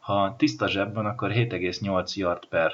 Ha 0.00 0.34
tiszta 0.36 0.68
zseb 0.68 0.94
van, 0.94 1.06
akkor 1.06 1.30
7,8 1.32 2.14
yard 2.14 2.44
per 2.46 2.72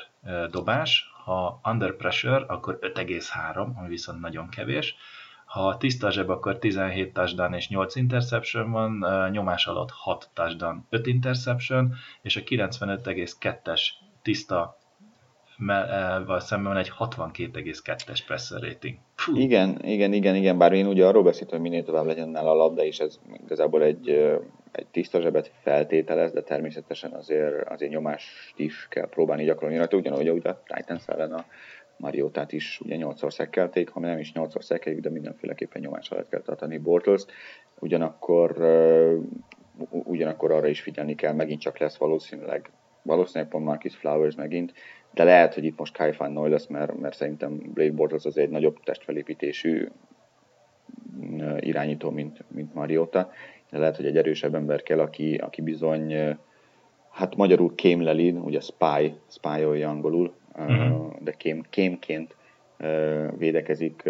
dobás, 0.50 1.12
ha 1.24 1.60
under 1.64 1.96
pressure, 1.96 2.44
akkor 2.46 2.78
5,3, 2.80 3.74
ami 3.76 3.88
viszont 3.88 4.20
nagyon 4.20 4.48
kevés. 4.48 4.96
Ha 5.44 5.76
tiszta 5.76 6.10
zseb, 6.10 6.30
akkor 6.30 6.58
17 6.58 7.12
touchdown 7.12 7.54
és 7.54 7.68
8 7.68 7.94
interception 7.94 8.70
van, 8.70 9.06
nyomás 9.30 9.66
alatt 9.66 9.90
6 9.90 10.30
touchdown, 10.34 10.86
5 10.90 11.06
interception, 11.06 11.94
és 12.22 12.36
a 12.36 12.40
95,2-es 12.40 13.80
tiszta 14.22 14.76
val 16.26 16.40
szemben 16.40 16.72
van 16.72 16.82
egy 16.82 16.92
62,2-es 16.98 18.20
passer 18.26 18.60
rating. 18.60 18.96
Fú. 19.14 19.36
Igen, 19.36 19.78
igen, 19.82 20.12
igen, 20.12 20.34
igen, 20.34 20.58
bár 20.58 20.72
én 20.72 20.86
ugye 20.86 21.06
arról 21.06 21.22
beszéltem, 21.22 21.60
hogy 21.60 21.70
minél 21.70 21.84
tovább 21.84 22.06
legyen 22.06 22.28
nála 22.28 22.50
a 22.50 22.54
labda, 22.54 22.84
és 22.84 22.98
ez 22.98 23.20
igazából 23.44 23.82
egy, 23.82 24.08
egy 24.72 24.86
tiszta 24.86 25.20
zsebet 25.20 25.52
feltételez, 25.62 26.32
de 26.32 26.42
természetesen 26.42 27.12
azért, 27.12 27.68
azért 27.68 27.92
nyomást 27.92 28.52
is 28.56 28.86
kell 28.90 29.08
próbálni 29.08 29.44
gyakorolni 29.44 29.76
rajta, 29.76 29.96
ugyanúgy 29.96 30.30
ugye 30.30 30.48
a 30.48 30.62
Titans 30.66 31.06
ellen 31.06 31.32
a 31.32 31.44
Mariotát 31.96 32.52
is 32.52 32.80
ugye 32.84 32.96
8-szor 32.98 33.30
szekkelték, 33.30 33.88
ha 33.88 34.00
nem 34.00 34.18
is 34.18 34.32
8-szor 34.34 34.62
szekkeljük, 34.62 35.02
de 35.02 35.10
mindenféleképpen 35.10 35.82
nyomás 35.82 36.10
alatt 36.10 36.28
kell 36.28 36.40
tartani 36.40 36.78
Bortles. 36.78 37.24
Ugyanakkor, 37.78 38.56
ugyanakkor 39.90 40.52
arra 40.52 40.68
is 40.68 40.80
figyelni 40.80 41.14
kell, 41.14 41.32
megint 41.32 41.60
csak 41.60 41.78
lesz 41.78 41.96
valószínűleg 41.96 42.70
valószínűleg 43.04 43.50
pont 43.50 43.64
Marcus 43.64 43.96
Flowers 43.96 44.34
megint, 44.34 44.72
de 45.12 45.24
lehet, 45.24 45.54
hogy 45.54 45.64
itt 45.64 45.78
most 45.78 45.96
Kai 45.96 46.12
Fan 46.12 46.32
Noy 46.32 46.50
lesz, 46.50 46.66
mert, 46.66 47.00
mert 47.00 47.16
szerintem 47.16 47.56
Blake 47.56 47.92
Bortles 47.92 48.24
az 48.24 48.38
egy 48.38 48.50
nagyobb 48.50 48.80
testfelépítésű 48.84 49.88
irányító, 51.58 52.10
mint, 52.10 52.44
mint 52.48 52.74
Mariota, 52.74 53.30
de 53.70 53.78
lehet, 53.78 53.96
hogy 53.96 54.06
egy 54.06 54.16
erősebb 54.16 54.54
ember 54.54 54.82
kell, 54.82 55.00
aki, 55.00 55.34
aki 55.34 55.62
bizony, 55.62 56.36
hát 57.10 57.36
magyarul 57.36 57.74
kémleli, 57.74 58.30
ugye 58.30 58.60
spy, 58.60 59.14
spy 59.28 59.82
angolul, 59.82 60.34
uh-huh. 60.56 61.12
de 61.20 61.32
kém, 61.32 61.64
kémként 61.70 62.36
védekezik 63.36 64.08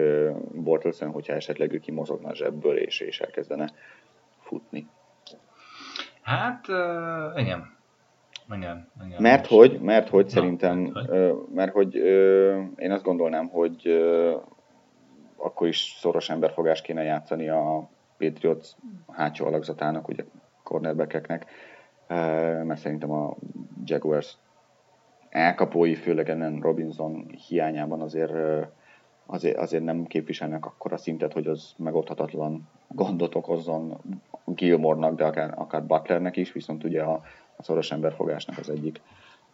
Bortelsen, 0.52 1.10
hogyha 1.10 1.34
esetleg 1.34 1.72
ő 1.72 1.78
kimozogna 1.78 2.28
a 2.28 2.34
zsebből 2.34 2.78
és, 2.78 3.00
és 3.00 3.20
elkezdene 3.20 3.72
futni. 4.40 4.86
Hát, 6.22 6.66
igen. 7.36 7.72
Igen, 8.52 8.88
igen. 9.06 9.22
Mert 9.22 9.46
hogy, 9.46 9.80
mert 9.80 10.08
hogy 10.08 10.24
Na, 10.24 10.30
szerintem, 10.30 10.78
mert 10.78 11.08
hogy, 11.08 11.48
mert, 11.54 11.72
hogy 11.72 11.94
én 12.76 12.90
azt 12.90 13.04
gondolnám, 13.04 13.48
hogy 13.48 14.04
akkor 15.36 15.66
is 15.66 15.96
szoros 15.98 16.30
emberfogás 16.30 16.80
kéne 16.80 17.02
játszani 17.02 17.48
a 17.48 17.88
Patriots 18.18 18.68
hátsó 19.12 19.46
alakzatának, 19.46 20.08
ugye 20.08 20.24
cornerbackeknek, 20.62 21.46
mert 22.64 22.80
szerintem 22.80 23.10
a 23.10 23.36
Jaguars 23.84 24.36
elkapói, 25.28 25.94
főleg 25.94 26.28
ennen 26.28 26.60
Robinson 26.60 27.26
hiányában 27.48 28.00
azért, 28.00 28.32
azért, 29.26 29.56
azért 29.56 29.84
nem 29.84 30.04
képviselnek 30.04 30.66
akkora 30.66 30.96
szintet, 30.96 31.32
hogy 31.32 31.46
az 31.46 31.74
megoldhatatlan 31.76 32.68
gondot 32.88 33.34
okozzon 33.34 34.00
Gilmornak, 34.44 35.14
de 35.14 35.24
akár, 35.24 35.52
akár 35.56 35.84
Butlernek 35.84 36.36
is, 36.36 36.52
viszont 36.52 36.84
ugye 36.84 37.02
a, 37.02 37.12
a 37.12 37.22
szoros 37.62 37.90
emberfogásnak 37.90 38.58
az 38.58 38.70
egyik 38.70 39.00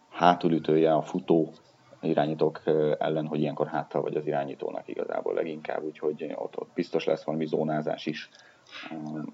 hátulütője 0.09 0.93
a 0.93 1.01
futó 1.01 1.53
irányítók 2.01 2.61
ellen, 2.97 3.27
hogy 3.27 3.39
ilyenkor 3.39 3.67
háttal 3.67 4.01
vagy 4.01 4.15
az 4.15 4.27
irányítónak 4.27 4.87
igazából 4.87 5.33
leginkább, 5.33 5.83
úgyhogy 5.83 6.33
ott, 6.35 6.59
ott 6.59 6.69
biztos 6.73 7.05
lesz 7.05 7.23
valami 7.23 7.45
zónázás 7.45 8.05
is 8.05 8.29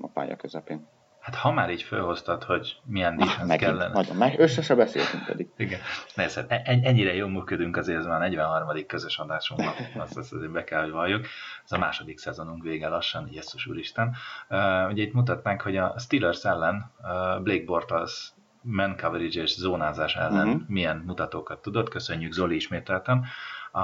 a 0.01 0.07
pálya 0.07 0.35
közepén. 0.35 0.87
Hát 1.27 1.35
ha 1.35 1.51
már 1.51 1.69
így 1.69 1.81
felhoztad, 1.81 2.43
hogy 2.43 2.75
milyen 2.85 3.17
defense 3.17 3.53
ah, 3.53 3.59
kellene. 3.59 3.93
Nagyon, 3.93 4.15
meg 4.15 4.39
össze 4.39 4.61
se 4.61 4.75
beszéltünk 4.75 5.25
pedig. 5.25 5.49
Igen. 5.57 5.79
Nézd, 6.15 6.35
hát 6.35 6.61
ennyire 6.67 7.13
jól 7.13 7.29
működünk 7.29 7.77
azért, 7.77 7.99
ez 7.99 8.05
már 8.05 8.19
43. 8.19 8.85
közös 8.85 9.17
adásunkban, 9.17 9.73
azt, 9.97 10.17
azt 10.17 10.33
azért 10.33 10.51
be 10.51 10.63
kell, 10.63 10.81
hogy 10.81 10.91
valljuk. 10.91 11.25
Ez 11.63 11.71
a 11.71 11.77
második 11.77 12.17
szezonunk 12.17 12.63
vége 12.63 12.87
lassan, 12.87 13.29
Jézus 13.31 13.67
Úristen. 13.67 14.15
Uh, 14.49 14.89
ugye 14.89 15.03
itt 15.03 15.13
mutatnánk, 15.13 15.61
hogy 15.61 15.77
a 15.77 15.95
Steelers 15.99 16.45
ellen 16.45 16.91
uh, 17.01 17.43
Blake 17.43 17.65
Bortles 17.65 18.31
man 18.69 18.95
coverage 18.95 19.41
és 19.41 19.55
zónázás 19.55 20.15
ellen 20.15 20.47
uh-huh. 20.47 20.61
milyen 20.67 21.03
mutatókat 21.05 21.61
tudott. 21.61 21.89
Köszönjük 21.89 22.31
Zoli 22.31 22.55
ismételten. 22.55 23.25
A 23.71 23.81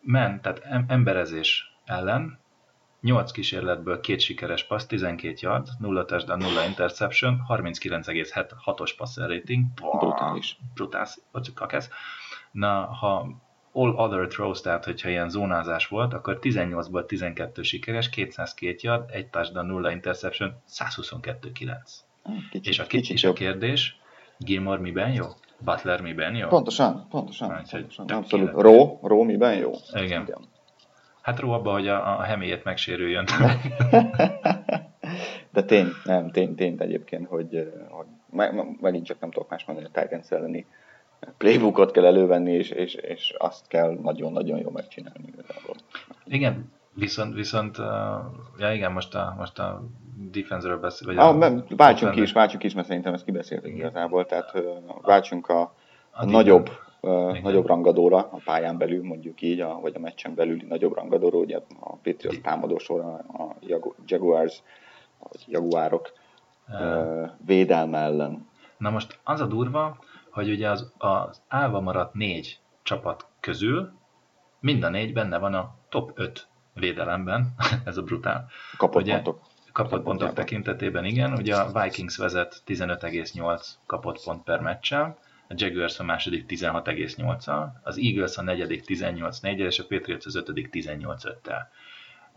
men, 0.00 0.40
tehát 0.40 0.62
emberezés 0.88 1.76
ellen 1.84 2.38
8 3.00 3.30
kísérletből 3.30 4.00
két 4.00 4.20
sikeres 4.20 4.66
passz, 4.66 4.86
12 4.86 5.36
yard, 5.40 5.68
0 5.78 6.04
touchdown, 6.04 6.38
0 6.38 6.64
interception, 6.64 7.42
39,6-os 7.48 8.94
passer 8.96 9.28
rating. 9.28 9.66
Brutális. 9.74 10.58
Brutális, 10.74 11.14
kakesz. 11.54 11.88
Na, 12.50 12.84
ha 12.84 13.28
all 13.72 13.94
other 13.94 14.26
throws, 14.26 14.60
tehát 14.60 14.84
hogyha 14.84 15.08
ilyen 15.08 15.28
zónázás 15.28 15.86
volt, 15.86 16.14
akkor 16.14 16.38
18-ból 16.40 17.06
12 17.06 17.62
sikeres, 17.62 18.08
202 18.08 18.82
yard, 18.82 19.10
1 19.10 19.28
touchdown, 19.30 19.66
0 19.66 19.90
interception, 19.90 20.62
122-9. 20.68 22.07
Kicsit, 22.50 22.66
és 22.66 22.78
a, 22.78 22.84
kicsit 22.86 23.16
és 23.16 23.24
a 23.24 23.32
kérdés, 23.32 23.98
Gilmore 24.38 24.80
miben 24.80 25.12
jó? 25.12 25.26
Butler 25.58 26.00
miben 26.00 26.34
jó? 26.34 26.48
Pontosan, 26.48 27.06
pontosan. 27.10 27.50
Hát, 27.50 27.70
pontosan. 27.70 28.06
Abszolút. 28.08 28.50
Ró, 28.52 28.98
Ró 29.02 29.22
miben 29.22 29.54
jó? 29.54 29.70
Igen. 29.92 30.22
Igen. 30.22 30.38
Hát 31.20 31.38
ró 31.38 31.50
abba, 31.50 31.72
hogy 31.72 31.88
a, 31.88 32.18
a 32.18 32.22
hemélyét 32.22 32.64
megsérüljön. 32.64 33.24
De 35.52 35.62
tény, 35.64 35.88
nem, 36.04 36.30
tény, 36.30 36.54
tény 36.54 36.76
egyébként, 36.78 37.26
hogy, 37.26 37.72
hogy 37.88 38.06
megint 38.80 39.06
csak 39.06 39.20
nem 39.20 39.30
tudok 39.30 39.50
más 39.50 39.64
mondani, 39.64 39.88
a 39.92 40.00
Titans 40.00 40.30
elleni 40.30 40.66
playbookot 41.38 41.90
kell 41.90 42.04
elővenni, 42.04 42.52
és, 42.52 42.70
és, 42.70 42.94
és 42.94 43.34
azt 43.38 43.68
kell 43.68 43.98
nagyon-nagyon 44.02 44.58
jól 44.58 44.72
megcsinálni 44.72 45.24
igazából. 45.32 45.74
Igen, 46.24 46.72
viszont, 46.94 47.34
viszont 47.34 47.78
uh, 47.78 47.86
ja 48.58 48.72
igen, 48.72 48.92
most 48.92 49.14
a, 49.14 49.34
most 49.38 49.58
a 49.58 49.82
defense-ről 50.30 50.78
beszél. 50.78 51.18
ah, 51.18 51.40
a, 51.42 51.64
váltsunk 51.76 52.12
ki 52.12 52.20
is, 52.20 52.32
váltsunk 52.32 52.62
is, 52.62 52.74
mert 52.74 52.86
szerintem 52.86 53.14
ezt 53.14 53.24
kibeszéltük 53.24 53.74
igazából, 53.76 54.26
tehát 54.26 54.52
váltsunk 55.02 55.48
a, 55.48 55.60
a, 55.60 55.72
a 56.10 56.24
nagyobb 56.24 56.70
uh, 57.00 57.40
nagyobb 57.40 57.66
rangadóra 57.66 58.16
a 58.16 58.40
pályán 58.44 58.78
belül, 58.78 59.04
mondjuk 59.04 59.42
így, 59.42 59.60
a, 59.60 59.80
vagy 59.80 59.94
a 59.96 59.98
meccsen 59.98 60.34
belüli 60.34 60.64
nagyobb 60.68 60.94
rangadóra, 60.94 61.38
ugye 61.38 61.56
a 61.80 61.96
Patriots 61.96 62.40
támadósor, 62.40 63.00
a, 63.00 63.42
a 63.42 63.56
Jaguars, 64.06 64.62
vagy 65.18 65.44
Jaguárok 65.46 66.12
uh, 66.68 67.30
védelme 67.46 67.98
ellen. 67.98 68.46
Na 68.76 68.90
most 68.90 69.18
az 69.24 69.40
a 69.40 69.46
durva, 69.46 69.98
hogy 70.30 70.50
ugye 70.50 70.70
az, 70.70 70.92
az 70.98 71.42
állva 71.48 71.80
maradt 71.80 72.14
négy 72.14 72.60
csapat 72.82 73.26
közül 73.40 73.92
mind 74.60 74.82
a 74.82 74.88
négy 74.88 75.12
benne 75.12 75.38
van 75.38 75.54
a 75.54 75.74
top 75.88 76.10
5 76.14 76.46
védelemben, 76.74 77.54
ez 77.84 77.96
a 77.96 78.02
brutál. 78.02 78.48
Kapott 78.76 79.02
ugye, 79.02 79.14
pontok. 79.14 79.40
Kapott 79.78 80.02
pontok 80.02 80.32
tekintetében, 80.32 81.04
igen. 81.04 81.32
Ugye 81.32 81.54
a 81.54 81.82
Vikings 81.82 82.16
vezet 82.16 82.62
15,8 82.66 83.66
kapott 83.86 84.22
pont 84.24 84.44
per 84.44 84.60
meccsel, 84.60 85.18
a 85.48 85.54
Jaguars 85.56 85.98
a 85.98 86.04
második 86.04 86.44
16,8-al, 86.48 87.66
az 87.82 87.98
Eagles 87.98 88.36
a 88.36 88.42
negyedik 88.42 88.84
18-4 88.86 89.56
és 89.56 89.78
a 89.78 89.84
Patriots 89.88 90.26
az 90.26 90.36
ötödik 90.36 90.68
18-5-tel. 90.72 91.60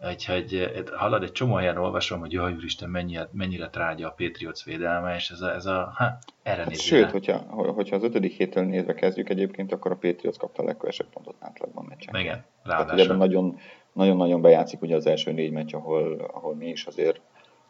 Úgyhogy 0.10 0.72
hallod, 0.92 1.24
egy 1.24 1.32
csomó 1.32 1.56
helyen 1.56 1.78
olvasom, 1.78 2.20
hogy 2.20 2.32
jaj, 2.32 2.54
úristen, 2.54 2.90
mennyire, 2.90 3.30
mennyire 3.32 3.70
trágya 3.70 4.08
a 4.08 4.16
Patriots 4.18 4.64
védelme, 4.64 5.16
és 5.16 5.30
ez 5.30 5.42
a, 5.42 5.54
ez 5.54 5.66
a 5.66 5.94
ha, 5.96 6.18
erre 6.44 6.64
hát, 6.64 6.80
Sőt, 6.80 7.12
hogyha, 7.12 7.38
hogyha 7.74 7.96
az 7.96 8.04
ötödik 8.04 8.34
héttől 8.34 8.64
nézve 8.64 8.94
kezdjük 8.94 9.30
egyébként, 9.30 9.72
akkor 9.72 9.92
a 9.92 9.96
Patriots 9.96 10.38
kapta 10.38 10.62
a 10.62 10.66
legkevesebb 10.66 11.08
pontot 11.10 11.36
átlagban 11.40 11.86
meccsen. 11.90 12.16
Igen, 12.16 12.46
ráadásul. 12.64 13.06
Tehát 13.06 13.18
nagyon, 13.18 13.60
nagyon-nagyon 13.94 14.42
bejátszik 14.42 14.82
ugye 14.82 14.96
az 14.96 15.06
első 15.06 15.32
négy 15.32 15.52
meccs, 15.52 15.74
ahol, 15.74 16.30
ahol 16.34 16.56
mi 16.56 16.68
is 16.68 16.86
azért, 16.86 17.22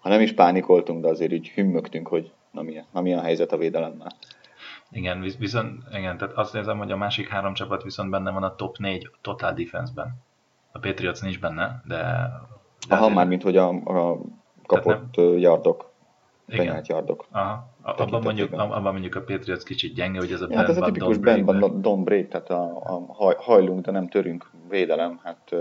ha 0.02 0.10
nem 0.10 0.22
is 0.22 0.34
pánikoltunk, 0.34 1.02
de 1.02 1.08
azért 1.08 1.32
így 1.32 1.50
hümmögtünk, 1.50 2.08
hogy 2.08 2.32
na 2.52 2.62
milyen, 2.62 2.86
na 2.92 3.02
milyen 3.02 3.20
a 3.20 3.24
helyzet 3.24 3.52
a 3.52 3.58
védelemmel. 3.58 4.12
Igen, 4.92 5.22
viszont 5.40 5.84
igen, 5.94 6.18
tehát 6.18 6.34
azt 6.34 6.56
érzem, 6.56 6.78
hogy 6.78 6.92
a 6.92 6.98
másik 6.98 7.28
három 7.28 7.54
csapat 7.54 7.84
viszont 7.84 8.10
benne 8.10 8.32
van 8.32 8.44
a 8.44 8.56
top 8.56 8.78
4 8.78 9.10
total 9.22 9.54
defense-ben. 9.54 10.14
A 10.72 10.80
Patriots 10.80 11.22
nincs 11.22 11.40
benne, 11.40 11.82
de... 11.88 12.30
de 12.88 12.96
Aha, 12.96 13.10
már 13.10 13.28
mint 13.28 13.44
hogy 13.44 13.58
a, 13.58 13.68
a 13.70 14.18
kapott 14.66 15.16
nem... 15.16 15.38
yardok, 15.38 15.92
penyelt 16.46 16.88
yardok. 16.88 17.26
Aha, 17.32 17.70
abban 17.82 18.22
mondjuk, 18.22 18.52
abban 18.54 18.92
mondjuk 18.92 19.16
a 19.16 19.22
Patriots 19.22 19.64
kicsit 19.64 19.94
gyenge, 19.94 20.20
hogy 20.20 20.32
ez 20.32 20.42
a 20.42 20.48
ja, 20.50 20.58
hát 20.58 20.70
ez 20.70 20.78
a 20.78 20.86
tipikus 20.86 21.18
Ben 21.18 21.46
van, 21.46 21.82
don't 21.84 22.02
break, 22.04 22.28
tehát 22.28 22.50
a, 22.50 22.82
a 23.08 23.36
hajlunk, 23.38 23.86
de 23.86 23.92
nem 23.92 24.08
törünk 24.08 24.52
védelem, 24.70 25.20
hát 25.24 25.56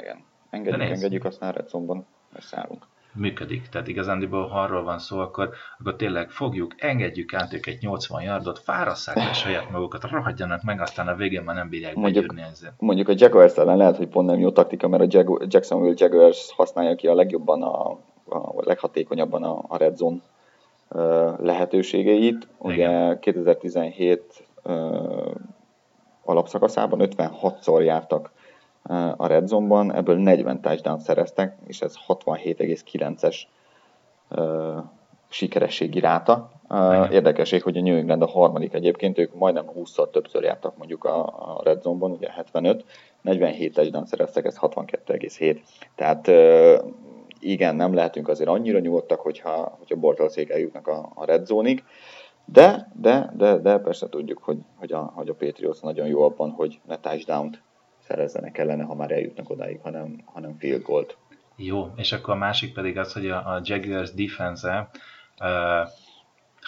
igen. 0.00 0.24
Engedjük, 0.50 0.82
engedjük, 0.82 1.24
aztán 1.24 1.52
Redzonban 1.52 2.06
szállunk 2.38 2.86
működik. 3.12 3.68
Tehát 3.68 3.88
igazándiból, 3.88 4.46
ha 4.46 4.60
arról 4.60 4.82
van 4.82 4.98
szó, 4.98 5.18
akkor, 5.18 5.50
akkor 5.78 5.96
tényleg 5.96 6.30
fogjuk, 6.30 6.74
engedjük 6.76 7.34
át 7.34 7.52
őket 7.52 7.80
80 7.80 8.22
yardot, 8.22 8.58
fárasszák 8.58 9.16
le 9.16 9.32
saját 9.32 9.70
magukat, 9.70 10.10
rohadjanak 10.10 10.62
meg, 10.62 10.80
aztán 10.80 11.08
a 11.08 11.14
végén 11.14 11.42
már 11.42 11.56
nem 11.56 11.68
bírják 11.68 11.94
mondjuk, 11.94 12.34
ezzel. 12.50 12.74
Mondjuk 12.78 13.08
a 13.08 13.14
Jaguars 13.16 13.56
ellen 13.56 13.76
lehet, 13.76 13.96
hogy 13.96 14.08
pont 14.08 14.28
nem 14.28 14.38
jó 14.38 14.50
taktika, 14.50 14.88
mert 14.88 15.02
a 15.02 15.06
Jag- 15.18 15.52
Jacksonville 15.52 15.94
Jaguars 15.96 16.52
használja 16.56 16.94
ki 16.94 17.06
a 17.06 17.14
legjobban, 17.14 17.62
a, 17.62 17.90
a 18.28 18.54
leghatékonyabban 18.56 19.42
a, 19.42 19.64
a 19.68 19.76
red 19.76 19.96
zone 19.96 20.20
lehetőségeit. 21.38 22.48
Ugye 22.58 23.18
2017 23.18 24.46
alapszakaszában 26.24 27.00
56-szor 27.02 27.84
jártak 27.84 28.30
a 29.16 29.26
Red 29.26 29.46
Zone-ban, 29.46 29.94
ebből 29.94 30.16
40 30.16 30.60
touchdown 30.60 30.98
szereztek, 30.98 31.56
és 31.66 31.80
ez 31.80 31.94
67,9-es 32.08 33.36
sikerességi 35.28 36.00
ráta. 36.00 36.50
Uh, 36.70 37.12
érdekesség, 37.12 37.62
hogy 37.62 37.76
a 37.76 37.80
New 37.80 37.96
England 37.96 38.22
a 38.22 38.26
harmadik 38.26 38.74
egyébként, 38.74 39.18
ők 39.18 39.34
majdnem 39.34 39.70
20-szor 39.76 40.10
többször 40.10 40.42
jártak 40.42 40.76
mondjuk 40.76 41.04
a, 41.04 41.24
a 41.26 41.60
Red 41.64 41.82
Zone-ban, 41.82 42.10
ugye 42.10 42.30
75, 42.30 42.84
47 43.20 43.74
touchdown 43.74 44.06
szereztek, 44.06 44.44
ez 44.44 44.58
62,7. 44.60 45.58
Tehát 45.94 46.26
uh, 46.28 46.92
igen, 47.40 47.76
nem 47.76 47.94
lehetünk 47.94 48.28
azért 48.28 48.48
annyira 48.48 48.78
nyugodtak, 48.78 49.20
hogyha, 49.20 49.76
hogyha 49.78 49.96
Bortalszék 49.96 50.50
eljutnak 50.50 50.86
a, 50.86 51.10
a 51.14 51.24
Red 51.24 51.46
Zone-ig, 51.46 51.84
de, 52.44 52.92
de, 53.00 53.32
de, 53.36 53.56
de 53.56 53.78
persze 53.78 54.08
tudjuk, 54.08 54.38
hogy, 54.42 54.58
hogy, 54.78 54.92
a, 54.92 55.12
hogy 55.14 55.28
a 55.28 55.34
Patriots 55.34 55.80
nagyon 55.80 56.06
jó 56.06 56.22
abban, 56.22 56.50
hogy 56.50 56.80
ne 56.86 56.98
touchdown-t 56.98 57.62
szerezzenek 58.08 58.58
ellene, 58.58 58.82
ha 58.82 58.94
már 58.94 59.10
eljutnak 59.10 59.50
odáig, 59.50 59.80
hanem, 59.80 60.22
hanem 60.24 60.56
field 60.58 60.82
goal 60.82 61.06
Jó, 61.56 61.92
és 61.96 62.12
akkor 62.12 62.34
a 62.34 62.38
másik 62.38 62.72
pedig 62.72 62.98
az, 62.98 63.12
hogy 63.12 63.30
a, 63.30 63.54
a 63.54 63.60
Jaguars 63.62 64.12
defense 64.12 64.88
uh, 65.40 65.88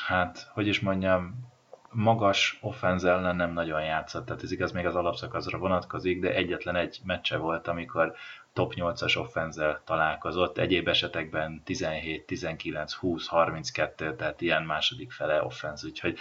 hát, 0.07 0.51
hogy 0.53 0.67
is 0.67 0.81
mondjam, 0.81 1.49
magas 1.91 2.59
offenz 2.63 3.05
ellen 3.05 3.37
nem 3.37 3.53
nagyon 3.53 3.85
játszott, 3.85 4.27
tehát 4.27 4.43
ez 4.43 4.53
igaz 4.53 4.73
még 4.73 4.87
az 4.87 4.95
alapszakaszra 4.95 5.59
vonatkozik, 5.59 6.21
de 6.21 6.35
egyetlen 6.35 6.77
egy 6.77 7.01
meccse 7.05 7.37
volt, 7.37 7.69
amikor 7.69 8.15
top 8.53 8.73
8-as 8.77 9.19
offenzel 9.19 9.83
találkozott, 9.85 10.59
egyéb 10.59 10.89
esetekben 10.89 11.63
17, 11.65 12.27
19, 12.27 12.93
20, 12.93 13.27
32, 13.27 14.15
tehát 14.15 14.41
ilyen 14.41 14.63
második 14.63 15.13
fele 15.13 15.43
offenz, 15.43 15.85
úgyhogy 15.85 16.19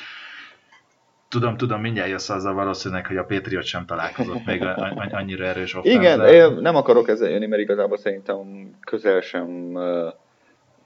Tudom, 1.30 1.58
tudom, 1.58 1.82
mindjárt 1.82 2.10
jössz 2.10 2.30
azzal 2.30 2.54
valószínűleg, 2.54 3.08
hogy 3.08 3.18
a 3.18 3.24
Patriot 3.24 3.64
sem 3.64 3.86
találkozott 3.86 4.46
még 4.46 4.64
annyira 5.12 5.46
erős 5.46 5.76
offenzel. 5.76 6.02
Igen, 6.02 6.34
én 6.34 6.62
nem 6.62 6.76
akarok 6.76 7.10
ezzel 7.10 7.30
jönni, 7.30 7.46
mert 7.46 7.62
igazából 7.62 7.98
szerintem 7.98 8.70
közel 8.80 9.22
sem 9.22 9.48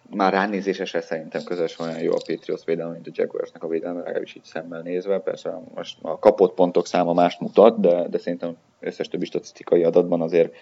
már 0.10 0.34
ránézésesre 0.34 1.02
szerintem 1.02 1.44
közös 1.44 1.80
olyan 1.80 2.00
jó 2.00 2.12
a 2.12 2.22
Patriots 2.28 2.64
védelme, 2.64 2.94
mint 2.94 3.08
a 3.08 3.12
Jaguarsnak 3.14 3.64
a 3.64 3.68
védelme, 3.68 4.00
legalábbis 4.00 4.36
így 4.36 4.44
szemmel 4.44 4.82
nézve. 4.82 5.20
Persze 5.20 5.60
most 5.76 5.98
a 6.02 6.20
kapott 6.20 6.54
pontok 6.54 6.88
száma 6.88 7.14
mást 7.14 7.40
mutat, 7.40 7.80
de, 7.80 8.08
de 8.08 8.18
szerintem 8.18 8.58
összes 8.80 9.08
többi 9.08 9.26
statisztikai 9.26 9.84
adatban 9.84 10.22
azért 10.22 10.56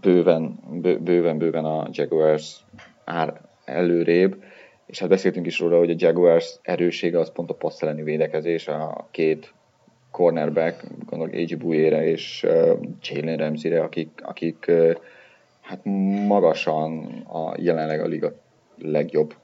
bőven, 0.00 0.58
bőven, 1.00 1.38
bőven 1.38 1.64
a 1.64 1.88
Jaguars 1.90 2.56
ár 3.04 3.40
előrébb, 3.64 4.42
és 4.90 4.98
hát 4.98 5.08
beszéltünk 5.08 5.46
is 5.46 5.58
róla, 5.58 5.78
hogy 5.78 5.90
a 5.90 5.94
Jaguars 5.96 6.58
erősége 6.62 7.18
az 7.18 7.32
pont 7.32 7.50
a 7.50 7.54
passz 7.54 7.82
elleni 7.82 8.02
védekezés, 8.02 8.68
a 8.68 9.08
két 9.10 9.54
cornerback, 10.10 10.84
gondolok 11.06 11.34
A.J. 11.34 11.54
Bouye-re 11.54 12.06
és 12.06 12.46
Jalen 13.02 13.36
Ramsey-re, 13.36 13.82
akik, 13.82 14.10
akik 14.22 14.70
hát 15.60 15.80
magasan 16.26 17.04
a 17.28 17.54
jelenleg 17.56 18.00
a 18.00 18.06
liga 18.06 18.32
legjobb 18.78 19.34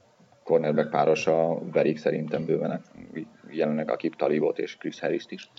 cornerback 0.43 0.89
párosa 0.89 1.59
verik 1.71 1.97
szerintem 1.97 2.45
bőven 2.45 2.81
jelenleg 3.51 3.91
Akip 3.91 4.15
Talibot 4.15 4.59
és 4.59 4.77
Chris 4.77 4.99
harris 4.99 5.25
is. 5.29 5.49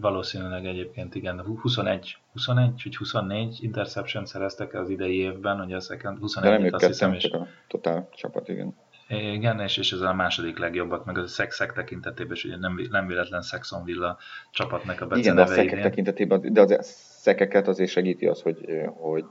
Valószínűleg 0.00 0.66
egyébként 0.66 1.14
igen, 1.14 1.40
21, 1.40 2.16
21 2.32 2.70
vagy 2.84 2.96
24 2.96 3.58
interception 3.60 4.24
szereztek 4.24 4.74
az 4.74 4.90
idei 4.90 5.16
évben, 5.18 5.60
ugye 5.60 5.76
a 5.76 5.80
second, 5.80 6.18
21 6.18 6.50
De 6.50 6.58
nem 6.58 6.68
azt 6.72 6.86
hiszem, 6.86 7.12
és... 7.12 7.24
a 7.24 7.46
totál 7.68 8.08
csapat, 8.12 8.48
igen. 8.48 8.74
Igen, 9.08 9.60
és, 9.60 9.76
és 9.76 9.92
ez 9.92 10.00
a 10.00 10.14
második 10.14 10.58
legjobbak, 10.58 11.04
meg 11.04 11.18
a 11.18 11.26
szek 11.26 11.72
tekintetében 11.72 12.32
is 12.32 12.44
ugye 12.44 12.56
nem, 12.56 12.80
nem 12.90 13.06
véletlen 13.06 13.42
Saxon 13.42 13.84
Villa 13.84 14.18
csapatnak 14.50 15.00
a 15.00 15.06
beceneve 15.06 15.42
Igen, 15.42 15.52
a 15.52 15.54
szekek 15.54 15.82
tekintetében, 15.82 16.52
de 16.52 16.60
az 16.60 16.86
szekeket 17.20 17.68
azért 17.68 17.90
segíti 17.90 18.26
az, 18.26 18.42
hogy, 18.42 18.58
hogy, 18.94 19.24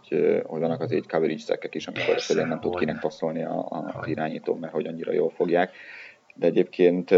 hogy 0.44 0.60
vannak 0.60 0.82
az 0.82 0.92
egy 0.92 1.08
coverage 1.08 1.40
szekek 1.40 1.76
is, 1.76 1.88
amikor 1.88 2.06
Persze, 2.06 2.46
nem 2.46 2.60
tud 2.60 2.78
kinek 2.78 3.00
passzolni 3.00 3.44
a, 3.44 3.60
a, 3.70 3.92
az 3.94 4.08
irányító, 4.08 4.56
mert 4.56 4.74
hogy 4.74 4.88
annyira 4.88 5.12
jól 5.12 5.30
fogják. 5.30 5.72
De 6.40 6.46
egyébként 6.46 7.12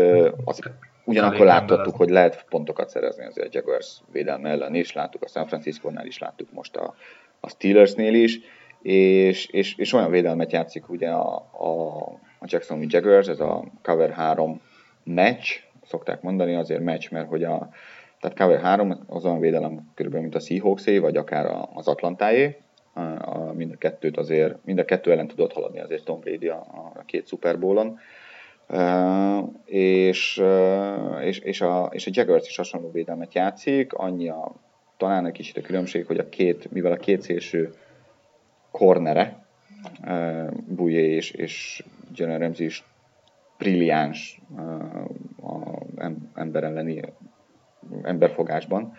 az, 0.45 0.59
ugyanakkor 1.03 1.45
láthattuk, 1.45 1.95
hogy 1.95 2.09
lehet 2.09 2.45
pontokat 2.49 2.89
szerezni 2.89 3.25
azért 3.25 3.47
a 3.47 3.49
Jaguars 3.51 4.01
védelme 4.11 4.49
ellen 4.49 4.75
is, 4.75 4.93
láttuk 4.93 5.23
a 5.23 5.27
San 5.27 5.47
Francisco-nál 5.47 6.05
is, 6.05 6.17
láttuk 6.17 6.51
most 6.51 6.75
a, 6.75 6.95
a 7.39 7.49
Steelersnél 7.49 8.13
is, 8.13 8.39
és, 8.81 9.45
és, 9.45 9.75
és 9.77 9.93
olyan 9.93 10.11
védelmet 10.11 10.51
játszik 10.51 10.89
ugye 10.89 11.09
a, 11.09 11.35
a, 11.51 11.97
a 12.39 12.45
Jacksonville 12.45 12.91
Jaguars, 12.93 13.27
ez 13.27 13.39
a 13.39 13.63
cover 13.81 14.11
3 14.11 14.61
match, 15.03 15.61
szokták 15.83 16.21
mondani, 16.21 16.55
azért 16.55 16.83
match, 16.83 17.11
mert 17.11 17.27
hogy 17.27 17.43
a, 17.43 17.69
tehát 18.19 18.37
cover 18.37 18.59
3 18.59 19.03
az 19.07 19.25
olyan 19.25 19.39
védelem 19.39 19.91
körülbelül, 19.95 20.27
mint 20.27 20.41
a 20.41 20.45
Seahawksé, 20.45 20.97
vagy 20.97 21.17
akár 21.17 21.67
az 21.73 21.87
Atlantáé, 21.87 22.57
a, 22.93 23.01
a, 23.01 23.53
mind 23.53 23.71
a 23.71 23.77
kettőt 23.77 24.17
azért, 24.17 24.65
mind 24.65 24.79
a 24.79 24.85
kettő 24.85 25.11
ellen 25.11 25.27
tudott 25.27 25.53
haladni 25.53 25.79
azért 25.79 26.03
Tom 26.03 26.19
Brady 26.19 26.47
a, 26.47 26.65
a 26.95 27.03
két 27.05 27.27
Super 27.27 27.59
Bowl-on. 27.59 27.99
És, 29.65 30.41
és, 31.21 31.39
és, 31.39 31.61
a, 31.61 31.89
és 31.91 32.07
a 32.07 32.11
Jaguars 32.13 32.47
is 32.47 32.55
hasonló 32.55 32.91
védelmet 32.91 33.33
játszik, 33.33 33.93
annyi 33.93 34.29
a, 34.29 34.55
talán 34.97 35.25
egy 35.25 35.31
kicsit 35.31 35.57
a 35.57 35.61
különbség, 35.61 36.05
hogy 36.05 36.17
a 36.17 36.29
két, 36.29 36.71
mivel 36.71 36.91
a 36.91 36.97
két 36.97 37.21
szélső 37.21 37.73
cornere, 38.71 39.45
uh, 40.03 40.51
Bujé 40.67 41.15
és, 41.15 41.31
és 41.31 41.83
Jalen 42.13 42.39
Ramsey 42.39 42.65
is 42.65 42.83
brilliáns 43.57 44.41
uh, 44.55 45.03
a 45.41 45.79
ember 46.33 46.63
elleni 46.63 47.01
emberfogásban, 48.01 48.93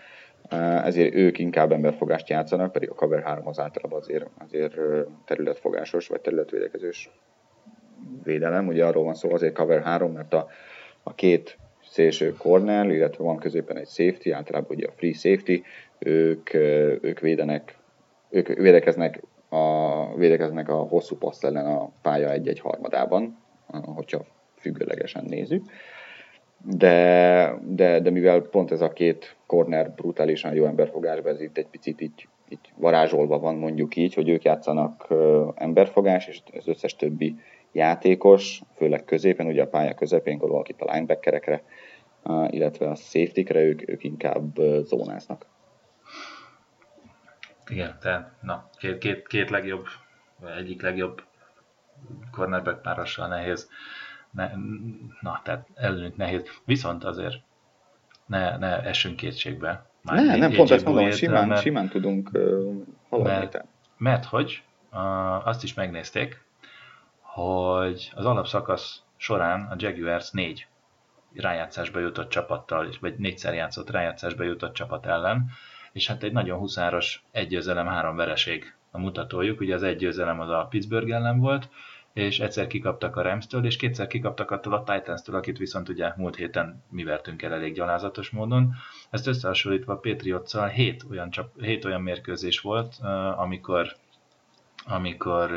ezért 0.83 1.13
ők 1.13 1.39
inkább 1.39 1.71
emberfogást 1.71 2.29
játszanak, 2.29 2.71
pedig 2.71 2.89
a 2.89 2.93
cover 2.93 3.23
3 3.23 3.47
az 3.47 3.59
általában 3.59 3.99
azért, 3.99 4.29
azért 4.37 4.75
területfogásos 5.25 6.07
vagy 6.07 6.21
területvédekezős 6.21 7.09
védelem. 8.23 8.67
Ugye 8.67 8.85
arról 8.85 9.03
van 9.03 9.13
szó, 9.13 9.33
azért 9.33 9.53
cover 9.53 9.81
3, 9.81 10.11
mert 10.11 10.33
a, 10.33 10.47
a 11.03 11.13
két 11.15 11.57
szélső 11.91 12.33
corner, 12.37 12.89
illetve 12.89 13.23
van 13.23 13.37
középen 13.37 13.77
egy 13.77 13.87
safety, 13.87 14.31
általában 14.31 14.75
ugye 14.75 14.87
a 14.87 14.93
free 14.95 15.13
safety, 15.13 15.61
ők, 15.99 16.53
ők 17.03 17.19
védenek, 17.19 17.77
ők 18.29 18.47
védekeznek 18.47 19.21
a, 19.49 20.15
védekeznek 20.15 20.69
a 20.69 20.75
hosszú 20.75 21.15
passz 21.17 21.43
ellen 21.43 21.65
a 21.65 21.91
pálya 22.01 22.31
egy-egy 22.31 22.59
harmadában, 22.59 23.37
hogyha 23.67 24.25
függőlegesen 24.55 25.25
nézzük. 25.27 25.65
De, 26.65 27.53
de, 27.67 27.99
de 27.99 28.09
mivel 28.09 28.41
pont 28.41 28.71
ez 28.71 28.81
a 28.81 28.93
két 28.93 29.35
corner 29.45 29.91
brutálisan 29.91 30.53
jó 30.53 30.65
emberfogásban, 30.65 31.33
ez 31.33 31.41
itt 31.41 31.57
egy 31.57 31.67
picit 31.67 32.01
így, 32.01 32.27
így 32.49 32.71
varázsolva 32.75 33.39
van 33.39 33.55
mondjuk 33.55 33.95
így, 33.95 34.13
hogy 34.13 34.29
ők 34.29 34.43
játszanak 34.43 35.07
emberfogás, 35.55 36.27
és 36.27 36.41
az 36.57 36.67
összes 36.67 36.95
többi 36.95 37.35
játékos, 37.71 38.61
főleg 38.75 39.03
középen, 39.03 39.45
ugye 39.45 39.61
a 39.61 39.67
pálya 39.67 39.93
közepén 39.93 40.37
gondolok 40.37 40.69
itt 40.69 40.81
a 40.81 40.93
linebackerekre, 40.93 41.63
illetve 42.47 42.89
a 42.89 42.95
safety 42.95 43.53
ők, 43.53 43.89
ők 43.89 44.03
inkább 44.03 44.57
zónáznak. 44.83 45.45
Igen, 47.67 47.97
tehát 48.01 48.31
na, 48.41 48.69
két, 48.77 48.97
két, 48.97 49.27
két 49.27 49.49
legjobb, 49.49 49.85
egyik 50.57 50.81
legjobb 50.81 51.21
cornerback 52.31 52.81
párossal 52.81 53.27
nehéz. 53.27 53.69
Ne, 54.31 54.51
na, 55.21 55.41
tehát 55.43 55.67
előnyt 55.75 56.17
nehéz. 56.17 56.43
Viszont 56.65 57.03
azért 57.03 57.35
ne, 58.25 58.57
ne 58.57 58.81
essünk 58.81 59.15
kétségbe. 59.15 59.85
Már 60.01 60.23
ne, 60.23 60.35
nem 60.35 60.51
pont 60.51 60.71
ezt 60.71 60.85
mondom, 60.85 61.11
simán, 61.11 61.47
mert, 61.47 61.61
simán 61.61 61.89
tudunk 61.89 62.29
uh, 62.33 62.85
haladni. 63.09 63.31
Mert, 63.31 63.65
mert 63.97 64.25
hogy 64.25 64.63
uh, 64.91 65.47
azt 65.47 65.63
is 65.63 65.73
megnézték, 65.73 66.41
hogy 67.33 68.11
az 68.15 68.25
alapszakasz 68.25 69.01
során 69.17 69.67
a 69.69 69.75
Jaguars 69.77 70.31
négy 70.31 70.67
rájátszásba 71.33 71.99
jutott 71.99 72.29
csapattal, 72.29 72.89
vagy 72.99 73.15
négyszer 73.17 73.53
játszott 73.53 73.89
rájátszásba 73.89 74.43
jutott 74.43 74.73
csapat 74.73 75.05
ellen, 75.05 75.49
és 75.91 76.07
hát 76.07 76.23
egy 76.23 76.31
nagyon 76.31 76.59
huszáros 76.59 77.23
egy 77.31 77.59
három 77.65 78.15
vereség 78.15 78.75
a 78.91 78.97
mutatójuk. 78.97 79.59
Ugye 79.59 79.75
az 79.75 79.83
egy 79.83 80.05
az 80.05 80.17
a 80.19 80.67
Pittsburgh 80.69 81.11
ellen 81.11 81.39
volt, 81.39 81.69
és 82.13 82.39
egyszer 82.39 82.67
kikaptak 82.67 83.15
a 83.15 83.21
Rams-től, 83.21 83.65
és 83.65 83.75
kétszer 83.75 84.07
kikaptak 84.07 84.51
attól 84.51 84.73
a 84.73 84.83
Titans-től, 84.83 85.35
akit 85.35 85.57
viszont 85.57 85.89
ugye 85.89 86.13
múlt 86.15 86.35
héten 86.35 86.83
mi 86.89 87.03
vertünk 87.03 87.41
el 87.41 87.53
elég 87.53 87.73
gyalázatos 87.73 88.29
módon. 88.29 88.73
Ezt 89.09 89.27
összehasonlítva 89.27 89.93
a 89.93 89.97
Patriots-szal 89.97 90.67
7 90.67 91.05
olyan, 91.09 91.29
csap, 91.29 91.61
7 91.61 91.85
olyan 91.85 92.01
mérkőzés 92.01 92.59
volt, 92.59 92.95
amikor, 93.35 93.95
amikor 94.85 95.51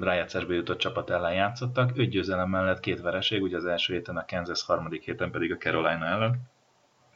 rájátszásba 0.00 0.52
jutott 0.52 0.78
csapat 0.78 1.10
ellen 1.10 1.34
játszottak, 1.34 1.90
öt 1.94 2.08
győzelem 2.08 2.48
mellett 2.48 2.80
két 2.80 3.00
vereség, 3.00 3.42
ugye 3.42 3.56
az 3.56 3.64
első 3.64 3.92
héten 3.92 4.16
a 4.16 4.24
Kansas, 4.24 4.64
harmadik 4.64 5.04
héten 5.04 5.30
pedig 5.30 5.52
a 5.52 5.56
Carolina 5.56 6.06
ellen. 6.06 6.40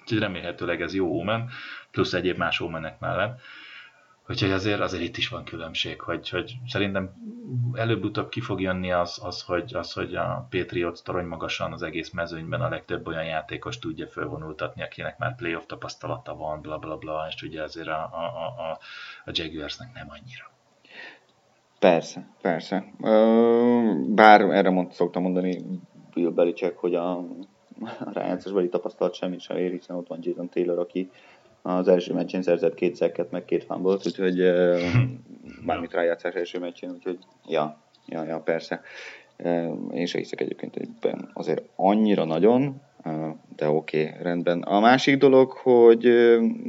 Úgyhogy 0.01 0.19
remélhetőleg 0.19 0.83
ez 0.83 0.95
jó 0.95 1.19
omen, 1.19 1.51
plusz 1.91 2.13
egyéb 2.13 2.37
más 2.37 2.61
omenek 2.61 2.99
mellett. 2.99 3.41
Úgyhogy 4.29 4.51
azért, 4.51 4.81
azért 4.81 5.03
itt 5.03 5.17
is 5.17 5.29
van 5.29 5.45
különbség, 5.45 6.01
hogy, 6.01 6.29
hogy 6.29 6.57
szerintem 6.67 7.13
előbb-utóbb 7.73 8.29
ki 8.29 8.41
fog 8.41 8.61
jönni 8.61 8.93
az, 8.93 9.21
az, 9.23 9.43
hogy, 9.43 9.75
az, 9.75 9.93
hogy 9.93 10.15
a 10.15 10.47
Patriots 10.51 11.01
torony 11.01 11.27
magasan 11.27 11.73
az 11.73 11.83
egész 11.83 12.11
mezőnyben 12.11 12.61
a 12.61 12.69
legtöbb 12.69 13.07
olyan 13.07 13.25
játékos 13.25 13.79
tudja 13.79 14.07
fölvonultatni, 14.07 14.83
akinek 14.83 15.19
már 15.19 15.35
playoff 15.35 15.65
tapasztalata 15.67 16.35
van, 16.35 16.61
bla 16.61 16.79
bla 16.79 16.97
bla, 16.97 17.27
és 17.29 17.43
ugye 17.43 17.63
azért 17.63 17.89
a, 17.89 18.11
a, 18.13 18.47
a, 18.71 18.79
a 19.25 19.31
Jaguarsnek 19.33 19.93
nem 19.95 20.11
annyira. 20.11 20.50
Persze, 21.81 22.27
persze. 22.41 22.85
Bár 24.07 24.41
erre 24.41 24.71
mond, 24.71 24.93
szoktam 24.93 25.23
mondani 25.23 25.63
Bill 26.15 26.31
Belichick, 26.31 26.79
hogy 26.79 26.95
a, 26.95 27.11
a 27.81 28.13
rájátszás 28.13 28.53
beli 28.53 28.69
tapasztalat 28.69 29.15
semmit 29.15 29.41
sem 29.41 29.57
ér, 29.57 29.71
hiszen 29.71 29.97
ott 29.97 30.09
van 30.09 30.19
Jason 30.23 30.49
Taylor, 30.49 30.79
aki 30.79 31.11
az 31.63 31.89
első 31.89 32.15
meccsen 32.15 32.43
szerzett 32.43 32.75
két 32.75 32.95
szekket, 32.95 33.31
meg 33.31 33.45
két 33.45 33.65
fumble 33.65 33.93
úgyhogy 33.93 34.37
bármit 35.67 35.93
rájátszás 35.93 36.35
első 36.35 36.59
meccsén, 36.59 36.91
úgyhogy 36.91 37.19
ja, 37.49 37.77
ja, 38.07 38.25
ja, 38.25 38.41
persze. 38.41 38.81
Én 39.93 40.07
se 40.07 40.19
hiszek 40.19 40.41
egyébként 40.41 40.77
egyben 40.77 41.31
azért 41.33 41.63
annyira 41.77 42.25
nagyon, 42.25 42.81
de 43.57 43.69
oké, 43.69 44.05
okay, 44.05 44.23
rendben. 44.23 44.63
A 44.63 44.81
másik 44.81 45.17
dolog, 45.17 45.53
hogy 45.53 46.09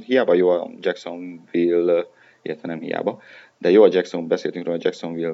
hiába 0.06 0.34
jó 0.34 0.50
a 0.50 0.70
Jacksonville, 0.80 2.06
illetve 2.42 2.68
nem 2.68 2.80
hiába, 2.80 3.22
de 3.62 3.70
jó 3.70 3.84
a 3.84 3.90
Jackson, 3.92 4.28
beszéltünk 4.28 4.66
róla, 4.66 4.78
a 4.78 4.82
Jacksonville 4.84 5.34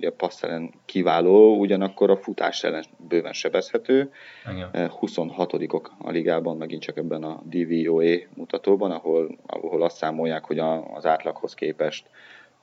a 0.00 0.10
passz 0.16 0.42
ellen 0.42 0.72
kiváló, 0.84 1.58
ugyanakkor 1.58 2.10
a 2.10 2.16
futás 2.16 2.64
ellen 2.64 2.84
bőven 3.08 3.32
sebezhető. 3.32 4.10
Igen. 4.52 4.88
26 4.88 5.52
a 5.98 6.10
ligában, 6.10 6.56
megint 6.56 6.82
csak 6.82 6.96
ebben 6.96 7.22
a 7.22 7.42
DVOA 7.44 8.16
mutatóban, 8.34 8.90
ahol, 8.90 9.38
ahol 9.46 9.82
azt 9.82 9.96
számolják, 9.96 10.44
hogy 10.44 10.58
a, 10.58 10.94
az 10.94 11.06
átlaghoz 11.06 11.54
képest 11.54 12.06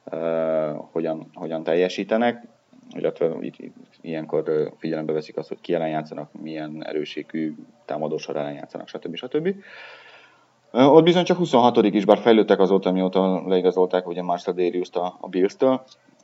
uh, 0.03 0.19
hogyan, 0.91 1.29
hogyan 1.33 1.63
teljesítenek 1.63 2.43
illetve 2.89 3.37
itt, 3.41 3.57
itt 3.57 3.75
ilyenkor 4.01 4.73
figyelembe 4.77 5.13
veszik 5.13 5.37
azt, 5.37 5.47
hogy 5.47 5.61
ki 5.61 5.73
ellen 5.73 5.89
játszanak, 5.89 6.29
milyen 6.41 6.85
erőségű 6.85 7.55
támadósor 7.85 8.35
ellen 8.35 8.53
játszanak, 8.53 8.87
stb. 8.87 9.15
stb. 9.15 9.55
Ott 10.75 11.03
bizony 11.03 11.23
csak 11.23 11.37
26 11.37 11.77
is, 11.77 12.05
bár 12.05 12.17
fejlődtek 12.17 12.59
azóta, 12.59 12.91
mióta 12.91 13.47
leigazolták 13.47 14.07
ugye 14.07 14.21
Marcel 14.21 14.53
Darius-t 14.53 14.95
a, 14.95 15.17
a 15.21 15.27
Bills-től, 15.27 15.83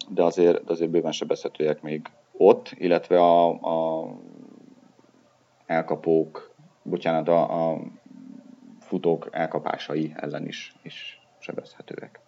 de 0.10 0.24
azért, 0.24 0.64
de 0.64 0.72
azért 0.72 0.90
bőven 0.90 1.12
sebezhetőek 1.12 1.82
még 1.82 2.02
ott, 2.32 2.72
illetve 2.78 3.20
a, 3.20 3.50
a 3.50 4.08
elkapók, 5.66 6.54
bocsánat, 6.84 7.28
a, 7.28 7.72
a 7.72 7.80
futók 8.80 9.28
elkapásai 9.32 10.14
ellen 10.16 10.48
is, 10.48 10.76
is 10.82 11.20
sebezhetőek. 11.40 12.20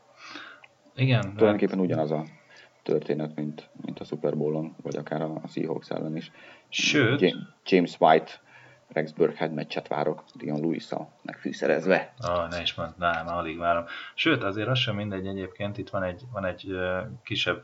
Igen. 0.96 1.22
Tulajdonképpen 1.22 1.78
hát... 1.78 1.86
ugyanaz 1.86 2.12
a 2.12 2.24
történet, 2.84 3.36
mint, 3.36 3.70
mint 3.86 4.00
a 4.00 4.04
Super 4.04 4.38
Bowl-on, 4.38 4.76
vagy 4.82 4.96
akár 4.96 5.22
a 5.22 5.42
Seahawks 5.48 5.90
ellen 5.90 6.16
is. 6.16 6.32
Sőt... 6.70 7.36
James 7.66 8.00
White, 8.00 8.32
Rex 8.94 9.12
Burkhead 9.12 9.54
meccset 9.54 9.88
várok 9.88 10.24
Dion 10.34 10.60
Lewis-szal 10.60 11.12
megfűszerezve. 11.22 12.14
Ah, 12.18 12.50
ne 12.50 12.62
is 12.62 12.74
mond, 12.74 12.94
nem, 12.98 13.28
alig 13.28 13.58
várom. 13.58 13.86
Sőt, 14.16 14.44
azért 14.44 14.68
az 14.68 14.80
sem 14.80 14.96
mindegy 14.96 15.28
egyébként, 15.28 15.78
itt 15.78 15.90
van 15.90 16.04
egy, 16.04 16.22
van 16.32 16.46
egy 16.46 16.76
kisebb 17.24 17.64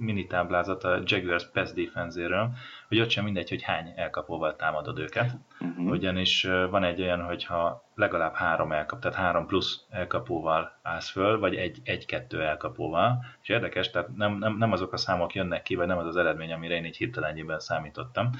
mini 0.00 0.26
táblázat 0.26 0.84
a 0.84 1.02
Jaguars 1.04 1.50
pass 1.52 1.72
defense 1.72 2.50
hogy 2.88 3.00
ott 3.00 3.10
sem 3.10 3.24
mindegy, 3.24 3.48
hogy 3.48 3.62
hány 3.62 3.92
elkapóval 3.96 4.56
támadod 4.56 4.98
őket. 4.98 5.36
Uh-huh. 5.60 5.90
Ugyanis 5.90 6.42
van 6.70 6.84
egy 6.84 7.00
olyan, 7.00 7.22
hogyha 7.22 7.84
legalább 7.94 8.34
három 8.34 8.72
elkap, 8.72 9.00
tehát 9.00 9.16
három 9.16 9.46
plusz 9.46 9.80
elkapóval 9.90 10.78
állsz 10.82 11.10
föl, 11.10 11.38
vagy 11.38 11.54
egy, 11.54 11.78
egy-kettő 11.84 12.42
elkapóval. 12.42 13.24
És 13.42 13.48
érdekes, 13.48 13.90
tehát 13.90 14.16
nem, 14.16 14.38
nem, 14.38 14.56
nem 14.56 14.72
azok 14.72 14.92
a 14.92 14.96
számok 14.96 15.34
jönnek 15.34 15.62
ki, 15.62 15.74
vagy 15.74 15.86
nem 15.86 15.98
az 15.98 16.06
az 16.06 16.16
eredmény, 16.16 16.52
amire 16.52 16.74
én 16.74 16.84
így 16.84 16.96
hirtelenjében 16.96 17.58
számítottam. 17.58 18.30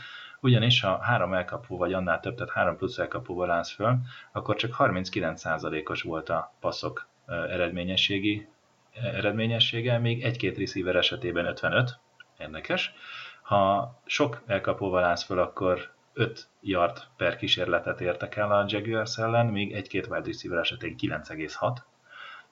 Ugyanis 0.41 0.81
ha 0.81 1.03
három 1.03 1.35
elkapó 1.35 1.77
vagy 1.77 1.93
annál 1.93 2.21
több, 2.21 2.35
tehát 2.35 2.53
három 2.53 2.77
plusz 2.77 2.99
elkapóval 2.99 3.51
állsz 3.51 3.73
föl, 3.73 3.97
akkor 4.33 4.57
csak 4.57 4.75
39%-os 4.79 6.03
volt 6.03 6.29
a 6.29 6.55
passzok 6.61 7.09
eredményességi 7.27 8.49
eredményessége, 8.93 9.99
még 9.99 10.23
egy-két 10.23 10.59
receiver 10.59 10.97
esetében 10.97 11.47
55, 11.47 11.99
érdekes. 12.39 12.95
Ha 13.43 13.93
sok 14.05 14.43
elkapóval 14.47 15.05
állsz 15.05 15.25
föl, 15.25 15.39
akkor 15.39 15.93
5 16.13 16.49
yard 16.61 17.03
per 17.17 17.37
kísérletet 17.37 18.01
értek 18.01 18.37
el 18.37 18.53
a 18.53 18.65
Jaguars 18.69 19.19
ellen, 19.19 19.47
még 19.47 19.73
egy-két 19.73 20.07
wide 20.07 20.27
receiver 20.27 20.59
esetén 20.59 20.95
9,6, 20.99 21.77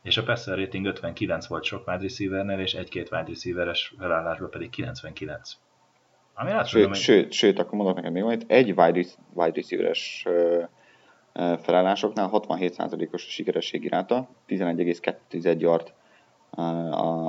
és 0.03 0.16
a 0.16 0.22
passer 0.22 0.59
rating 0.59 0.86
59 0.86 1.47
volt 1.47 1.64
sok 1.64 1.86
wide 1.86 2.03
receivernél, 2.03 2.59
és 2.59 2.74
egy-két 2.74 3.11
wide 3.11 3.26
receiveres 3.26 3.95
felállásban 3.99 4.51
pedig 4.51 4.70
99. 4.70 5.53
Ami 6.41 6.51
sőt, 6.51 6.72
mondom, 6.72 6.93
sőt, 6.93 7.32
sőt, 7.32 7.59
akkor 7.59 7.74
mondok 7.74 7.97
neked 7.97 8.12
még 8.12 8.22
valamit, 8.22 8.51
egy 8.51 8.72
wide, 8.76 9.09
wide 9.32 9.53
receiveres 9.55 10.26
felállásoknál 11.32 12.30
67%-os 12.32 13.26
a 13.26 13.30
sikerességi 13.30 13.89
ráta, 13.89 14.28
11,2 14.49 15.61
yard 15.61 15.93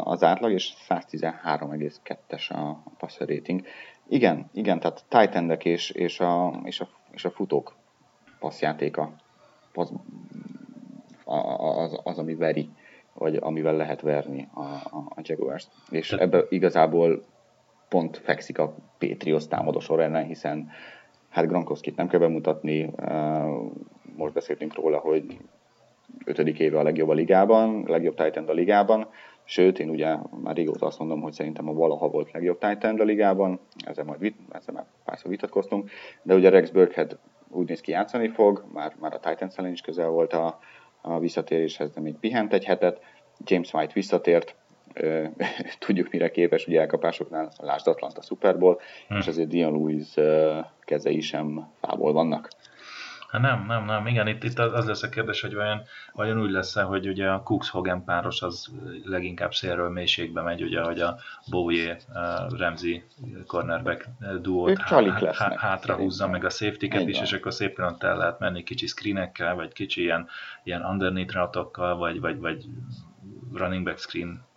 az 0.04 0.24
átlag, 0.24 0.52
és 0.52 0.74
113,2-es 0.90 2.50
a 2.50 2.90
passer 2.98 3.28
rating. 3.28 3.62
Igen, 4.08 4.50
igen, 4.54 4.80
tehát 4.80 5.06
tight 5.08 5.64
és, 5.64 5.90
és, 5.90 6.20
a, 6.20 6.62
és, 6.64 6.80
a, 6.80 6.88
és 7.12 7.26
a 7.26 7.32
futók 7.32 7.76
passzjátéka 8.40 9.14
az, 9.74 9.92
az, 11.26 12.00
az, 12.04 12.18
ami 12.18 12.36
veri, 12.36 12.70
vagy 13.14 13.36
amivel 13.36 13.76
lehet 13.76 14.02
verni 14.02 14.50
a, 14.54 14.62
a, 14.62 15.04
a 15.10 15.22
Jaguars. 15.22 15.68
És 15.90 16.12
ebbe 16.12 16.46
igazából 16.50 17.24
pont 17.90 18.18
fekszik 18.18 18.60
a 18.60 18.76
Patriots 18.98 19.48
támadósor 19.48 20.00
ellen, 20.00 20.26
hiszen 20.26 20.70
hát 21.30 21.48
Gronkowski-t 21.48 21.96
nem 21.96 22.08
kell 22.08 22.20
bemutatni, 22.20 22.92
most 24.16 24.34
beszéltünk 24.34 24.76
róla, 24.76 24.98
hogy 24.98 25.38
ötödik 26.26 26.60
éve 26.60 26.80
a 26.80 26.84
legjobb 26.84 27.10
a 27.10 27.14
ligában, 27.14 27.84
legjobb 27.88 28.16
Titan 28.16 28.48
a 28.48 28.52
ligában, 28.52 29.08
sőt, 29.44 29.80
én 29.80 29.90
ugye 29.90 30.16
már 30.44 30.56
régóta 30.56 30.86
azt 30.86 31.00
mondom, 31.00 31.22
hogy 31.22 31.34
szerintem 31.34 31.70
a 31.70 31.74
valaha 31.74 32.10
volt 32.10 32.32
legjobb 32.32 32.58
Titan 32.58 33.00
a 33.00 33.04
ligában, 33.04 33.60
ezzel 33.86 34.06
majd 34.06 34.20
vit, 34.20 34.38
ezzel 34.50 34.74
már 34.74 34.86
párszor 35.06 35.30
vitatkoztunk, 35.30 35.90
de 36.22 36.36
ugye 36.36 36.50
Rex 36.50 36.70
Burkhead 36.70 37.18
úgy 37.50 37.68
néz 37.68 37.82
ki 37.82 37.92
játszani 37.92 38.28
fog, 38.28 38.66
már, 38.74 38.96
már 39.00 39.14
a 39.14 39.20
Titans 39.20 39.58
ellen 39.58 39.72
is 39.72 39.82
közel 39.82 40.10
volt 40.10 40.34
a, 40.34 40.60
a 41.02 41.20
visszatéréshez, 41.20 41.92
de 41.92 42.02
még 42.02 42.16
pihent 42.16 42.54
egy 42.54 42.66
hetet, 42.66 43.02
James 43.46 43.74
White 43.74 43.94
visszatért, 43.94 44.56
tudjuk 45.86 46.12
mire 46.12 46.32
képes, 46.32 46.68
ugye 46.68 46.80
elkapásoknál, 46.80 47.52
lásd 47.58 47.88
Atlanta 47.88 48.22
Super 48.22 48.58
Bowl, 48.58 48.80
hm. 49.08 49.16
és 49.16 49.28
azért 49.28 49.48
Dion 49.48 49.72
Lewis 49.72 50.14
kezei 50.80 51.22
sem 51.22 51.70
fából 51.82 52.14
vannak. 52.14 52.50
Hát 53.30 53.42
nem, 53.42 53.66
nem, 53.68 53.86
nem. 53.86 54.08
Igen, 54.08 54.28
itt, 54.28 54.44
itt 54.44 54.60
az 54.60 54.86
lesz 54.86 55.04
a 55.04 55.10
kérdés, 55.10 55.42
hogy 55.42 55.54
vajon, 55.54 55.82
vajon 56.14 56.42
úgy 56.42 56.52
lesz 56.52 56.80
hogy 56.80 57.08
ugye 57.08 57.30
a 57.30 57.44
Cooks 57.44 57.70
Hogan 57.70 58.04
páros 58.04 58.42
az 58.42 58.68
leginkább 59.04 59.54
szélről 59.54 59.90
mélységbe 59.90 60.42
megy, 60.42 60.64
ugye, 60.64 60.82
hogy 60.82 61.00
a 61.00 61.18
Bowie 61.50 61.98
uh, 62.14 62.58
Ramsey 62.60 63.04
cornerback 63.48 64.08
duót 64.42 64.78
há, 64.78 65.04
há, 65.34 65.56
hátra 65.58 65.96
húzza 65.96 66.28
meg 66.28 66.46
a 66.46 66.50
safety 66.50 66.84
is, 66.84 67.22
és 67.22 67.34
akkor 67.34 67.54
szépen 67.54 67.86
ott 67.86 68.04
el 68.04 68.18
lehet 68.18 68.40
menni 68.40 68.64
kicsi 68.64 68.88
screenekkel, 68.88 69.56
vagy 69.56 69.74
kicsi 69.74 70.02
ilyen, 70.02 70.28
ilyen 70.64 70.86
underneath 70.86 71.60
vagy, 71.74 72.20
vagy, 72.20 72.40
vagy 72.40 72.66
running 73.54 73.84
back 73.84 73.98
screen 73.98 74.48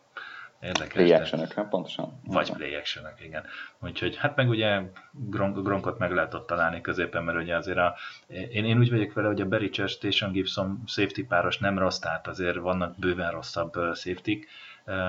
Érdekes. 0.62 0.92
Play 0.92 1.12
action 1.12 1.46
hát 1.54 1.68
pontosan. 1.68 2.20
Vagy 2.24 2.52
play 2.52 2.74
action 2.74 3.04
igen. 3.24 3.44
Úgyhogy 3.80 4.16
hát 4.16 4.36
meg 4.36 4.48
ugye 4.48 4.82
Gronk, 5.10 5.62
Gronkot 5.64 5.98
meg 5.98 6.12
lehet 6.12 6.34
ott 6.34 6.46
találni 6.46 6.80
középen, 6.80 7.24
mert 7.24 7.38
ugye 7.38 7.56
azért 7.56 7.78
a, 7.78 7.94
én, 8.26 8.64
én 8.64 8.78
úgy 8.78 8.90
vagyok 8.90 9.12
vele, 9.12 9.26
hogy 9.26 9.40
a 9.40 9.46
Bericher 9.46 9.88
Station 9.88 10.32
Gibson 10.32 10.82
safety 10.86 11.22
páros 11.22 11.58
nem 11.58 11.78
rossz, 11.78 11.98
tehát 11.98 12.26
azért 12.26 12.56
vannak 12.56 12.98
bőven 12.98 13.30
rosszabb 13.30 13.72
safety 13.94 14.44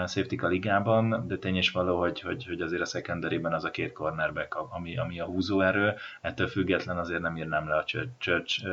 safety 0.08 0.36
a 0.42 0.48
ligában, 0.48 1.28
de 1.28 1.38
tény 1.38 1.58
is 1.58 1.72
való, 1.72 2.00
hogy, 2.00 2.22
hogy, 2.22 2.46
hogy 2.46 2.62
azért 2.62 2.82
a 2.82 2.86
secondary 2.86 3.40
az 3.44 3.64
a 3.64 3.72
két 3.72 3.94
cornerback, 3.94 4.56
ami, 4.56 4.98
ami 4.98 5.20
a 5.20 5.26
húzóerő, 5.26 5.94
ettől 6.22 6.48
független 6.48 6.98
azért 6.98 7.22
nem 7.22 7.38
írnám 7.38 7.68
le 7.68 7.76
a 7.76 7.84
Church, 7.84 8.10
Church, 8.18 8.66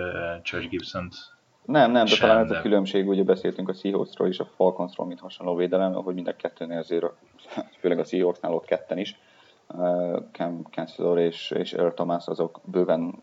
Church 0.43 0.69
Gibson-t 0.69 1.15
nem, 1.65 1.91
nem, 1.91 2.05
de 2.05 2.11
Sem, 2.11 2.29
talán 2.29 2.45
ez 2.45 2.51
a 2.51 2.61
különbség, 2.61 3.09
ugye 3.09 3.23
beszéltünk 3.23 3.69
a 3.69 3.73
Seahawksról 3.73 4.29
és 4.29 4.39
a 4.39 4.49
Falconsról, 4.57 5.07
mint 5.07 5.21
hasonló 5.21 5.55
védelem, 5.55 5.93
hogy 5.93 6.15
mind 6.15 6.29
a 6.29 6.37
kettőnél 6.37 6.79
azért, 6.79 7.07
főleg 7.81 7.99
a 7.99 8.05
Seahawksnál 8.05 8.53
ott 8.53 8.65
ketten 8.65 8.99
is, 8.99 9.19
Cam 10.33 10.63
Chancellor 10.71 11.19
és, 11.19 11.51
és 11.51 11.73
Earl 11.73 11.95
Thomas 11.95 12.27
azok 12.27 12.61
bőven 12.65 13.15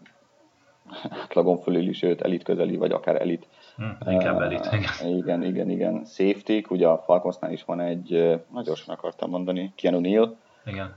átlagon 1.21 1.57
fölül 1.57 1.87
is, 1.87 1.97
sőt 1.97 2.21
elit 2.21 2.43
közeli, 2.43 2.75
vagy 2.75 2.91
akár 2.91 3.21
elit. 3.21 3.47
Hmm, 3.75 3.97
inkább 4.05 4.41
elit, 4.41 4.69
igen. 4.77 5.17
Igen, 5.17 5.43
igen, 5.43 5.69
igen. 5.69 6.05
safety 6.05 6.65
ugye 6.69 6.87
a 6.87 6.97
Falconsnál 6.97 7.51
is 7.51 7.63
van 7.63 7.79
egy, 7.79 8.09
nagyon 8.09 8.63
gyorsan 8.63 8.95
akartam 8.95 9.29
mondani, 9.29 9.73
Keanu 9.75 9.99
Neal. 9.99 10.37
Igen. 10.65 10.95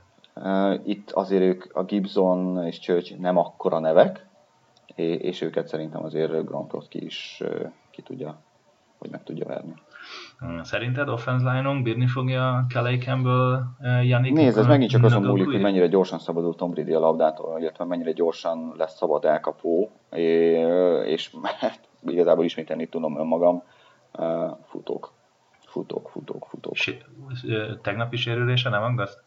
Itt 0.85 1.11
azért 1.11 1.43
ők, 1.43 1.77
a 1.77 1.85
Gibson 1.85 2.65
és 2.67 2.79
Church 2.79 3.19
nem 3.19 3.37
akkora 3.37 3.79
nevek, 3.79 4.27
és 4.95 5.41
őket 5.41 5.67
szerintem 5.67 6.05
azért 6.05 6.45
Gronkowski 6.45 7.05
is 7.05 7.43
ki 7.91 8.03
tudja, 8.03 8.41
hogy 8.99 9.11
meg 9.11 9.23
tudja 9.23 9.47
verni. 9.47 9.75
Hmm, 10.39 10.63
szerinted 10.63 11.09
offense 11.09 11.53
line-on 11.53 11.83
bírni 11.83 12.07
fogja 12.07 12.67
Kelly 12.69 12.99
Campbell, 12.99 13.63
Janik? 14.03 14.33
Nézd, 14.33 14.59
ez 14.59 14.67
megint 14.67 14.91
csak 14.91 15.05
azon 15.05 15.23
múlik, 15.23 15.47
hogy 15.47 15.61
mennyire 15.61 15.87
gyorsan 15.87 16.19
szabadul 16.19 16.55
Tom 16.55 16.71
Brady 16.71 16.93
a 16.93 16.99
labdától, 16.99 17.61
illetve 17.61 17.85
mennyire 17.85 18.13
gyorsan 18.13 18.75
lesz 18.77 18.97
szabad 18.97 19.25
elkapó, 19.25 19.91
és 21.05 21.37
igazából 22.07 22.45
ismételni 22.45 22.87
tudom 22.89 23.19
önmagam, 23.19 23.63
futók. 24.65 25.13
Futok, 25.67 26.09
futok, 26.09 26.47
futok. 26.49 26.77
Si- 26.77 27.03
ö, 27.45 27.77
tegnapi 27.83 28.17
sérülése 28.17 28.69
nem 28.69 28.83
aggaszt? 28.83 29.23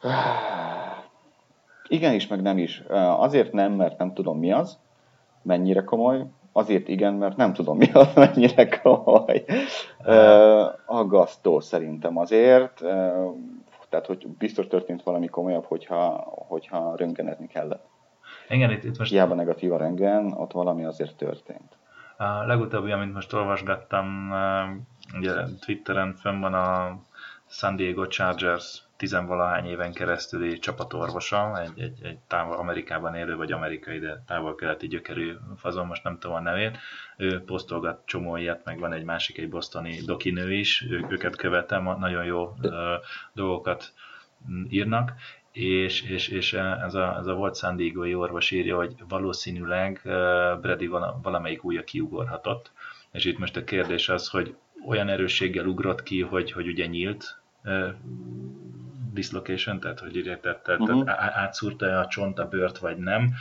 Igen 1.92 2.14
is, 2.14 2.26
meg 2.26 2.42
nem 2.42 2.58
is. 2.58 2.82
Azért 3.16 3.52
nem, 3.52 3.72
mert 3.72 3.98
nem 3.98 4.14
tudom 4.14 4.38
mi 4.38 4.52
az, 4.52 4.78
mennyire 5.42 5.82
komoly. 5.84 6.24
Azért 6.52 6.88
igen, 6.88 7.14
mert 7.14 7.36
nem 7.36 7.52
tudom 7.52 7.76
mi 7.76 7.90
az, 7.92 8.14
mennyire 8.24 8.68
komoly. 8.68 9.44
Uh, 10.04 10.64
aggasztó 10.86 11.60
szerintem 11.60 12.16
azért. 12.16 12.80
Uh, 12.80 13.36
tehát, 13.88 14.06
hogy 14.06 14.26
biztos 14.38 14.66
történt 14.66 15.02
valami 15.02 15.26
komolyabb, 15.26 15.64
hogyha, 15.64 16.24
hogyha 16.48 16.96
röntgenezni 16.96 17.46
kellett. 17.46 17.84
Igen, 18.48 18.70
itt, 18.70 18.84
itt 18.84 18.98
most 18.98 19.10
Hiába 19.10 19.34
negatív 19.34 19.72
a 19.72 19.76
röntgen, 19.76 20.32
ott 20.32 20.52
valami 20.52 20.84
azért 20.84 21.16
történt. 21.16 21.76
a 22.16 22.46
legutóbbi, 22.46 22.90
amit 22.90 23.14
most 23.14 23.32
olvasgattam, 23.32 24.32
ugye 25.18 25.32
Twitteren 25.60 26.14
fönn 26.14 26.40
van 26.40 26.54
a 26.54 26.98
San 27.46 27.76
Diego 27.76 28.06
Chargers 28.06 28.82
tizenvalahány 29.02 29.66
éven 29.66 29.92
keresztüli 29.92 30.58
csapatorvosa, 30.58 31.60
egy, 31.60 31.80
egy, 31.80 31.98
egy 32.02 32.18
távol 32.26 32.56
Amerikában 32.56 33.14
élő, 33.14 33.36
vagy 33.36 33.52
amerikai, 33.52 33.98
de 33.98 34.22
távol-keleti 34.26 34.86
gyökerű 34.86 35.32
fazon, 35.56 35.86
most 35.86 36.02
nem 36.04 36.18
tudom 36.18 36.36
a 36.36 36.40
nevét. 36.40 36.78
Ő 37.16 37.42
posztolgat 37.44 38.02
csomó 38.06 38.36
ilyet, 38.36 38.64
meg 38.64 38.78
van 38.78 38.92
egy 38.92 39.04
másik, 39.04 39.38
egy 39.38 39.48
bostoni 39.48 40.00
dokinő 40.06 40.52
is, 40.52 40.86
ő, 40.90 41.06
őket 41.08 41.36
követem, 41.36 41.82
nagyon 41.98 42.24
jó 42.24 42.54
ö, 42.60 42.94
dolgokat 43.32 43.92
írnak, 44.68 45.12
és, 45.52 46.02
és, 46.02 46.28
és 46.28 46.52
ez, 46.52 46.94
a, 46.94 47.16
ez 47.18 47.26
a 47.26 47.34
volt 47.34 47.56
San 47.56 47.76
Diego-i 47.76 48.14
orvos 48.14 48.50
írja, 48.50 48.76
hogy 48.76 48.94
valószínűleg 49.08 50.00
ö, 50.04 50.52
Brady 50.60 50.86
vala, 50.86 51.20
valamelyik 51.22 51.64
újja 51.64 51.84
kiugorhatott, 51.84 52.72
és 53.12 53.24
itt 53.24 53.38
most 53.38 53.56
a 53.56 53.64
kérdés 53.64 54.08
az, 54.08 54.28
hogy 54.28 54.54
olyan 54.86 55.08
erősséggel 55.08 55.66
ugrott 55.66 56.02
ki, 56.02 56.20
hogy, 56.20 56.52
hogy 56.52 56.68
ugye 56.68 56.86
nyílt 56.86 57.40
dislocation, 59.12 59.80
tehát 59.80 60.00
hogy 60.00 60.16
érted, 60.16 60.58
tehát, 60.58 60.80
Mhm. 60.80 61.02
tehát 61.02 61.20
á- 61.20 61.34
átszúrta 61.34 61.98
a 61.98 62.06
csont 62.06 62.38
a 62.38 62.48
bőrt, 62.48 62.78
vagy 62.78 62.96
nem, 62.96 63.32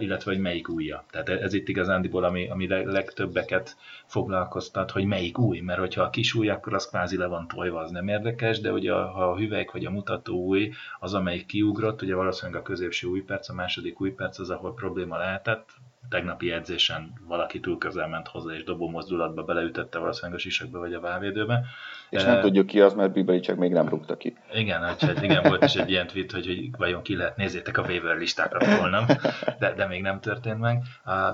illetve 0.00 0.32
hogy 0.32 0.40
melyik 0.40 0.68
újja. 0.68 1.04
Tehát 1.10 1.28
ez 1.28 1.52
itt 1.54 1.68
igazándiból, 1.68 2.24
ami, 2.24 2.48
ami 2.48 2.68
leg- 2.68 2.86
legtöbbeket 2.86 3.76
foglalkoztat, 4.06 4.90
hogy 4.90 5.04
melyik 5.04 5.38
új, 5.38 5.60
mert 5.60 5.78
hogyha 5.78 6.02
a 6.02 6.10
kis 6.10 6.34
új, 6.34 6.48
akkor 6.48 6.74
az 6.74 6.86
kvázi 6.88 7.16
le 7.16 7.26
van 7.26 7.48
tojva, 7.48 7.80
az 7.80 7.90
nem 7.90 8.08
érdekes, 8.08 8.60
de 8.60 8.72
ugye 8.72 8.92
a, 8.92 9.06
ha 9.10 9.30
a 9.30 9.36
hüvelyk 9.36 9.70
vagy 9.72 9.84
a 9.84 9.90
mutató 9.90 10.36
új, 10.44 10.72
az 11.00 11.14
amelyik 11.14 11.46
kiugrott, 11.46 12.02
ugye 12.02 12.14
valószínűleg 12.14 12.60
a 12.60 12.64
középső 12.64 13.06
új 13.06 13.20
perc, 13.22 13.48
a 13.48 13.54
második 13.54 14.00
új 14.00 14.10
perc 14.10 14.38
az, 14.38 14.50
ahol 14.50 14.74
probléma 14.74 15.18
lehetett, 15.18 15.68
tegnapi 16.08 16.52
edzésen 16.52 17.12
valaki 17.26 17.60
túl 17.60 17.78
közel 17.78 18.08
ment 18.08 18.28
hozzá, 18.28 18.54
és 18.54 18.64
dobó 18.64 18.88
mozdulatba 18.90 19.42
beleütötte 19.42 19.98
valószínűleg 19.98 20.38
a 20.38 20.40
sisakba 20.40 20.78
vagy 20.78 20.94
a 20.94 21.00
válvédőbe. 21.00 21.64
És 22.10 22.22
nem 22.22 22.40
tudjuk 22.40 22.66
ki 22.66 22.80
az, 22.80 22.94
mert 22.94 23.12
Bibelicek 23.12 23.56
még 23.56 23.72
nem 23.72 23.88
rúgta 23.88 24.16
ki. 24.16 24.36
igen, 24.52 24.90
úgyhogy 24.90 25.22
igen, 25.22 25.42
volt 25.42 25.64
is 25.64 25.74
egy 25.74 25.90
ilyen 25.90 26.06
tweet, 26.06 26.32
hogy, 26.32 26.46
hogy 26.46 26.70
vajon 26.78 27.02
ki 27.02 27.16
lehet, 27.16 27.36
nézzétek 27.36 27.78
a 27.78 27.82
waiver 27.82 28.16
listákra 28.16 28.76
holnap, 28.76 29.12
de, 29.58 29.72
de 29.72 29.86
még 29.86 30.02
nem 30.02 30.20
történt 30.20 30.60
meg. 30.60 30.82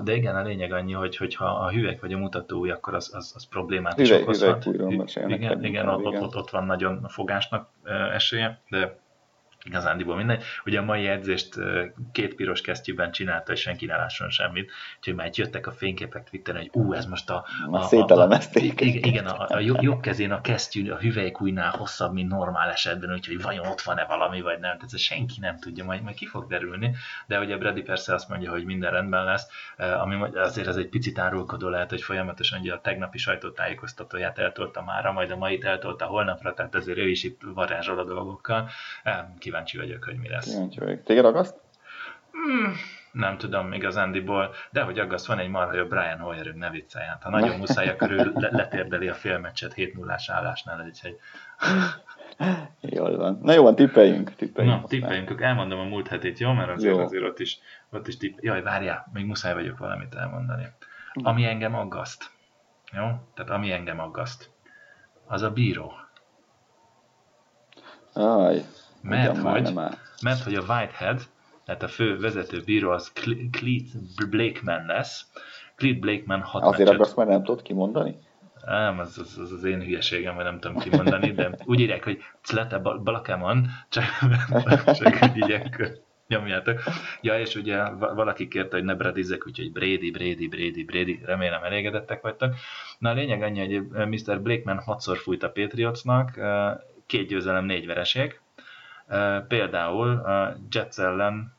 De 0.03 0.15
igen, 0.15 0.35
a 0.35 0.41
lényeg 0.41 0.71
annyi, 0.71 0.93
hogy, 0.93 1.17
hogy 1.17 1.35
ha 1.35 1.45
a 1.45 1.71
hüvelyk 1.71 2.01
vagy 2.01 2.13
a 2.13 2.17
mutató 2.17 2.65
akkor 2.65 2.93
az, 2.93 3.11
az, 3.13 3.31
az 3.35 3.47
problémát 3.47 3.99
is 3.99 4.11
okozhat. 4.11 4.63
hüvelyk 4.63 5.15
Igen, 5.27 5.63
igen, 5.63 5.87
ott, 5.87 6.05
ott, 6.05 6.35
ott 6.35 6.49
van 6.49 6.65
nagyon 6.65 6.99
a 7.03 7.09
fogásnak 7.09 7.69
esélye, 8.13 8.61
de 8.69 8.99
igazándiból 9.63 10.15
mindegy. 10.15 10.43
Ugye 10.65 10.79
a 10.79 10.83
mai 10.83 11.07
edzést 11.07 11.55
két 12.11 12.35
piros 12.35 12.61
kesztyűben 12.61 13.11
csinálta, 13.11 13.51
és 13.51 13.59
senki 13.59 13.85
ne 13.85 13.95
lásson 13.95 14.29
semmit. 14.29 14.71
Úgyhogy 14.97 15.15
már 15.15 15.29
jöttek 15.33 15.67
a 15.67 15.71
fényképek 15.71 16.29
Twitteren, 16.29 16.61
hogy 16.61 16.69
ú, 16.73 16.93
ez 16.93 17.05
most 17.05 17.29
a... 17.29 17.45
Már 17.69 17.83
szételemezték. 17.83 18.81
igen, 18.81 19.03
igen, 19.03 19.25
a, 19.25 19.55
a 19.55 19.59
jobb, 19.59 20.01
kezén 20.01 20.31
a 20.31 20.41
kesztyű 20.41 20.89
a 20.89 20.97
hüvelykújnál 20.97 21.71
hosszabb, 21.71 22.13
mint 22.13 22.29
normál 22.29 22.69
esetben, 22.69 23.13
úgyhogy 23.13 23.41
vajon 23.41 23.67
ott 23.67 23.81
van-e 23.81 24.05
valami, 24.05 24.41
vagy 24.41 24.59
nem. 24.59 24.75
Tehát 24.75 24.93
ez 24.93 24.99
senki 24.99 25.39
nem 25.39 25.57
tudja, 25.57 25.83
majd, 25.83 26.01
majd 26.01 26.15
ki 26.15 26.25
fog 26.25 26.47
derülni. 26.47 26.95
De 27.27 27.39
ugye 27.39 27.57
Brady 27.57 27.81
persze 27.81 28.13
azt 28.13 28.29
mondja, 28.29 28.51
hogy 28.51 28.65
minden 28.65 28.91
rendben 28.91 29.23
lesz, 29.23 29.47
ami 29.77 30.15
azért 30.33 30.67
ez 30.67 30.75
egy 30.75 30.89
picit 30.89 31.19
árulkodó 31.19 31.67
lehet, 31.67 31.89
hogy 31.89 32.01
folyamatosan 32.01 32.59
ugye 32.59 32.73
a 32.73 32.81
tegnapi 32.81 33.17
sajtótájékoztatóját 33.17 34.39
eltolta 34.39 34.81
mára, 34.81 35.11
majd 35.11 35.31
a 35.31 35.35
mait 35.35 35.63
eltolta 35.63 36.05
holnapra, 36.05 36.53
tehát 36.53 36.75
azért 36.75 36.97
ő 36.97 37.09
is 37.09 37.23
itt 37.23 37.41
varázsol 37.53 37.99
a 37.99 38.03
dolgokkal. 38.03 38.69
Eh, 39.03 39.25
Kíváncsi 39.51 39.77
vagyok, 39.77 40.03
hogy 40.03 40.17
mi 40.17 40.29
lesz. 40.29 40.51
Kíváncsi 40.51 40.79
vagyok. 40.79 41.03
Téged 41.03 41.25
agaszt? 41.25 41.59
Nem 43.11 43.37
tudom 43.37 43.73
igazándiból, 43.73 44.53
de 44.69 44.81
hogy 44.81 44.99
aggaszt, 44.99 45.25
van 45.25 45.39
egy 45.39 45.49
marha 45.49 45.73
jó 45.73 45.85
Brian 45.85 46.19
Hoyer, 46.19 46.45
ne 46.45 46.69
viccelj, 46.69 47.05
hát 47.05 47.23
ha 47.23 47.29
nagyon 47.29 47.57
muszáj, 47.57 47.87
akkor 47.89 48.11
ő 48.11 48.31
le- 48.33 48.49
letérdeli 48.51 49.07
a 49.07 49.13
félmeccset 49.13 49.73
7 49.73 49.97
0 49.97 50.15
állásnál, 50.27 50.85
úgyhogy 50.85 51.17
Jól 52.95 53.17
van. 53.17 53.39
Na 53.41 53.53
jó 53.53 53.63
van, 53.63 53.75
tippeljünk. 53.75 54.35
tippeljünk 54.35 54.81
Na, 54.81 54.87
tippeljünk, 54.87 55.29
akkor 55.29 55.43
elmondom 55.43 55.79
a 55.79 55.83
múlt 55.83 56.07
hetit, 56.07 56.39
jó? 56.39 56.51
Mert 56.51 56.69
azért, 56.69 56.95
Jó. 56.95 57.01
azért 57.01 57.23
ott 57.23 57.39
is, 57.39 57.59
ott 57.89 58.07
is 58.07 58.17
tipp... 58.17 58.37
Jaj, 58.39 58.61
várjál, 58.61 59.07
még 59.13 59.25
muszáj 59.25 59.53
vagyok 59.53 59.77
valamit 59.77 60.15
elmondani. 60.15 60.67
Ami 61.13 61.45
engem 61.45 61.75
aggaszt, 61.75 62.31
jó? 62.91 63.05
Tehát 63.33 63.51
ami 63.51 63.71
engem 63.71 63.99
aggaszt, 63.99 64.49
az 65.27 65.41
a 65.41 65.51
bíró. 65.51 65.93
Aj, 68.13 68.65
Mert 69.01 69.43
már, 69.43 69.61
hogy, 69.61 69.73
mert 70.21 70.43
hogy 70.43 70.55
a 70.55 70.61
Whitehead, 70.67 71.21
tehát 71.65 71.83
a 71.83 71.87
fő 71.87 72.19
vezető 72.19 72.61
bíró 72.65 72.89
az 72.89 73.11
Cle- 73.11 73.49
Cleet 73.51 74.29
Blakeman 74.29 74.85
lesz. 74.85 75.25
Cleet 75.75 75.99
Blakeman 75.99 76.41
hat 76.41 76.63
Azért 76.63 76.77
meccset 76.77 76.93
agaszt, 76.93 77.15
mert 77.15 77.29
nem 77.29 77.43
tudod 77.43 77.61
kimondani? 77.61 78.17
Nem, 78.65 78.99
az, 78.99 79.17
az, 79.17 79.37
az, 79.37 79.51
az 79.51 79.63
én 79.63 79.81
hülyeségem, 79.81 80.35
vagy 80.35 80.43
nem 80.43 80.59
tudom 80.59 80.77
kimondani, 80.77 81.31
de 81.31 81.57
úgy 81.65 81.79
írják, 81.79 82.03
hogy 82.03 82.19
Clete 82.41 82.77
Balakemon, 82.77 83.67
csak, 83.89 84.03
csak 84.93 85.35
így 85.35 85.51
ekkor 85.51 85.91
nyomjátok. 86.27 86.79
Ja, 87.21 87.39
és 87.39 87.55
ugye 87.55 87.89
va- 87.89 88.13
valaki 88.13 88.47
kérte, 88.47 88.75
hogy 88.75 88.85
ne 88.85 88.95
bradizek, 88.95 89.47
úgyhogy 89.47 89.71
Brady, 89.71 90.11
Brady, 90.11 90.47
Brady, 90.47 90.83
Brady, 90.83 91.19
remélem 91.25 91.63
elégedettek 91.63 92.21
vagytok. 92.21 92.53
Na 92.99 93.09
a 93.09 93.13
lényeg 93.13 93.41
annyi, 93.41 93.59
hogy 93.59 94.07
Mr. 94.07 94.41
Blakeman 94.41 94.79
hatszor 94.79 95.17
fújt 95.17 95.43
a 95.43 95.51
Patriotsnak, 95.51 96.39
két 97.05 97.27
győzelem, 97.27 97.65
négy 97.65 97.85
vereség. 97.85 98.39
Például 99.47 100.09
a 100.17 100.55
Jets 100.71 100.99
ellen 100.99 101.53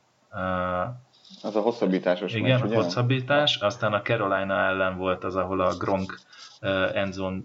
Az 1.43 1.57
a 1.57 1.61
hosszabbításos 1.61 2.35
igen, 2.35 2.61
meccs, 2.61 2.73
a 2.73 2.75
hosszabbítás, 2.75 3.57
aztán 3.57 3.93
a 3.93 4.03
Carolina 4.03 4.55
ellen 4.55 4.97
volt 4.97 5.25
az, 5.25 5.37
ahol 5.37 5.61
a 5.61 5.77
Gronk 5.77 6.19
uh, 6.63 6.97
endzone 6.97 7.41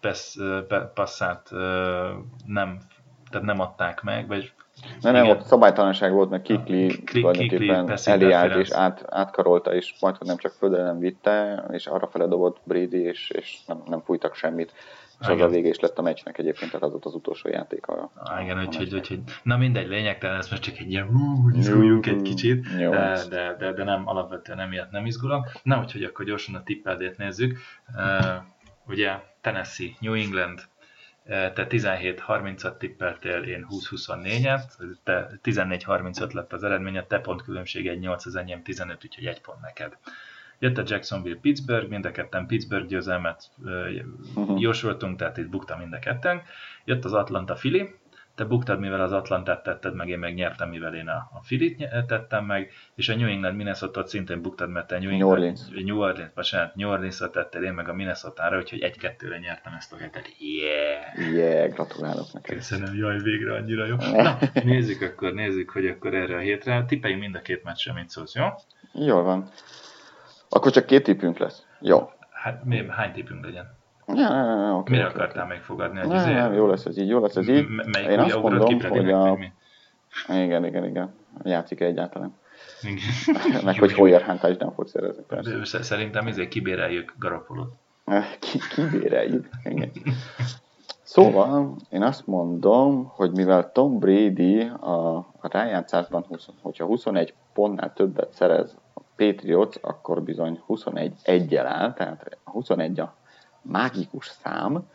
pass, 0.00 0.36
uh, 0.36 0.82
passzát 0.94 1.48
uh, 1.52 1.58
nem, 2.46 2.78
tehát 3.30 3.46
nem 3.46 3.60
adták 3.60 4.02
meg, 4.02 4.26
vagy 4.26 4.52
Nem, 5.00 5.12
nem, 5.12 5.28
ott 5.28 5.42
szabálytalanság 5.42 6.12
volt, 6.12 6.30
mert 6.30 6.42
Kikli 6.42 6.86
Kik- 6.86 6.98
Kikli 6.98 7.20
tulajdonképpen 7.20 7.86
pass 7.86 8.06
elé 8.06 8.24
állt 8.24 8.32
interference. 8.32 8.60
és 8.60 8.78
át, 8.78 9.04
átkarolta, 9.08 9.74
és 9.74 9.94
majd, 10.00 10.16
hogy 10.16 10.26
nem 10.26 10.36
csak 10.36 10.52
földre 10.52 10.82
nem 10.82 10.98
vitte, 10.98 11.64
és 11.70 11.86
arra 11.86 12.06
fele 12.06 12.26
dobott 12.26 12.58
Brady, 12.64 13.02
és, 13.02 13.30
és 13.30 13.58
nem, 13.66 13.82
nem 13.86 14.00
fújtak 14.00 14.34
semmit. 14.34 14.72
És 15.20 15.26
az 15.26 15.40
a 15.40 15.48
vége 15.48 15.68
is 15.68 15.78
lett 15.78 15.98
a 15.98 16.02
meccsnek 16.02 16.38
egyébként, 16.38 16.70
tehát 16.70 16.86
az 16.86 16.92
volt 16.92 17.04
az 17.04 17.14
utolsó 17.14 17.48
játék. 17.48 17.86
A, 17.86 18.10
Ah, 18.14 18.42
igen, 18.42 18.58
a 18.58 18.64
úgyhogy, 18.64 18.94
úgyhogy, 18.94 19.20
na 19.42 19.56
mindegy, 19.56 19.88
lényegtelen, 19.88 20.38
ez 20.38 20.50
most 20.50 20.62
csak 20.62 20.78
egy 20.78 20.90
ilyen 20.90 21.08
izguljunk 21.52 22.06
egy 22.06 22.22
kicsit, 22.22 22.66
Jó. 22.78 22.90
de, 22.90 23.22
de, 23.28 23.56
de, 23.58 23.72
de, 23.72 23.84
nem, 23.84 24.08
alapvetően 24.08 24.60
emiatt 24.60 24.90
nem 24.90 25.06
izgulok. 25.06 25.50
Na, 25.62 25.78
úgyhogy 25.78 26.04
akkor 26.04 26.24
gyorsan 26.24 26.54
a 26.54 26.62
tippeldét 26.62 27.16
nézzük. 27.16 27.58
Uh, 27.94 28.34
ugye 28.86 29.12
Tennessee, 29.40 29.88
New 30.00 30.14
England, 30.14 30.68
te 31.30 31.66
17-30-at 31.68 32.76
tippeltél, 32.76 33.42
én 33.42 33.66
20-24-et, 33.70 34.62
te 35.04 35.30
14-35 35.44 36.32
lett 36.32 36.52
az 36.52 36.64
eredményed, 36.64 37.06
te 37.06 37.18
pont 37.20 37.42
különbség 37.42 37.86
egy 37.86 37.98
8, 37.98 38.26
az 38.26 38.36
enyém 38.36 38.62
15, 38.62 39.04
úgyhogy 39.04 39.26
egy 39.26 39.40
pont 39.40 39.60
neked. 39.60 39.96
Jött 40.62 40.78
a 40.78 40.82
Jacksonville 40.86 41.38
Pittsburgh, 41.40 41.88
mind 41.88 42.04
a 42.04 42.10
ketten 42.10 42.46
Pittsburgh 42.46 42.86
győzelmet 42.86 43.50
uh, 43.64 44.60
jósoltunk, 44.60 45.18
tehát 45.18 45.36
itt 45.36 45.48
buktam 45.48 45.78
mind 45.78 45.92
a 45.92 45.98
ketten. 45.98 46.42
Jött 46.84 47.04
az 47.04 47.12
Atlanta 47.12 47.54
Philly, 47.54 47.94
te 48.40 48.46
buktad, 48.46 48.80
mivel 48.80 49.00
az 49.00 49.12
Atlantát 49.12 49.62
tetted 49.62 49.94
meg, 49.94 50.08
én 50.08 50.18
meg 50.18 50.34
nyertem, 50.34 50.68
mivel 50.68 50.94
én 50.94 51.08
a, 51.08 51.30
a 51.32 51.40
Filit 51.42 51.88
tettem 52.06 52.44
meg, 52.44 52.70
és 52.94 53.08
a 53.08 53.16
New 53.16 53.28
England 53.28 53.56
minnesota 53.56 54.06
szintén 54.06 54.42
buktad, 54.42 54.70
mert 54.70 54.86
te 54.86 54.98
New, 54.98 55.10
New 55.10 55.12
England, 55.12 55.38
Orleans. 55.38 55.84
New 55.84 55.98
Orleans, 55.98 56.32
bocsánat, 56.34 56.74
New 56.74 56.90
Orleans-ra 56.90 57.30
tetted, 57.30 57.62
én 57.62 57.72
meg 57.72 57.88
a 57.88 57.94
Minnesota-ra, 57.94 58.58
úgyhogy 58.58 58.80
egy-kettőre 58.80 59.38
nyertem 59.38 59.72
ezt 59.72 59.92
a 59.92 59.96
hetet. 59.96 60.28
Yeah! 60.38 61.32
Yeah, 61.34 61.72
gratulálok 61.72 62.32
neked. 62.32 62.56
Köszönöm, 62.56 62.94
jaj, 62.94 63.18
végre 63.22 63.54
annyira 63.54 63.86
jó. 63.86 63.96
Na, 64.22 64.38
nézzük 64.64 65.02
akkor, 65.02 65.32
nézzük, 65.32 65.70
hogy 65.70 65.86
akkor 65.86 66.14
erre 66.14 66.36
a 66.36 66.40
hétre. 66.40 66.84
Tippeljünk 66.84 67.22
mind 67.22 67.34
a 67.34 67.40
két 67.40 67.62
meccsre, 67.62 67.92
mit 67.92 68.08
szólsz, 68.10 68.34
jó? 68.34 68.46
Jól 68.92 69.22
van. 69.22 69.48
Akkor 70.50 70.70
csak 70.70 70.86
két 70.86 71.02
tippünk 71.02 71.38
lesz. 71.38 71.66
Jó. 71.80 72.10
Hát 72.30 72.64
mi, 72.64 72.86
hány 72.88 73.12
tippünk 73.12 73.44
legyen? 73.44 73.78
Ja, 74.06 74.14
ja, 74.34 74.44
ja, 74.44 74.60
ja, 74.66 74.76
oké, 74.76 74.90
Mire 74.92 75.04
oké, 75.06 75.14
akartál 75.14 75.46
még 75.46 75.60
fogadni? 75.60 75.98
oké. 75.98 76.06
Hogy 76.08 76.16
Nem, 76.16 76.46
izé- 76.46 76.56
jó 76.58 76.66
lesz 76.66 76.84
ez 76.84 76.98
így, 76.98 77.08
jó 77.08 77.20
lesz 77.20 77.36
ez 77.36 77.48
így. 77.48 77.66
M- 77.68 77.86
melyik 77.92 78.08
Én 78.10 78.18
azt 78.18 78.42
mondom, 78.42 78.80
hogy 78.88 79.10
a... 79.10 79.34
mi? 79.34 79.52
Igen, 80.28 80.64
igen, 80.64 80.84
igen. 80.84 81.14
Játszik 81.42 81.80
egyáltalán. 81.80 82.38
Igen. 82.82 83.62
Meg 83.64 83.78
hogy. 83.78 83.92
Hoyer 83.92 84.22
Hunt 84.22 84.58
nem 84.58 84.72
fog 84.72 84.88
szerezni, 84.88 85.22
persze. 85.28 85.50
De 85.56 85.64
sz- 85.64 85.82
Szerintem 85.82 86.26
izé 86.26 86.48
kibéreljük 86.48 87.14
Garapolót. 87.18 87.72
Ki, 88.38 88.58
kibéreljük. 88.74 89.48
Igen. 89.64 89.90
Szóval 91.02 91.76
én 91.90 92.02
azt 92.02 92.26
mondom, 92.26 93.04
hogy 93.14 93.30
mivel 93.30 93.72
Tom 93.72 93.98
Brady 93.98 94.60
a, 94.80 95.16
a 95.16 95.48
rájátszásban, 95.50 96.24
20, 96.28 96.48
hogyha 96.62 96.84
21 96.84 97.34
pontnál 97.52 97.92
többet 97.92 98.32
szerez 98.32 98.76
Patriots, 99.20 99.76
akkor 99.80 100.22
bizony 100.22 100.62
21 100.66 101.14
egyel 101.22 101.66
áll, 101.66 101.92
tehát 101.92 102.38
a 102.44 102.50
21 102.50 103.00
a 103.00 103.14
mágikus 103.62 104.26
szám, 104.26 104.88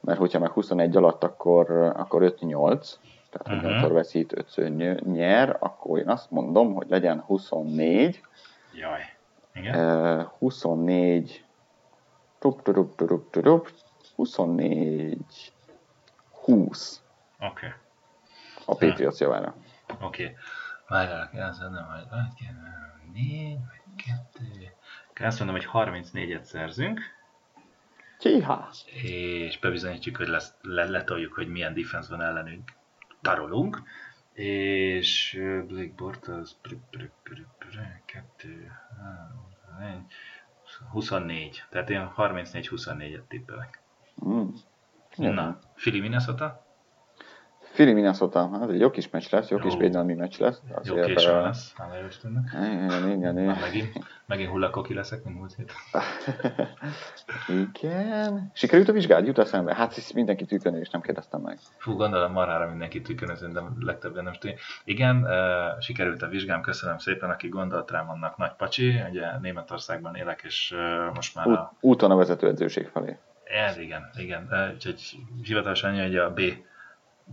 mert 0.00 0.18
hogyha 0.18 0.38
meg 0.38 0.50
21 0.50 0.96
alatt, 0.96 1.22
akkor, 1.24 1.70
akkor 1.70 2.34
5-8, 2.40 2.92
tehát 3.30 3.64
uh-huh. 3.64 3.80
ha 3.80 3.92
veszít 3.92 4.32
5 4.56 5.04
nyer, 5.04 5.56
akkor 5.60 5.98
én 5.98 6.08
azt 6.08 6.30
mondom, 6.30 6.74
hogy 6.74 6.86
legyen 6.88 7.20
24. 7.20 8.20
Jaj. 8.74 9.00
Igen? 9.54 10.22
24 10.38 11.44
tup, 12.38 12.62
tup, 12.62 12.96
tup, 12.96 13.08
tup, 13.08 13.30
tup, 13.30 13.70
24 14.16 15.18
20. 16.30 17.02
Oké. 17.40 17.46
Okay. 17.46 17.70
A 18.64 18.74
Patriots 18.74 19.18
javára. 19.18 19.54
Oké. 20.00 20.04
Okay. 20.04 20.36
Várjál, 20.86 21.48
azt 21.48 21.60
mondom, 21.60 21.84
hogy 21.84 22.04
4 23.12 23.56
vagy 23.56 24.04
2. 25.14 25.26
Azt 25.26 25.38
mondom, 25.38 25.56
hogy 25.56 25.68
34-et 25.72 26.42
szerzünk. 26.42 27.00
Csiha. 28.18 28.70
És 29.02 29.58
bebizonyítjuk, 29.58 30.16
hogy 30.16 30.28
lesz, 30.28 30.54
le, 30.62 30.84
letoljuk, 30.84 31.32
hogy 31.32 31.48
milyen 31.48 31.74
defense 31.74 32.16
van 32.16 32.22
ellenünk. 32.22 32.72
Tarolunk. 33.20 33.82
És 34.32 35.38
Blake 35.66 35.92
Bortles 35.96 36.50
2, 38.04 38.72
3, 39.78 40.06
24. 40.90 41.64
Tehát 41.70 41.90
én 41.90 42.12
34-24-et 42.16 43.22
tippelek. 43.28 43.80
Mm. 44.26 44.48
Na, 45.16 45.58
Fili 45.74 46.00
Minnesota? 46.00 46.65
Fili 47.76 47.92
Minnesota, 47.92 48.50
ez 48.62 48.68
egy 48.68 48.80
jó 48.80 48.90
kis 48.90 49.10
meccs 49.10 49.30
lesz, 49.30 49.48
jó, 49.48 49.56
jó. 49.56 49.62
kis 49.62 49.76
védelmi 49.76 50.14
meccs 50.14 50.38
lesz. 50.38 50.60
Jó 50.82 51.00
későn 51.00 51.34
a... 51.34 51.40
lesz, 51.40 51.74
hála 51.76 51.94
Igen, 52.52 53.08
igen, 53.08 53.38
igen. 53.38 53.58
megint, 53.60 53.92
megint 54.26 54.50
hullakoki 54.50 54.94
leszek, 54.94 55.24
mint 55.24 55.36
múlt 55.36 55.54
hét. 55.54 55.72
igen. 57.72 58.50
Sikerült 58.54 58.88
a 58.88 58.92
vizsgád, 58.92 59.26
jut 59.26 59.38
eszembe? 59.38 59.74
Hát 59.74 59.96
ezt 59.96 60.14
mindenki 60.14 60.44
tükönő, 60.44 60.80
és 60.80 60.90
nem 60.90 61.00
kérdeztem 61.00 61.40
meg. 61.40 61.58
Fú, 61.76 61.94
gondolom 61.94 62.32
marhára 62.32 62.68
mindenki 62.68 63.02
tükönő, 63.02 63.34
de 63.52 63.62
legtöbben 63.80 64.24
nem 64.24 64.32
tudja. 64.32 64.56
Igen, 64.84 65.16
uh, 65.22 65.80
sikerült 65.80 66.22
a 66.22 66.26
vizsgám, 66.26 66.60
köszönöm 66.60 66.98
szépen, 66.98 67.30
aki 67.30 67.48
gondolt 67.48 67.90
rám, 67.90 68.10
annak 68.10 68.36
nagy 68.36 68.52
pacsi. 68.56 68.94
Ugye 69.10 69.38
Németországban 69.38 70.14
élek, 70.14 70.42
és 70.44 70.74
uh, 70.74 71.14
most 71.14 71.34
már 71.34 71.48
a... 71.48 71.72
Úton 71.80 72.10
a 72.10 72.16
vezetőedzőség 72.16 72.86
felé. 72.86 73.16
Ez 73.44 73.78
igen, 73.78 74.10
igen. 74.18 74.48
Úgyhogy 74.74 75.18
hivatalosan 75.42 76.00
hogy 76.00 76.16
a 76.16 76.32
B 76.32 76.40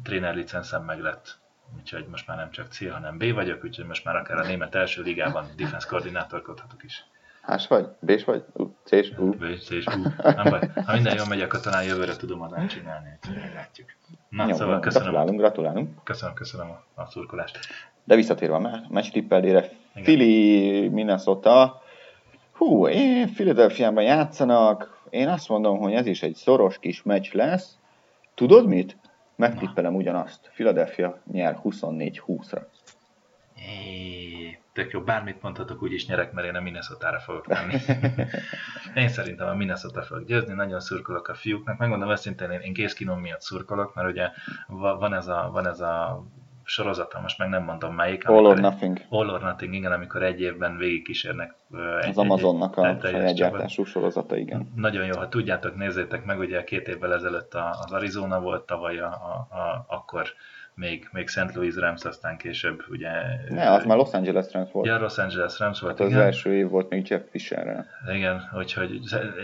tréner 0.04 0.36
licenszem 0.36 0.84
meg 0.84 1.00
lett. 1.00 1.38
Úgyhogy 1.78 2.06
most 2.12 2.28
már 2.28 2.38
nem 2.38 2.52
csak 2.52 2.72
C, 2.72 2.92
hanem 2.92 3.18
B 3.18 3.34
vagyok, 3.34 3.64
úgyhogy 3.64 3.86
most 3.86 4.06
már 4.06 4.16
akár 4.16 4.38
a 4.38 4.46
német 4.46 4.76
első 4.76 5.02
ligában 5.02 5.46
defense 5.58 5.88
koordinátorkodhatok 5.88 6.84
is. 6.84 7.06
Hás 7.42 7.68
vagy? 7.68 7.88
B-s 8.00 8.24
vagy? 8.24 8.44
C-s? 8.84 9.12
U? 9.18 9.30
B, 9.30 9.44
C-s, 9.58 9.86
U. 9.86 10.02
Nem 10.18 10.50
baj. 10.50 10.70
Ha 10.86 10.94
minden 10.94 11.16
jól 11.16 11.28
megy, 11.28 11.42
akkor 11.42 11.60
talán 11.60 11.84
jövőre 11.84 12.16
tudom 12.16 12.42
adást 12.42 12.70
csinálni, 12.70 13.20
úgyhogy 13.22 13.42
meglátjuk. 13.42 13.90
Na, 14.30 14.48
Jó, 14.48 14.56
szóval 14.56 14.80
köszönöm. 14.80 15.08
Gratulálunk, 15.08 15.40
gratulálunk. 15.40 16.04
Köszönöm, 16.04 16.36
köszönöm 16.36 16.70
a, 16.70 17.02
a 17.02 17.06
szurkolást. 17.06 17.60
De 18.04 18.16
visszatérve 18.16 18.56
a 18.56 18.86
meccs 18.90 19.10
tippelére, 19.12 19.70
Fili, 20.04 20.88
Minnesota, 20.88 21.82
hú, 22.52 22.88
én 22.88 23.34
Philadelphia-ban 23.34 24.04
játszanak, 24.04 25.02
én 25.10 25.28
azt 25.28 25.50
mondom, 25.50 25.80
hogy 25.80 25.94
ez 25.94 26.06
is 26.06 26.24
egy 26.24 26.36
szoros 26.36 26.80
kis 26.80 27.04
meccs 27.04 27.34
lesz. 27.34 27.78
Tudod 28.36 28.68
mit? 28.68 28.98
Megtippelem 29.36 29.96
ugyanazt. 29.96 30.52
Philadelphia 30.54 31.22
nyer 31.32 31.60
24-20-ra. 31.64 32.62
Tök 34.74 34.92
jó, 34.92 35.02
bármit 35.02 35.42
mondhatok, 35.42 35.82
úgyis 35.82 36.08
nyerek, 36.08 36.32
mert 36.32 36.48
én 36.48 36.56
a 36.56 36.62
minnesota 36.62 37.20
fogok 37.20 37.48
menni. 37.48 37.78
én 39.04 39.08
szerintem 39.08 39.48
a 39.48 39.54
Minnesota 39.54 40.02
fog 40.02 40.26
győzni, 40.26 40.54
nagyon 40.54 40.80
szurkolok 40.80 41.28
a 41.28 41.34
fiúknak. 41.34 41.78
Megmondom 41.78 42.10
őszintén, 42.10 42.50
én, 42.50 42.60
én 42.60 42.74
Készkinom 42.74 43.20
miatt 43.20 43.42
szurkolok, 43.42 43.96
mert 43.96 44.10
ugye 44.10 44.30
van 44.68 45.14
ez 45.14 45.28
a, 45.28 45.50
van 45.52 45.68
ez 45.68 45.80
a 45.80 46.24
sorozata, 46.64 47.20
most 47.20 47.38
meg 47.38 47.50
nem 47.50 47.64
mondom 47.64 47.96
melyik. 47.96 48.28
All 48.28 48.46
or 48.46 48.60
Nothing. 48.60 49.00
All 49.10 49.30
or 49.30 49.42
Nothing, 49.42 49.74
igen, 49.74 49.92
amikor 49.92 50.24
egy 50.24 50.42
évben 50.42 50.78
végigkísérnek. 50.78 51.56
Egy, 52.02 52.10
az 52.10 52.18
Amazonnak 52.18 52.78
egy, 53.04 53.16
a 53.16 53.36
saját 53.36 53.70
sorozata, 53.70 54.38
igen. 54.38 54.72
Nagyon 54.76 55.06
jó, 55.06 55.18
ha 55.18 55.30
tudjátok, 55.30 55.76
nézzétek 55.76 56.26
meg, 56.26 56.40
ugye 56.40 56.64
két 56.64 56.88
évvel 56.88 57.14
ezelőtt 57.14 57.54
az 57.54 57.92
Arizona 57.92 58.40
volt, 58.40 58.66
tavaly 58.66 59.00
a, 59.00 59.08
a, 59.08 59.56
a, 59.56 59.86
akkor 59.88 60.28
még, 60.76 61.10
még 61.12 61.28
St. 61.28 61.54
Louis 61.54 61.76
Rams, 61.76 62.06
aztán 62.06 62.38
később 62.38 62.84
ugye... 62.90 63.10
Ne, 63.50 63.72
az 63.72 63.86
már 63.86 63.98
Los 63.98 64.12
Angeles 64.12 64.52
Rams 64.52 64.72
volt. 64.72 64.86
Ja, 64.86 65.00
Los 65.00 65.18
Angeles 65.18 65.60
Rams 65.60 65.80
volt, 65.80 65.98
hát 65.98 66.08
igen. 66.08 66.20
az 66.20 66.26
első 66.26 66.54
év 66.54 66.70
volt 66.70 66.90
még 66.90 67.10
Jeff 67.10 67.22
Fisherrel. 67.30 67.86
Igen, 68.14 68.42
úgyhogy 68.58 69.00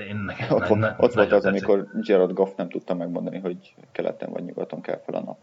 én 0.08 0.16
nekem 0.16 0.48
ott, 0.50 0.70
na, 0.70 0.96
ott 0.98 1.14
volt 1.14 1.32
az, 1.32 1.44
tetszik. 1.44 1.68
amikor 1.68 1.88
Gerard 2.02 2.34
Goff 2.34 2.50
nem 2.56 2.70
tudta 2.70 2.94
megmondani, 2.94 3.40
hogy 3.40 3.74
keleten 3.92 4.32
vagy 4.32 4.44
nyugaton 4.44 4.82
kell 4.82 5.02
fel 5.06 5.16
a 5.16 5.24
nap. 5.24 5.38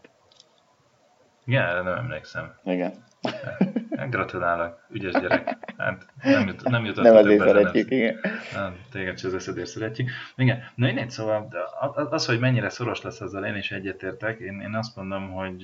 Igen, 1.47 1.63
erre 1.63 1.81
nem 1.81 1.97
emlékszem. 1.97 2.53
Igen. 2.63 2.93
Hát, 3.97 4.09
gratulálok, 4.09 4.85
ügyes 4.89 5.11
gyerek. 5.11 5.73
Hát 5.77 6.05
nem, 6.23 6.47
jut, 6.47 6.63
nem 6.63 6.85
jutott 6.85 7.03
nem 7.03 7.15
azért 7.15 7.43
szeretjük, 7.43 7.91
igen. 7.91 8.19
Nem, 8.53 8.77
téged 8.91 9.17
sem 9.17 9.29
az 9.29 9.35
eszedért 9.35 9.67
szeretjük. 9.67 10.09
Igen, 10.35 10.63
na 10.75 10.87
én 10.87 11.09
szóval 11.09 11.47
az, 12.09 12.25
hogy 12.25 12.39
mennyire 12.39 12.69
szoros 12.69 13.01
lesz 13.01 13.21
azzal, 13.21 13.45
én 13.45 13.55
is 13.55 13.71
egyetértek. 13.71 14.39
Én, 14.39 14.61
én 14.61 14.75
azt 14.75 14.95
mondom, 14.95 15.31
hogy 15.31 15.63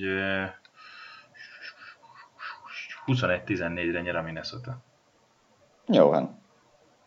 21-14-re 3.06 4.00
nyer 4.00 4.16
a 4.16 4.22
Minnesota. 4.22 4.76
Jó 5.86 6.08
van. 6.08 6.38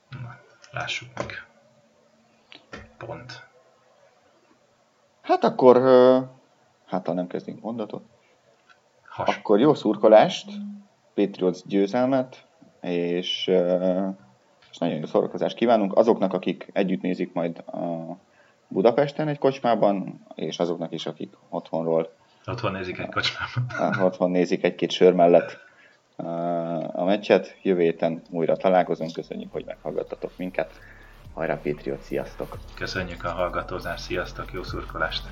Na, 0.09 0.39
lássuk 0.71 1.09
meg. 1.15 1.47
Pont. 2.97 3.47
Hát 5.21 5.43
akkor, 5.43 5.78
hát 6.86 7.07
ha 7.07 7.13
nem 7.13 7.28
kezdünk 7.28 7.61
mondatot. 7.61 8.03
Has. 9.18 9.38
Akkor 9.38 9.59
jó 9.59 9.74
szurkolást, 9.74 10.51
Patriots 11.13 11.59
győzelmet, 11.65 12.45
és, 12.82 13.47
és 14.72 14.78
nagyon 14.78 14.97
jó 14.97 15.05
szórakozást 15.05 15.55
kívánunk 15.55 15.97
azoknak, 15.97 16.34
akik 16.34 16.70
együtt 16.74 17.01
nézik 17.01 17.34
majd 17.34 17.57
a 17.57 18.18
Budapesten 18.68 19.28
egy 19.28 19.38
kocsmában, 19.38 20.26
és 20.36 20.59
azoknak 20.59 20.93
is, 20.93 21.05
akik 21.05 21.34
otthonról 21.49 22.09
Otthon 22.45 22.72
nézik 22.72 22.97
egy 22.97 23.09
kocsmában. 23.09 24.05
Otthon 24.05 24.32
nézik 24.32 24.63
egy-két 24.63 24.91
sör 24.91 25.13
mellett 25.13 25.57
a 26.93 27.03
meccset. 27.03 27.57
Jövő 27.61 27.82
héten 27.82 28.22
újra 28.30 28.55
találkozunk. 28.55 29.13
Köszönjük, 29.13 29.51
hogy 29.51 29.65
meghallgattatok 29.65 30.32
minket. 30.38 30.72
Hajrá 31.34 31.59
Patriot, 31.63 32.01
sziasztok! 32.01 32.57
Köszönjük 32.76 33.24
a 33.24 33.30
hallgatózást, 33.30 34.03
sziasztok, 34.03 34.53
jó 34.53 34.63
szurkolást! 34.63 35.24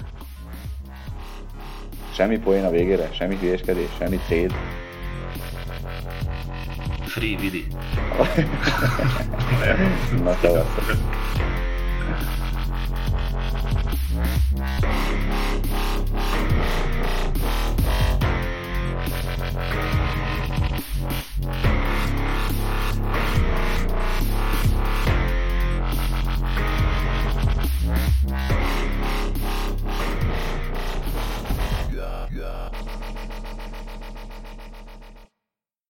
Semmi 2.16 2.38
poén 2.38 2.66
a 2.66 2.70
végére, 2.70 3.10
semmi 3.12 3.38
hülyeskedés, 3.38 3.90
semmi 3.98 4.18
tréd. 4.18 4.54
Free 7.06 7.38
vidi. 7.38 7.68
Na, 10.24 10.38
szevasztok. 10.42 10.84